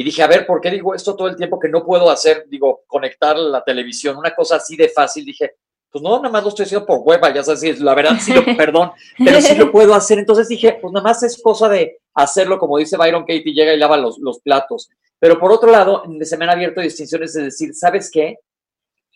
Y 0.00 0.04
dije, 0.04 0.22
a 0.22 0.28
ver, 0.28 0.46
¿por 0.46 0.60
qué 0.60 0.70
digo 0.70 0.94
esto 0.94 1.16
todo 1.16 1.26
el 1.26 1.34
tiempo 1.34 1.58
que 1.58 1.68
no 1.68 1.84
puedo 1.84 2.08
hacer? 2.08 2.46
Digo, 2.48 2.82
conectar 2.86 3.36
la 3.36 3.64
televisión, 3.64 4.16
una 4.16 4.32
cosa 4.32 4.54
así 4.54 4.76
de 4.76 4.88
fácil. 4.88 5.24
Dije, 5.24 5.56
pues 5.90 6.00
no, 6.04 6.18
nada 6.18 6.28
más 6.28 6.44
lo 6.44 6.50
estoy 6.50 6.66
haciendo 6.66 6.86
por 6.86 7.00
hueva, 7.02 7.34
ya 7.34 7.42
sabes, 7.42 7.80
la 7.80 7.96
verdad 7.96 8.12
sí 8.20 8.32
lo, 8.32 8.44
perdón, 8.56 8.92
pero 9.18 9.40
sí 9.40 9.56
lo 9.56 9.72
puedo 9.72 9.94
hacer. 9.94 10.20
Entonces 10.20 10.46
dije, 10.46 10.78
pues 10.80 10.92
nada 10.92 11.02
más 11.02 11.24
es 11.24 11.42
cosa 11.42 11.68
de 11.68 11.98
hacerlo, 12.14 12.60
como 12.60 12.78
dice 12.78 12.96
Byron 12.96 13.22
Katie, 13.22 13.52
llega 13.52 13.74
y 13.74 13.76
lava 13.76 13.96
los, 13.96 14.20
los 14.20 14.38
platos. 14.38 14.88
Pero 15.18 15.36
por 15.40 15.50
otro 15.50 15.68
lado, 15.68 16.04
se 16.20 16.36
me 16.36 16.44
han 16.44 16.52
abierto 16.52 16.80
distinciones 16.80 17.32
de 17.32 17.42
decir, 17.42 17.74
¿sabes 17.74 18.08
qué? 18.08 18.36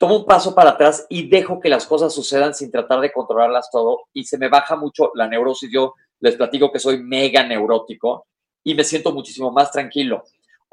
Tomo 0.01 0.17
un 0.17 0.27
paso 0.27 0.53
para 0.53 0.71
atrás 0.71 1.07
y 1.09 1.29
dejo 1.29 1.61
que 1.61 1.69
las 1.69 1.87
cosas 1.87 2.13
sucedan 2.13 2.55
sin 2.55 2.73
tratar 2.73 3.01
de 3.01 3.13
controlarlas 3.13 3.71
todo 3.71 4.07
y 4.13 4.25
se 4.25 4.37
me 4.37 4.49
baja 4.49 4.75
mucho 4.75 5.13
la 5.15 5.29
neurosis. 5.29 5.71
Yo 5.73 5.95
les 6.19 6.35
platico 6.35 6.73
que 6.73 6.81
soy 6.81 7.01
mega 7.01 7.45
neurótico 7.47 8.27
y 8.65 8.75
me 8.75 8.83
siento 8.83 9.13
muchísimo 9.13 9.53
más 9.53 9.71
tranquilo. 9.71 10.25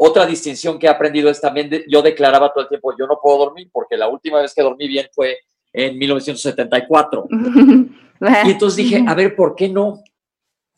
Otra 0.01 0.25
distinción 0.25 0.79
que 0.79 0.87
he 0.87 0.89
aprendido 0.89 1.29
es 1.29 1.41
también, 1.41 1.69
yo 1.89 2.01
declaraba 2.01 2.53
todo 2.53 2.63
el 2.63 2.69
tiempo, 2.69 2.95
yo 2.97 3.05
no 3.05 3.19
puedo 3.21 3.39
dormir 3.39 3.69
porque 3.69 3.97
la 3.97 4.07
última 4.07 4.41
vez 4.41 4.53
que 4.53 4.61
dormí 4.61 4.87
bien 4.87 5.07
fue 5.13 5.39
en 5.73 5.97
1974. 5.97 7.27
y 8.45 8.49
entonces 8.49 8.77
dije, 8.77 9.03
a 9.05 9.13
ver, 9.13 9.35
¿por 9.35 9.55
qué 9.55 9.67
no? 9.67 10.01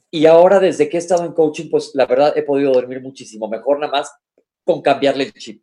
Y 0.09 0.25
ahora 0.25 0.59
desde 0.59 0.89
que 0.89 0.97
he 0.97 0.99
estado 0.99 1.23
en 1.23 1.33
coaching, 1.33 1.69
pues 1.69 1.91
la 1.93 2.07
verdad 2.07 2.35
he 2.35 2.41
podido 2.41 2.73
dormir 2.73 2.99
muchísimo 2.99 3.47
mejor, 3.47 3.79
nada 3.79 3.91
más 3.91 4.11
con 4.65 4.81
cambiarle 4.81 5.25
el 5.25 5.33
chip. 5.33 5.61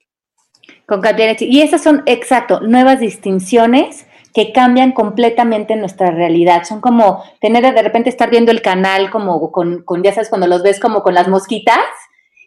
Con 0.87 1.01
cambiar 1.01 1.31
el 1.31 1.37
chip. 1.37 1.51
Y 1.51 1.61
esas 1.61 1.83
son, 1.83 2.05
exacto, 2.07 2.61
nuevas 2.61 3.01
distinciones 3.01 4.07
que 4.35 4.53
cambian 4.53 4.93
completamente 4.93 5.75
nuestra 5.75 6.13
realidad. 6.13 6.63
Son 6.63 6.81
como 6.81 7.25
tener 7.41 7.75
de 7.75 7.83
repente 7.83 8.09
estar 8.09 8.31
viendo 8.31 8.53
el 8.53 8.63
canal 8.63 9.11
como 9.11 9.51
con, 9.51 9.83
con, 9.83 10.05
ya 10.05 10.13
sabes, 10.13 10.29
cuando 10.29 10.47
los 10.47 10.63
ves 10.63 10.79
como 10.79 11.03
con 11.03 11.15
las 11.15 11.27
mosquitas 11.27 11.83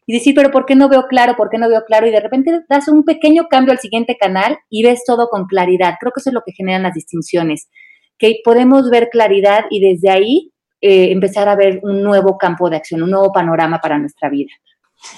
y 0.05 0.13
decir, 0.13 0.33
pero 0.35 0.51
¿por 0.51 0.65
qué 0.65 0.75
no 0.75 0.89
veo 0.89 1.07
claro? 1.07 1.35
¿Por 1.35 1.49
qué 1.49 1.57
no 1.57 1.69
veo 1.69 1.83
claro? 1.85 2.07
Y 2.07 2.11
de 2.11 2.19
repente 2.19 2.61
das 2.69 2.87
un 2.87 3.03
pequeño 3.03 3.47
cambio 3.49 3.71
al 3.71 3.79
siguiente 3.79 4.17
canal 4.19 4.57
y 4.69 4.83
ves 4.83 5.03
todo 5.05 5.29
con 5.29 5.45
claridad. 5.45 5.95
Creo 5.99 6.11
que 6.11 6.19
eso 6.19 6.29
es 6.29 6.33
lo 6.33 6.43
que 6.45 6.53
generan 6.53 6.83
las 6.83 6.93
distinciones, 6.93 7.69
que 8.17 8.37
podemos 8.43 8.89
ver 8.89 9.09
claridad 9.09 9.65
y 9.69 9.79
desde 9.79 10.09
ahí 10.09 10.51
eh, 10.81 11.11
empezar 11.11 11.47
a 11.47 11.55
ver 11.55 11.79
un 11.83 12.01
nuevo 12.01 12.37
campo 12.37 12.69
de 12.69 12.77
acción, 12.77 13.03
un 13.03 13.11
nuevo 13.11 13.31
panorama 13.31 13.79
para 13.79 13.99
nuestra 13.99 14.29
vida. 14.29 14.51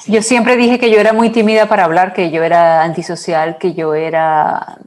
Yo 0.07 0.21
siempre 0.21 0.55
dije 0.55 0.79
que 0.79 0.89
yo 0.89 0.99
era 0.99 1.13
muy 1.13 1.29
tímida 1.29 1.67
para 1.67 1.85
hablar, 1.85 2.13
que 2.13 2.31
yo 2.31 2.43
era 2.43 2.83
antisocial, 2.83 3.57
que 3.57 3.73
yo 3.73 3.93
era... 3.93 4.77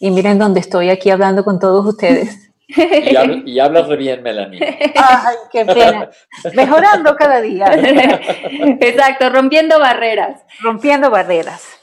Y 0.00 0.10
miren 0.10 0.38
dónde 0.38 0.60
estoy 0.60 0.90
aquí 0.90 1.10
hablando 1.10 1.44
con 1.44 1.58
todos 1.58 1.86
ustedes. 1.86 2.43
Y, 3.46 3.58
hablas 3.58 3.88
re 3.88 3.96
bien, 3.96 4.22
Melanie. 4.22 4.60
Ay, 4.62 5.36
qué 5.52 5.64
pena. 5.64 6.10
Mejorando 6.54 7.14
cada 7.16 7.40
día. 7.40 7.66
Exacto, 8.80 9.28
rompiendo 9.30 9.78
barreras. 9.78 10.42
Rompiendo 10.60 11.10
barreras. 11.10 11.78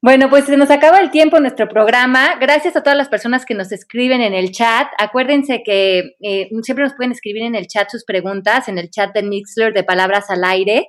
Bueno, 0.00 0.28
pues 0.28 0.44
se 0.44 0.58
nos 0.58 0.70
acaba 0.70 1.00
el 1.00 1.10
tiempo 1.10 1.38
en 1.38 1.44
nuestro 1.44 1.66
programa. 1.66 2.36
Gracias 2.38 2.76
a 2.76 2.82
todas 2.82 2.94
las 2.94 3.08
personas 3.08 3.46
que 3.46 3.54
nos 3.54 3.72
escriben 3.72 4.20
en 4.20 4.34
el 4.34 4.52
chat. 4.52 4.86
Acuérdense 4.98 5.62
que 5.64 6.16
eh, 6.20 6.50
siempre 6.60 6.84
nos 6.84 6.92
pueden 6.92 7.12
escribir 7.12 7.42
en 7.44 7.54
el 7.54 7.68
chat 7.68 7.88
sus 7.88 8.04
preguntas, 8.04 8.68
en 8.68 8.76
el 8.76 8.90
chat 8.90 9.14
de 9.14 9.22
Mixler 9.22 9.72
de 9.72 9.82
Palabras 9.82 10.28
al 10.28 10.44
Aire. 10.44 10.88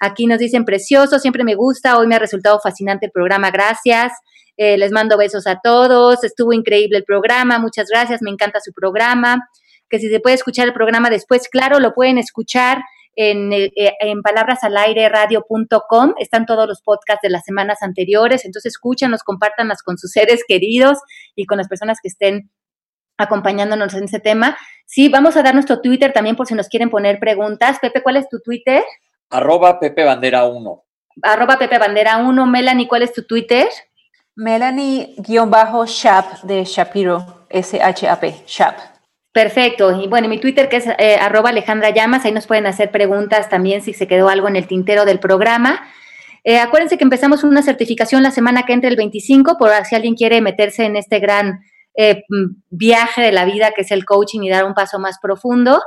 Aquí 0.00 0.26
nos 0.26 0.40
dicen 0.40 0.64
precioso, 0.64 1.20
siempre 1.20 1.44
me 1.44 1.54
gusta, 1.54 1.98
hoy 1.98 2.08
me 2.08 2.16
ha 2.16 2.18
resultado 2.18 2.58
fascinante 2.58 3.06
el 3.06 3.12
programa, 3.12 3.52
gracias. 3.52 4.12
Eh, 4.58 4.76
les 4.76 4.90
mando 4.90 5.16
besos 5.16 5.46
a 5.46 5.60
todos. 5.62 6.22
Estuvo 6.24 6.52
increíble 6.52 6.98
el 6.98 7.04
programa. 7.04 7.58
Muchas 7.60 7.88
gracias. 7.88 8.20
Me 8.22 8.30
encanta 8.30 8.60
su 8.60 8.72
programa. 8.72 9.48
Que 9.88 10.00
si 10.00 10.10
se 10.10 10.20
puede 10.20 10.34
escuchar 10.34 10.66
el 10.66 10.74
programa 10.74 11.08
después, 11.10 11.48
claro, 11.48 11.78
lo 11.78 11.94
pueden 11.94 12.18
escuchar 12.18 12.82
en, 13.14 13.52
eh, 13.52 13.70
en 14.00 14.20
palabrasalaireradio.com. 14.20 16.14
Están 16.18 16.44
todos 16.44 16.66
los 16.68 16.82
podcasts 16.82 17.22
de 17.22 17.30
las 17.30 17.44
semanas 17.44 17.78
anteriores. 17.82 18.44
Entonces, 18.44 18.72
escúchanlos, 18.74 19.22
compártanlas 19.22 19.82
con 19.82 19.96
sus 19.96 20.10
seres 20.40 20.42
queridos 20.46 20.98
y 21.36 21.46
con 21.46 21.56
las 21.56 21.68
personas 21.68 21.98
que 22.02 22.08
estén 22.08 22.50
acompañándonos 23.16 23.94
en 23.94 24.04
ese 24.04 24.18
tema. 24.18 24.58
Sí, 24.86 25.08
vamos 25.08 25.36
a 25.36 25.42
dar 25.42 25.54
nuestro 25.54 25.80
Twitter 25.80 26.12
también 26.12 26.34
por 26.34 26.46
si 26.46 26.54
nos 26.54 26.68
quieren 26.68 26.90
poner 26.90 27.20
preguntas. 27.20 27.78
Pepe, 27.80 28.02
¿cuál 28.02 28.16
es 28.16 28.28
tu 28.28 28.40
Twitter? 28.40 28.82
Arroba 29.30 29.78
Pepe 29.78 30.04
Bandera 30.04 30.46
1. 30.46 30.84
Arroba 31.22 31.58
Pepe 31.58 31.78
Bandera 31.78 32.16
1. 32.18 32.46
Melanie, 32.46 32.88
¿cuál 32.88 33.02
es 33.02 33.12
tu 33.12 33.24
Twitter? 33.24 33.68
Melanie-Shap 34.38 36.42
de 36.44 36.64
Shapiro, 36.64 37.46
S-H-A-P, 37.50 38.44
Shap. 38.46 38.78
Perfecto. 39.32 40.00
Y 40.00 40.06
bueno, 40.06 40.28
mi 40.28 40.38
Twitter 40.38 40.68
que 40.68 40.76
es 40.76 40.86
eh, 40.86 41.16
arroba 41.20 41.50
Alejandra 41.50 41.90
Llamas, 41.90 42.24
ahí 42.24 42.30
nos 42.30 42.46
pueden 42.46 42.68
hacer 42.68 42.92
preguntas 42.92 43.48
también 43.48 43.82
si 43.82 43.94
se 43.94 44.06
quedó 44.06 44.28
algo 44.28 44.46
en 44.46 44.54
el 44.54 44.68
tintero 44.68 45.04
del 45.04 45.18
programa. 45.18 45.88
Eh, 46.44 46.60
acuérdense 46.60 46.98
que 46.98 47.04
empezamos 47.04 47.42
una 47.42 47.62
certificación 47.62 48.22
la 48.22 48.30
semana 48.30 48.62
que 48.62 48.74
entra 48.74 48.88
el 48.88 48.94
25, 48.94 49.58
por 49.58 49.72
si 49.84 49.96
alguien 49.96 50.14
quiere 50.14 50.40
meterse 50.40 50.84
en 50.84 50.94
este 50.94 51.18
gran 51.18 51.58
eh, 51.96 52.22
viaje 52.70 53.22
de 53.22 53.32
la 53.32 53.44
vida 53.44 53.72
que 53.72 53.82
es 53.82 53.90
el 53.90 54.04
coaching 54.04 54.42
y 54.42 54.50
dar 54.50 54.66
un 54.66 54.74
paso 54.74 55.00
más 55.00 55.18
profundo. 55.20 55.82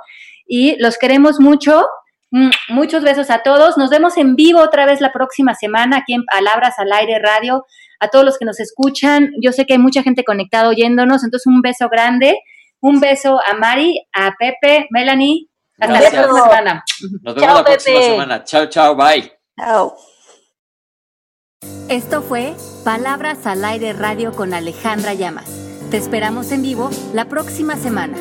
Y 0.45 0.76
los 0.80 0.97
queremos 0.97 1.39
mucho. 1.39 1.86
Mm, 2.32 2.49
muchos 2.68 3.02
besos 3.02 3.30
a 3.30 3.43
todos. 3.43 3.78
Nos 3.78 3.89
vemos 3.89 4.18
en 4.18 4.36
vivo 4.36 4.60
otra 4.60 4.86
vez 4.86 4.99
la 4.99 5.14
próxima 5.14 5.56
semana 5.56 5.99
aquí 5.99 6.14
en 6.14 6.26
Palabras 6.26 6.78
al 6.80 6.91
Aire 6.91 7.18
Radio 7.20 7.64
a 8.02 8.10
todos 8.10 8.26
los 8.26 8.38
que 8.38 8.45
nos 8.45 8.60
escuchan. 8.60 9.30
Yo 9.41 9.54
sé 9.54 9.66
que 9.66 9.74
hay 9.74 9.80
mucha 9.80 10.04
gente 10.04 10.26
conectada 10.26 10.68
oyéndonos, 10.68 11.24
entonces 11.24 11.47
un 11.47 11.62
beso 11.62 11.88
grande. 11.88 12.38
Un 12.82 12.99
beso 12.99 13.39
a 13.47 13.54
Mari, 13.54 14.02
a 14.12 14.32
Pepe, 14.38 14.88
Melanie. 14.89 15.47
Hasta 15.80 16.02
la 16.02 16.10
próxima 16.10 16.43
semana. 16.43 16.84
Nos 17.22 17.36
vemos 17.36 17.56
la 17.56 17.64
próxima 17.64 18.02
semana. 18.02 18.43
Chao, 18.43 18.66
chao, 18.66 18.95
bye. 18.95 19.32
Chao. 19.58 19.95
Esto 21.89 22.24
fue 22.24 22.56
Palabras 22.84 23.45
al 23.45 23.64
Aire 23.64 23.93
Radio 23.93 24.32
con 24.32 24.54
Alejandra 24.54 25.14
Llamas. 25.14 25.45
Te 25.91 25.97
esperamos 25.97 26.52
en 26.52 26.64
vivo 26.64 26.89
la 27.14 27.26
próxima 27.26 27.76
semana. 27.76 28.18